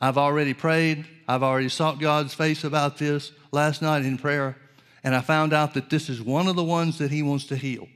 I've 0.00 0.18
already 0.18 0.54
prayed, 0.54 1.06
I've 1.28 1.42
already 1.42 1.68
sought 1.68 2.00
God's 2.00 2.32
face 2.32 2.64
about 2.64 2.98
this 2.98 3.32
last 3.52 3.82
night 3.82 4.04
in 4.04 4.16
prayer, 4.16 4.56
and 5.04 5.14
I 5.14 5.20
found 5.20 5.52
out 5.52 5.74
that 5.74 5.90
this 5.90 6.08
is 6.08 6.22
one 6.22 6.46
of 6.46 6.56
the 6.56 6.64
ones 6.64 6.98
that 6.98 7.10
He 7.10 7.22
wants 7.22 7.44
to 7.46 7.56
heal. 7.56 7.86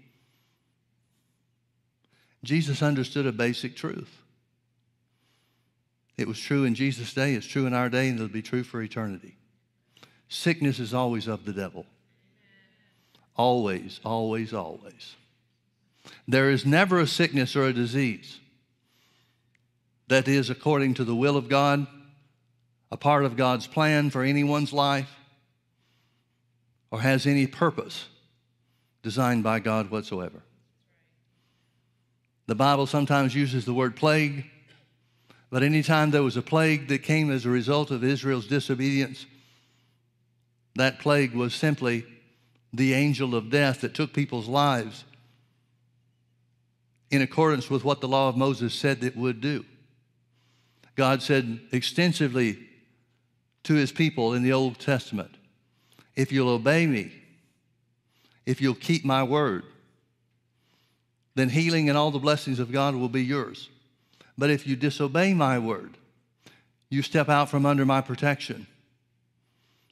Jesus 2.42 2.82
understood 2.82 3.26
a 3.26 3.32
basic 3.32 3.74
truth. 3.74 4.20
It 6.16 6.28
was 6.28 6.38
true 6.38 6.64
in 6.64 6.74
Jesus' 6.74 7.14
day, 7.14 7.34
it's 7.34 7.46
true 7.46 7.66
in 7.66 7.72
our 7.72 7.88
day, 7.88 8.08
and 8.08 8.16
it'll 8.16 8.28
be 8.28 8.42
true 8.42 8.62
for 8.62 8.82
eternity. 8.82 9.36
Sickness 10.28 10.78
is 10.78 10.92
always 10.92 11.26
of 11.26 11.44
the 11.44 11.52
devil. 11.52 11.86
Always, 13.36 14.00
always, 14.04 14.52
always. 14.52 15.16
There 16.28 16.50
is 16.50 16.66
never 16.66 17.00
a 17.00 17.06
sickness 17.06 17.56
or 17.56 17.64
a 17.64 17.72
disease 17.72 18.40
that 20.08 20.28
is 20.28 20.50
according 20.50 20.94
to 20.94 21.04
the 21.04 21.14
will 21.14 21.36
of 21.36 21.48
God, 21.48 21.86
a 22.90 22.96
part 22.96 23.24
of 23.24 23.36
God's 23.36 23.66
plan 23.66 24.10
for 24.10 24.22
anyone's 24.22 24.72
life, 24.72 25.10
or 26.90 27.00
has 27.00 27.26
any 27.26 27.46
purpose 27.46 28.06
designed 29.02 29.42
by 29.42 29.58
God 29.58 29.90
whatsoever. 29.90 30.42
The 32.46 32.54
Bible 32.54 32.86
sometimes 32.86 33.34
uses 33.34 33.64
the 33.64 33.74
word 33.74 33.96
plague, 33.96 34.44
but 35.50 35.62
anytime 35.62 36.10
there 36.10 36.22
was 36.22 36.36
a 36.36 36.42
plague 36.42 36.88
that 36.88 37.02
came 37.02 37.30
as 37.30 37.44
a 37.44 37.50
result 37.50 37.90
of 37.90 38.04
Israel's 38.04 38.46
disobedience, 38.46 39.26
that 40.76 40.98
plague 40.98 41.34
was 41.34 41.54
simply 41.54 42.04
the 42.72 42.92
angel 42.92 43.34
of 43.34 43.50
death 43.50 43.80
that 43.80 43.94
took 43.94 44.12
people's 44.12 44.48
lives 44.48 45.04
in 47.10 47.22
accordance 47.22 47.70
with 47.70 47.84
what 47.84 48.00
the 48.00 48.08
law 48.08 48.28
of 48.28 48.36
Moses 48.36 48.74
said 48.74 49.02
it 49.04 49.16
would 49.16 49.40
do. 49.40 49.64
God 50.94 51.22
said 51.22 51.60
extensively 51.72 52.58
to 53.64 53.74
his 53.74 53.92
people 53.92 54.34
in 54.34 54.42
the 54.42 54.52
Old 54.52 54.78
Testament 54.78 55.34
if 56.14 56.30
you'll 56.30 56.48
obey 56.48 56.86
me, 56.86 57.12
if 58.46 58.60
you'll 58.60 58.74
keep 58.74 59.04
my 59.04 59.22
word, 59.22 59.64
then 61.34 61.48
healing 61.48 61.88
and 61.88 61.98
all 61.98 62.10
the 62.10 62.18
blessings 62.18 62.60
of 62.60 62.70
God 62.70 62.94
will 62.94 63.08
be 63.08 63.24
yours. 63.24 63.68
But 64.38 64.50
if 64.50 64.66
you 64.66 64.76
disobey 64.76 65.34
my 65.34 65.58
word, 65.58 65.96
you 66.88 67.02
step 67.02 67.28
out 67.28 67.48
from 67.48 67.66
under 67.66 67.84
my 67.84 68.00
protection, 68.00 68.66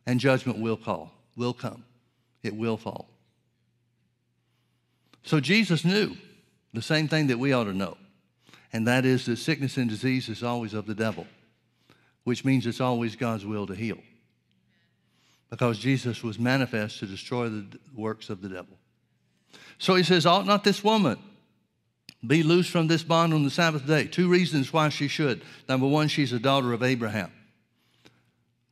and 0.06 0.20
judgment 0.20 0.60
will 0.60 0.76
call, 0.76 1.12
will 1.36 1.52
come. 1.52 1.84
It 2.42 2.54
will 2.54 2.76
fall. 2.76 3.08
So 5.24 5.40
Jesus 5.40 5.84
knew 5.84 6.16
the 6.72 6.82
same 6.82 7.08
thing 7.08 7.28
that 7.28 7.38
we 7.38 7.52
ought 7.52 7.64
to 7.64 7.72
know, 7.72 7.96
and 8.72 8.86
that 8.86 9.04
is 9.04 9.26
that 9.26 9.36
sickness 9.36 9.76
and 9.76 9.88
disease 9.88 10.28
is 10.28 10.42
always 10.42 10.74
of 10.74 10.86
the 10.86 10.94
devil, 10.94 11.26
which 12.24 12.44
means 12.44 12.66
it's 12.66 12.80
always 12.80 13.16
God's 13.16 13.44
will 13.44 13.66
to 13.66 13.74
heal. 13.74 13.98
Because 15.50 15.78
Jesus 15.78 16.22
was 16.22 16.38
manifest 16.38 17.00
to 17.00 17.06
destroy 17.06 17.48
the 17.48 17.66
works 17.94 18.30
of 18.30 18.40
the 18.40 18.48
devil. 18.48 18.78
So 19.78 19.94
he 19.94 20.02
says, 20.02 20.24
Ought 20.24 20.46
not 20.46 20.64
this 20.64 20.82
woman 20.82 21.18
be 22.26 22.42
loosed 22.42 22.70
from 22.70 22.86
this 22.86 23.02
bond 23.02 23.34
on 23.34 23.42
the 23.42 23.50
Sabbath 23.50 23.86
day. 23.86 24.06
Two 24.06 24.28
reasons 24.28 24.72
why 24.72 24.88
she 24.88 25.08
should. 25.08 25.42
Number 25.68 25.86
one, 25.86 26.08
she's 26.08 26.32
a 26.32 26.38
daughter 26.38 26.72
of 26.72 26.82
Abraham. 26.82 27.32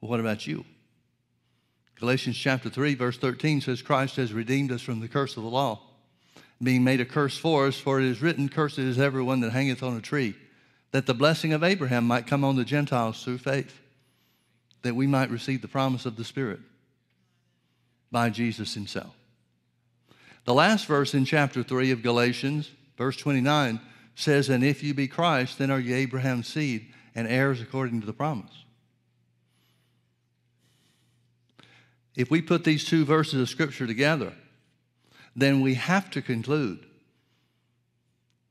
Well, 0.01 0.11
what 0.11 0.21
about 0.21 0.47
you? 0.47 0.65
Galatians 1.97 2.37
chapter 2.37 2.71
3, 2.71 2.95
verse 2.95 3.19
13 3.19 3.61
says, 3.61 3.83
Christ 3.83 4.17
has 4.17 4.33
redeemed 4.33 4.73
us 4.73 4.81
from 4.81 5.01
the 5.01 5.09
curse 5.09 5.37
of 5.37 5.43
the 5.43 5.51
law, 5.51 5.81
being 6.63 6.85
made 6.85 7.01
a 7.01 7.05
curse 7.05 7.37
for 7.37 7.67
us, 7.67 7.79
for 7.79 8.01
it 8.01 8.07
is 8.07 8.23
written, 8.23 8.49
Cursed 8.49 8.79
is 8.79 8.99
everyone 8.99 9.41
that 9.41 9.53
hangeth 9.53 9.83
on 9.83 9.97
a 9.97 10.01
tree, 10.01 10.35
that 10.93 11.07
the 11.07 11.15
blessing 11.15 11.53
of 11.53 11.63
Abraham 11.63 12.07
might 12.07 12.27
come 12.27 12.45
on 12.45 12.57
the 12.57 12.65
Gentiles 12.65 13.23
through 13.25 13.39
faith, 13.39 13.81
that 14.83 14.97
we 14.97 15.07
might 15.07 15.31
receive 15.31 15.63
the 15.63 15.69
promise 15.69 16.07
of 16.07 16.17
the 16.17 16.25
Spirit 16.25 16.61
by 18.11 18.31
Jesus 18.31 18.75
himself. 18.75 19.15
The 20.45 20.55
last 20.55 20.87
verse 20.87 21.15
in 21.15 21.25
chapter 21.25 21.63
3 21.63 21.91
of 21.91 22.03
Galatians 22.03 22.71
Verse 23.01 23.17
29 23.17 23.81
says, 24.15 24.51
And 24.51 24.63
if 24.63 24.83
you 24.83 24.93
be 24.93 25.09
Christ, 25.09 25.57
then 25.57 25.71
are 25.71 25.81
you 25.81 25.95
Abraham's 25.95 26.49
seed 26.49 26.93
and 27.15 27.27
heirs 27.27 27.63
according 27.63 28.03
to 28.03 28.07
the 28.07 28.13
promise. 28.13 28.65
If 32.15 32.31
we 32.31 32.43
put 32.43 32.63
these 32.63 32.85
two 32.85 33.07
verses 33.07 33.41
of 33.41 33.49
Scripture 33.49 33.87
together, 33.87 34.35
then 35.41 35.61
we 35.61 35.75
have 35.75 36.11
to 36.11 36.23
conclude 36.23 36.85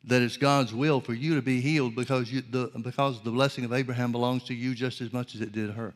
that 0.06 0.22
it's 0.22 0.38
God's 0.38 0.74
will 0.74 1.02
for 1.02 1.14
you 1.14 1.36
to 1.36 1.42
be 1.42 1.62
healed 1.62 1.96
because, 1.96 2.32
you, 2.32 2.42
the, 2.42 2.72
because 2.82 3.22
the 3.22 3.32
blessing 3.32 3.66
of 3.66 3.74
Abraham 3.74 4.12
belongs 4.12 4.44
to 4.46 4.54
you 4.54 4.74
just 4.74 5.02
as 5.02 5.12
much 5.12 5.36
as 5.36 5.42
it 5.42 5.52
did 5.52 5.72
her. 5.72 5.94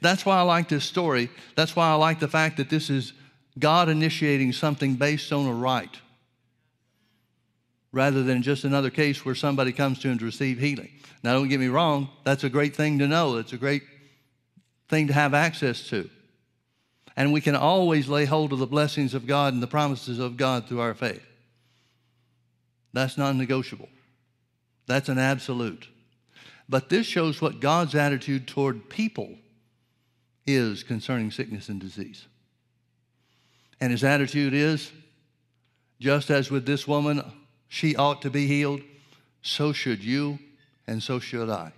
That's 0.00 0.24
why 0.24 0.38
I 0.38 0.42
like 0.42 0.68
this 0.68 0.84
story. 0.84 1.30
That's 1.56 1.74
why 1.74 1.90
I 1.90 1.94
like 1.94 2.20
the 2.20 2.28
fact 2.28 2.58
that 2.58 2.70
this 2.70 2.90
is 2.90 3.12
God 3.58 3.88
initiating 3.88 4.52
something 4.52 4.94
based 4.94 5.32
on 5.32 5.46
a 5.46 5.52
right 5.52 5.94
rather 7.90 8.22
than 8.22 8.42
just 8.42 8.64
another 8.64 8.90
case 8.90 9.24
where 9.24 9.34
somebody 9.34 9.72
comes 9.72 9.98
to 10.00 10.08
him 10.08 10.18
to 10.18 10.24
receive 10.24 10.58
healing. 10.58 10.90
Now, 11.22 11.32
don't 11.32 11.48
get 11.48 11.58
me 11.58 11.68
wrong, 11.68 12.10
that's 12.24 12.44
a 12.44 12.50
great 12.50 12.76
thing 12.76 12.98
to 12.98 13.08
know. 13.08 13.38
It's 13.38 13.52
a 13.52 13.56
great 13.56 13.82
thing 14.88 15.08
to 15.08 15.12
have 15.12 15.34
access 15.34 15.88
to. 15.88 16.08
And 17.18 17.32
we 17.32 17.40
can 17.40 17.56
always 17.56 18.08
lay 18.08 18.26
hold 18.26 18.52
of 18.52 18.60
the 18.60 18.66
blessings 18.66 19.12
of 19.12 19.26
God 19.26 19.52
and 19.52 19.60
the 19.60 19.66
promises 19.66 20.20
of 20.20 20.36
God 20.36 20.68
through 20.68 20.78
our 20.78 20.94
faith. 20.94 21.26
That's 22.92 23.18
non 23.18 23.36
negotiable, 23.36 23.88
that's 24.86 25.08
an 25.08 25.18
absolute. 25.18 25.88
But 26.68 26.90
this 26.90 27.06
shows 27.06 27.42
what 27.42 27.58
God's 27.58 27.96
attitude 27.96 28.46
toward 28.46 28.88
people 28.88 29.34
is 30.46 30.84
concerning 30.84 31.32
sickness 31.32 31.68
and 31.68 31.80
disease. 31.80 32.26
And 33.80 33.90
his 33.90 34.04
attitude 34.04 34.54
is 34.54 34.92
just 35.98 36.30
as 36.30 36.52
with 36.52 36.66
this 36.66 36.86
woman 36.86 37.24
she 37.66 37.96
ought 37.96 38.22
to 38.22 38.30
be 38.30 38.46
healed, 38.46 38.82
so 39.42 39.72
should 39.72 40.04
you, 40.04 40.38
and 40.86 41.02
so 41.02 41.18
should 41.18 41.50
I. 41.50 41.72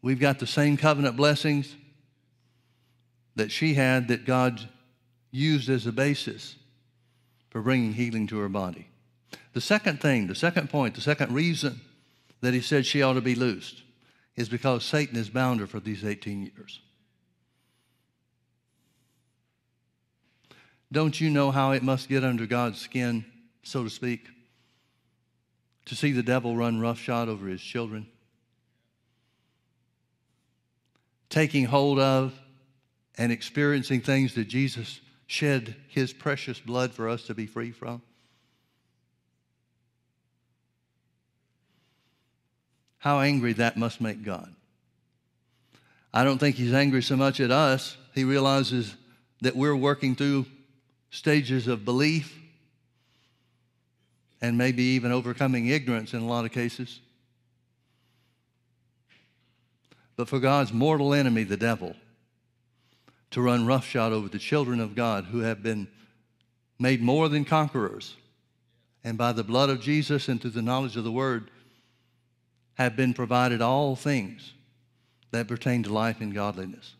We've 0.00 0.18
got 0.18 0.38
the 0.38 0.46
same 0.46 0.78
covenant 0.78 1.18
blessings 1.18 1.74
that 3.40 3.50
she 3.50 3.72
had 3.72 4.08
that 4.08 4.26
God 4.26 4.68
used 5.30 5.70
as 5.70 5.86
a 5.86 5.92
basis 5.92 6.56
for 7.48 7.62
bringing 7.62 7.94
healing 7.94 8.26
to 8.26 8.36
her 8.36 8.50
body. 8.50 8.88
The 9.54 9.62
second 9.62 9.98
thing, 9.98 10.26
the 10.26 10.34
second 10.34 10.68
point, 10.68 10.94
the 10.94 11.00
second 11.00 11.32
reason 11.32 11.80
that 12.42 12.52
he 12.52 12.60
said 12.60 12.84
she 12.84 13.00
ought 13.00 13.14
to 13.14 13.22
be 13.22 13.34
loosed 13.34 13.82
is 14.36 14.50
because 14.50 14.84
Satan 14.84 15.16
has 15.16 15.30
bound 15.30 15.58
her 15.60 15.66
for 15.66 15.80
these 15.80 16.04
18 16.04 16.42
years. 16.42 16.80
Don't 20.92 21.18
you 21.18 21.30
know 21.30 21.50
how 21.50 21.72
it 21.72 21.82
must 21.82 22.10
get 22.10 22.22
under 22.22 22.44
God's 22.44 22.78
skin 22.78 23.24
so 23.62 23.84
to 23.84 23.88
speak, 23.88 24.28
to 25.86 25.94
see 25.94 26.12
the 26.12 26.22
devil 26.22 26.58
run 26.58 26.78
roughshod 26.78 27.30
over 27.30 27.46
his 27.46 27.62
children, 27.62 28.06
taking 31.30 31.64
hold 31.64 31.98
of 31.98 32.38
and 33.18 33.32
experiencing 33.32 34.00
things 34.00 34.34
that 34.34 34.46
Jesus 34.46 35.00
shed 35.26 35.76
his 35.88 36.12
precious 36.12 36.58
blood 36.58 36.92
for 36.92 37.08
us 37.08 37.26
to 37.26 37.34
be 37.34 37.46
free 37.46 37.70
from. 37.70 38.02
How 42.98 43.20
angry 43.20 43.54
that 43.54 43.76
must 43.76 44.00
make 44.00 44.22
God. 44.22 44.54
I 46.12 46.24
don't 46.24 46.38
think 46.38 46.56
he's 46.56 46.74
angry 46.74 47.02
so 47.02 47.16
much 47.16 47.40
at 47.40 47.50
us. 47.50 47.96
He 48.14 48.24
realizes 48.24 48.94
that 49.40 49.56
we're 49.56 49.76
working 49.76 50.16
through 50.16 50.46
stages 51.10 51.66
of 51.66 51.84
belief 51.84 52.36
and 54.40 54.58
maybe 54.58 54.82
even 54.82 55.12
overcoming 55.12 55.68
ignorance 55.68 56.12
in 56.12 56.20
a 56.20 56.26
lot 56.26 56.44
of 56.44 56.52
cases. 56.52 57.00
But 60.16 60.28
for 60.28 60.38
God's 60.38 60.72
mortal 60.72 61.14
enemy, 61.14 61.44
the 61.44 61.56
devil, 61.56 61.94
to 63.30 63.40
run 63.40 63.66
roughshod 63.66 64.12
over 64.12 64.28
the 64.28 64.38
children 64.38 64.80
of 64.80 64.94
God 64.94 65.26
who 65.26 65.40
have 65.40 65.62
been 65.62 65.88
made 66.78 67.02
more 67.02 67.28
than 67.28 67.44
conquerors, 67.44 68.16
and 69.04 69.16
by 69.16 69.32
the 69.32 69.44
blood 69.44 69.70
of 69.70 69.80
Jesus 69.80 70.28
and 70.28 70.40
through 70.40 70.50
the 70.50 70.62
knowledge 70.62 70.96
of 70.96 71.04
the 71.04 71.12
Word, 71.12 71.50
have 72.74 72.96
been 72.96 73.14
provided 73.14 73.60
all 73.60 73.94
things 73.94 74.52
that 75.30 75.46
pertain 75.46 75.82
to 75.82 75.92
life 75.92 76.20
and 76.20 76.34
godliness. 76.34 76.94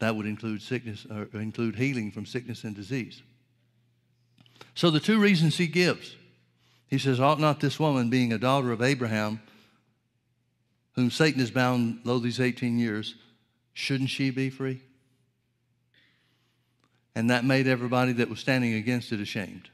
That 0.00 0.16
would 0.16 0.26
include 0.26 0.62
sickness 0.62 1.06
or 1.10 1.28
include 1.40 1.76
healing 1.76 2.10
from 2.10 2.26
sickness 2.26 2.64
and 2.64 2.74
disease. 2.74 3.22
So 4.74 4.90
the 4.90 5.00
two 5.00 5.18
reasons 5.18 5.56
he 5.56 5.66
gives. 5.66 6.16
He 6.88 6.98
says, 6.98 7.20
Ought 7.20 7.38
not 7.38 7.60
this 7.60 7.78
woman, 7.78 8.10
being 8.10 8.32
a 8.32 8.38
daughter 8.38 8.72
of 8.72 8.82
Abraham, 8.82 9.40
whom 10.94 11.10
Satan 11.10 11.40
has 11.40 11.50
bound 11.50 12.00
lo 12.04 12.18
these 12.18 12.40
18 12.40 12.78
years, 12.78 13.14
shouldn't 13.72 14.10
she 14.10 14.30
be 14.30 14.50
free? 14.50 14.82
And 17.14 17.30
that 17.30 17.44
made 17.44 17.66
everybody 17.66 18.12
that 18.14 18.30
was 18.30 18.40
standing 18.40 18.74
against 18.74 19.12
it 19.12 19.20
ashamed. 19.20 19.68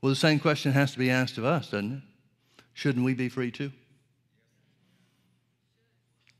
Well, 0.00 0.10
the 0.10 0.16
same 0.16 0.38
question 0.38 0.72
has 0.72 0.92
to 0.92 0.98
be 0.98 1.10
asked 1.10 1.38
of 1.38 1.44
us, 1.44 1.70
doesn't 1.70 1.92
it? 1.92 2.02
Shouldn't 2.74 3.04
we 3.04 3.14
be 3.14 3.28
free 3.28 3.50
too? 3.50 3.70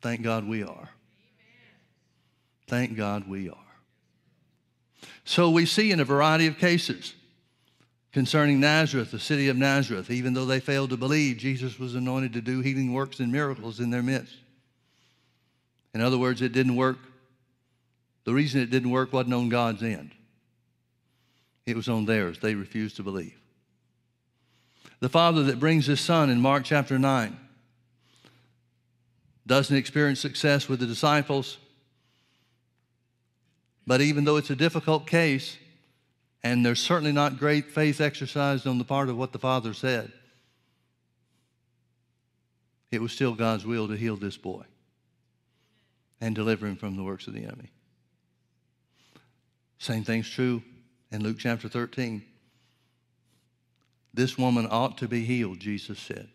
Thank 0.02 0.22
God 0.22 0.46
we 0.46 0.62
are. 0.62 0.90
Thank 2.66 2.96
God 2.96 3.28
we 3.28 3.48
are. 3.48 3.56
So 5.24 5.48
we 5.48 5.64
see 5.64 5.92
in 5.92 6.00
a 6.00 6.04
variety 6.04 6.46
of 6.46 6.58
cases 6.58 7.14
concerning 8.12 8.60
Nazareth, 8.60 9.10
the 9.10 9.18
city 9.18 9.48
of 9.48 9.56
Nazareth, 9.56 10.10
even 10.10 10.34
though 10.34 10.44
they 10.44 10.60
failed 10.60 10.90
to 10.90 10.96
believe 10.96 11.38
Jesus 11.38 11.78
was 11.78 11.94
anointed 11.94 12.32
to 12.34 12.40
do 12.40 12.60
healing 12.60 12.92
works 12.92 13.20
and 13.20 13.32
miracles 13.32 13.80
in 13.80 13.90
their 13.90 14.02
midst. 14.02 14.36
In 15.94 16.00
other 16.00 16.18
words, 16.18 16.42
it 16.42 16.52
didn't 16.52 16.76
work. 16.76 16.98
The 18.24 18.34
reason 18.34 18.60
it 18.60 18.70
didn't 18.70 18.90
work 18.90 19.12
wasn't 19.12 19.34
on 19.34 19.48
God's 19.48 19.82
end, 19.82 20.12
it 21.66 21.76
was 21.76 21.88
on 21.88 22.06
theirs. 22.06 22.38
They 22.40 22.54
refused 22.54 22.96
to 22.96 23.02
believe. 23.02 23.38
The 25.00 25.08
father 25.08 25.42
that 25.44 25.60
brings 25.60 25.86
his 25.86 26.00
son 26.00 26.30
in 26.30 26.40
Mark 26.40 26.64
chapter 26.64 26.98
9 26.98 27.38
doesn't 29.46 29.76
experience 29.76 30.20
success 30.20 30.68
with 30.68 30.80
the 30.80 30.86
disciples. 30.86 31.58
But 33.86 34.00
even 34.00 34.24
though 34.24 34.36
it's 34.36 34.48
a 34.48 34.56
difficult 34.56 35.06
case, 35.06 35.58
and 36.42 36.64
there's 36.64 36.80
certainly 36.80 37.12
not 37.12 37.38
great 37.38 37.70
faith 37.70 38.00
exercised 38.00 38.66
on 38.66 38.78
the 38.78 38.84
part 38.84 39.10
of 39.10 39.18
what 39.18 39.32
the 39.32 39.38
Father 39.38 39.74
said, 39.74 40.10
it 42.90 43.02
was 43.02 43.12
still 43.12 43.34
God's 43.34 43.66
will 43.66 43.88
to 43.88 43.96
heal 43.96 44.16
this 44.16 44.38
boy 44.38 44.64
and 46.20 46.34
deliver 46.34 46.66
him 46.66 46.76
from 46.76 46.96
the 46.96 47.02
works 47.02 47.26
of 47.26 47.34
the 47.34 47.44
enemy. 47.44 47.73
Same 49.78 50.04
thing's 50.04 50.28
true 50.28 50.62
in 51.10 51.22
Luke 51.22 51.36
chapter 51.38 51.68
13. 51.68 52.22
This 54.12 54.38
woman 54.38 54.68
ought 54.70 54.98
to 54.98 55.08
be 55.08 55.24
healed, 55.24 55.58
Jesus 55.58 55.98
said, 55.98 56.28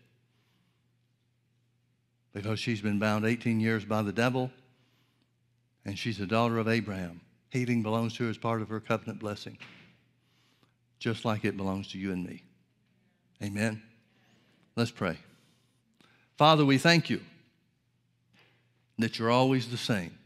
because 2.32 2.60
she's 2.60 2.82
been 2.82 2.98
bound 2.98 3.24
18 3.24 3.58
years 3.58 3.84
by 3.84 4.02
the 4.02 4.12
devil 4.12 4.50
and 5.84 5.98
she's 5.98 6.20
a 6.20 6.26
daughter 6.26 6.58
of 6.58 6.68
Abraham. 6.68 7.20
Healing 7.48 7.82
belongs 7.82 8.14
to 8.16 8.24
her 8.24 8.30
as 8.30 8.38
part 8.38 8.62
of 8.62 8.68
her 8.68 8.80
covenant 8.80 9.18
blessing, 9.18 9.58
just 10.98 11.24
like 11.24 11.44
it 11.44 11.56
belongs 11.56 11.88
to 11.88 11.98
you 11.98 12.12
and 12.12 12.24
me. 12.24 12.44
Amen. 13.42 13.82
Let's 14.76 14.90
pray. 14.90 15.18
Father, 16.36 16.64
we 16.64 16.78
thank 16.78 17.10
you 17.10 17.20
that 18.98 19.18
you're 19.18 19.30
always 19.30 19.70
the 19.70 19.76
same. 19.76 20.16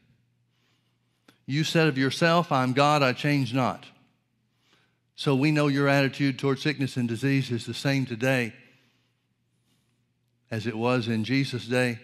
You 1.47 1.65
said 1.65 1.89
of 1.89 1.99
yourself, 1.99 2.51
I'm 2.51 2.73
God, 2.73 3.03
I 3.03 3.13
change 3.13 3.53
not. 3.53 3.87
So 5.17 5.35
we 5.35 5.51
know 5.51 5.69
your 5.69 5.89
attitude 5.89 6.39
toward 6.39 6.59
sickness 6.59 6.97
and 6.97 7.09
disease 7.09 7.51
is 7.51 7.67
the 7.67 7.75
same 7.75 8.07
today 8.07 8.53
as 10.51 10.67
it 10.67 10.77
was 10.77 11.09
in 11.09 11.25
Jesus' 11.25 11.67
day 11.67 11.99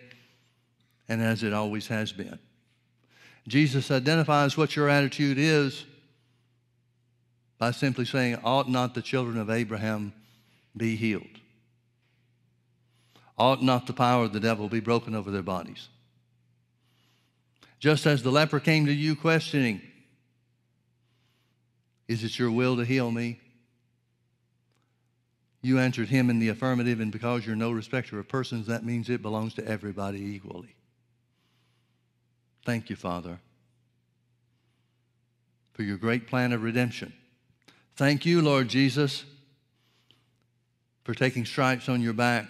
and 1.08 1.20
as 1.22 1.42
it 1.42 1.52
always 1.52 1.88
has 1.88 2.12
been. 2.12 2.38
Jesus 3.48 3.90
identifies 3.90 4.56
what 4.56 4.76
your 4.76 4.88
attitude 4.88 5.38
is 5.38 5.84
by 7.58 7.70
simply 7.70 8.04
saying, 8.04 8.38
Ought 8.44 8.68
not 8.68 8.94
the 8.94 9.02
children 9.02 9.38
of 9.38 9.50
Abraham 9.50 10.12
be 10.76 10.94
healed? 10.96 11.24
Ought 13.36 13.62
not 13.62 13.86
the 13.86 13.92
power 13.92 14.24
of 14.24 14.32
the 14.32 14.40
devil 14.40 14.68
be 14.68 14.80
broken 14.80 15.14
over 15.14 15.30
their 15.30 15.42
bodies? 15.42 15.88
Just 17.80 18.06
as 18.06 18.22
the 18.22 18.30
leper 18.30 18.60
came 18.60 18.86
to 18.86 18.92
you 18.92 19.16
questioning, 19.16 19.80
Is 22.06 22.22
it 22.24 22.38
your 22.38 22.50
will 22.50 22.76
to 22.76 22.84
heal 22.84 23.10
me? 23.10 23.40
You 25.62 25.78
answered 25.78 26.08
him 26.08 26.28
in 26.28 26.38
the 26.38 26.48
affirmative, 26.48 27.00
and 27.00 27.12
because 27.12 27.46
you're 27.46 27.56
no 27.56 27.70
respecter 27.70 28.18
of 28.18 28.28
persons, 28.28 28.66
that 28.66 28.84
means 28.84 29.08
it 29.08 29.22
belongs 29.22 29.54
to 29.54 29.66
everybody 29.66 30.20
equally. 30.20 30.74
Thank 32.64 32.90
you, 32.90 32.96
Father, 32.96 33.38
for 35.72 35.82
your 35.82 35.96
great 35.96 36.26
plan 36.26 36.52
of 36.52 36.62
redemption. 36.62 37.12
Thank 37.96 38.26
you, 38.26 38.42
Lord 38.42 38.68
Jesus, 38.68 39.24
for 41.04 41.14
taking 41.14 41.44
stripes 41.44 41.88
on 41.88 42.00
your 42.00 42.12
back 42.12 42.46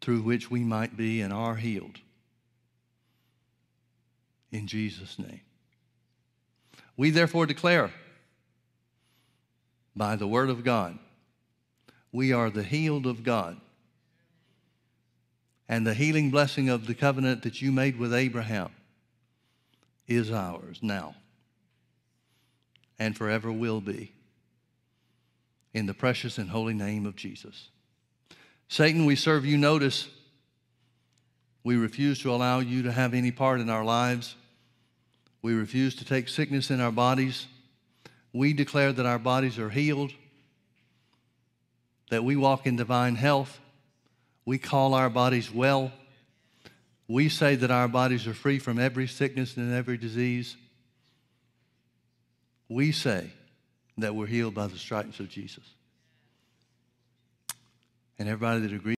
through 0.00 0.22
which 0.22 0.50
we 0.50 0.60
might 0.60 0.96
be 0.96 1.20
and 1.20 1.32
are 1.32 1.56
healed. 1.56 2.00
In 4.52 4.66
Jesus' 4.66 5.18
name. 5.18 5.40
We 6.96 7.10
therefore 7.10 7.46
declare 7.46 7.92
by 9.96 10.16
the 10.16 10.26
word 10.26 10.50
of 10.50 10.64
God, 10.64 10.98
we 12.12 12.32
are 12.32 12.50
the 12.50 12.62
healed 12.62 13.06
of 13.06 13.22
God 13.22 13.60
and 15.68 15.86
the 15.86 15.94
healing 15.94 16.30
blessing 16.30 16.68
of 16.68 16.86
the 16.86 16.94
covenant 16.94 17.42
that 17.44 17.62
you 17.62 17.70
made 17.70 17.96
with 17.96 18.12
Abraham 18.12 18.70
is 20.08 20.32
ours 20.32 20.80
now 20.82 21.14
and 22.98 23.16
forever 23.16 23.50
will 23.50 23.80
be. 23.80 24.12
In 25.72 25.86
the 25.86 25.94
precious 25.94 26.36
and 26.38 26.50
holy 26.50 26.74
name 26.74 27.06
of 27.06 27.14
Jesus. 27.14 27.68
Satan, 28.68 29.06
we 29.06 29.14
serve 29.16 29.46
you 29.46 29.56
notice. 29.56 30.08
We 31.62 31.76
refuse 31.76 32.20
to 32.20 32.32
allow 32.32 32.60
you 32.60 32.82
to 32.84 32.92
have 32.92 33.14
any 33.14 33.30
part 33.30 33.60
in 33.60 33.68
our 33.68 33.84
lives. 33.84 34.34
We 35.42 35.54
refuse 35.54 35.94
to 35.96 36.04
take 36.04 36.28
sickness 36.28 36.70
in 36.70 36.80
our 36.80 36.92
bodies. 36.92 37.46
We 38.32 38.52
declare 38.52 38.92
that 38.92 39.06
our 39.06 39.18
bodies 39.18 39.58
are 39.58 39.70
healed, 39.70 40.12
that 42.10 42.24
we 42.24 42.36
walk 42.36 42.66
in 42.66 42.76
divine 42.76 43.16
health, 43.16 43.58
we 44.44 44.58
call 44.58 44.94
our 44.94 45.10
bodies 45.10 45.52
well. 45.52 45.92
We 47.06 47.28
say 47.28 47.56
that 47.56 47.70
our 47.70 47.88
bodies 47.88 48.26
are 48.26 48.34
free 48.34 48.58
from 48.58 48.78
every 48.78 49.06
sickness 49.06 49.56
and 49.56 49.72
every 49.72 49.96
disease. 49.96 50.56
We 52.68 52.92
say 52.92 53.30
that 53.98 54.14
we're 54.14 54.26
healed 54.26 54.54
by 54.54 54.68
the 54.68 54.78
stripes 54.78 55.20
of 55.20 55.28
Jesus. 55.28 55.64
And 58.18 58.28
everybody 58.28 58.60
that 58.60 58.72
agrees. 58.72 58.88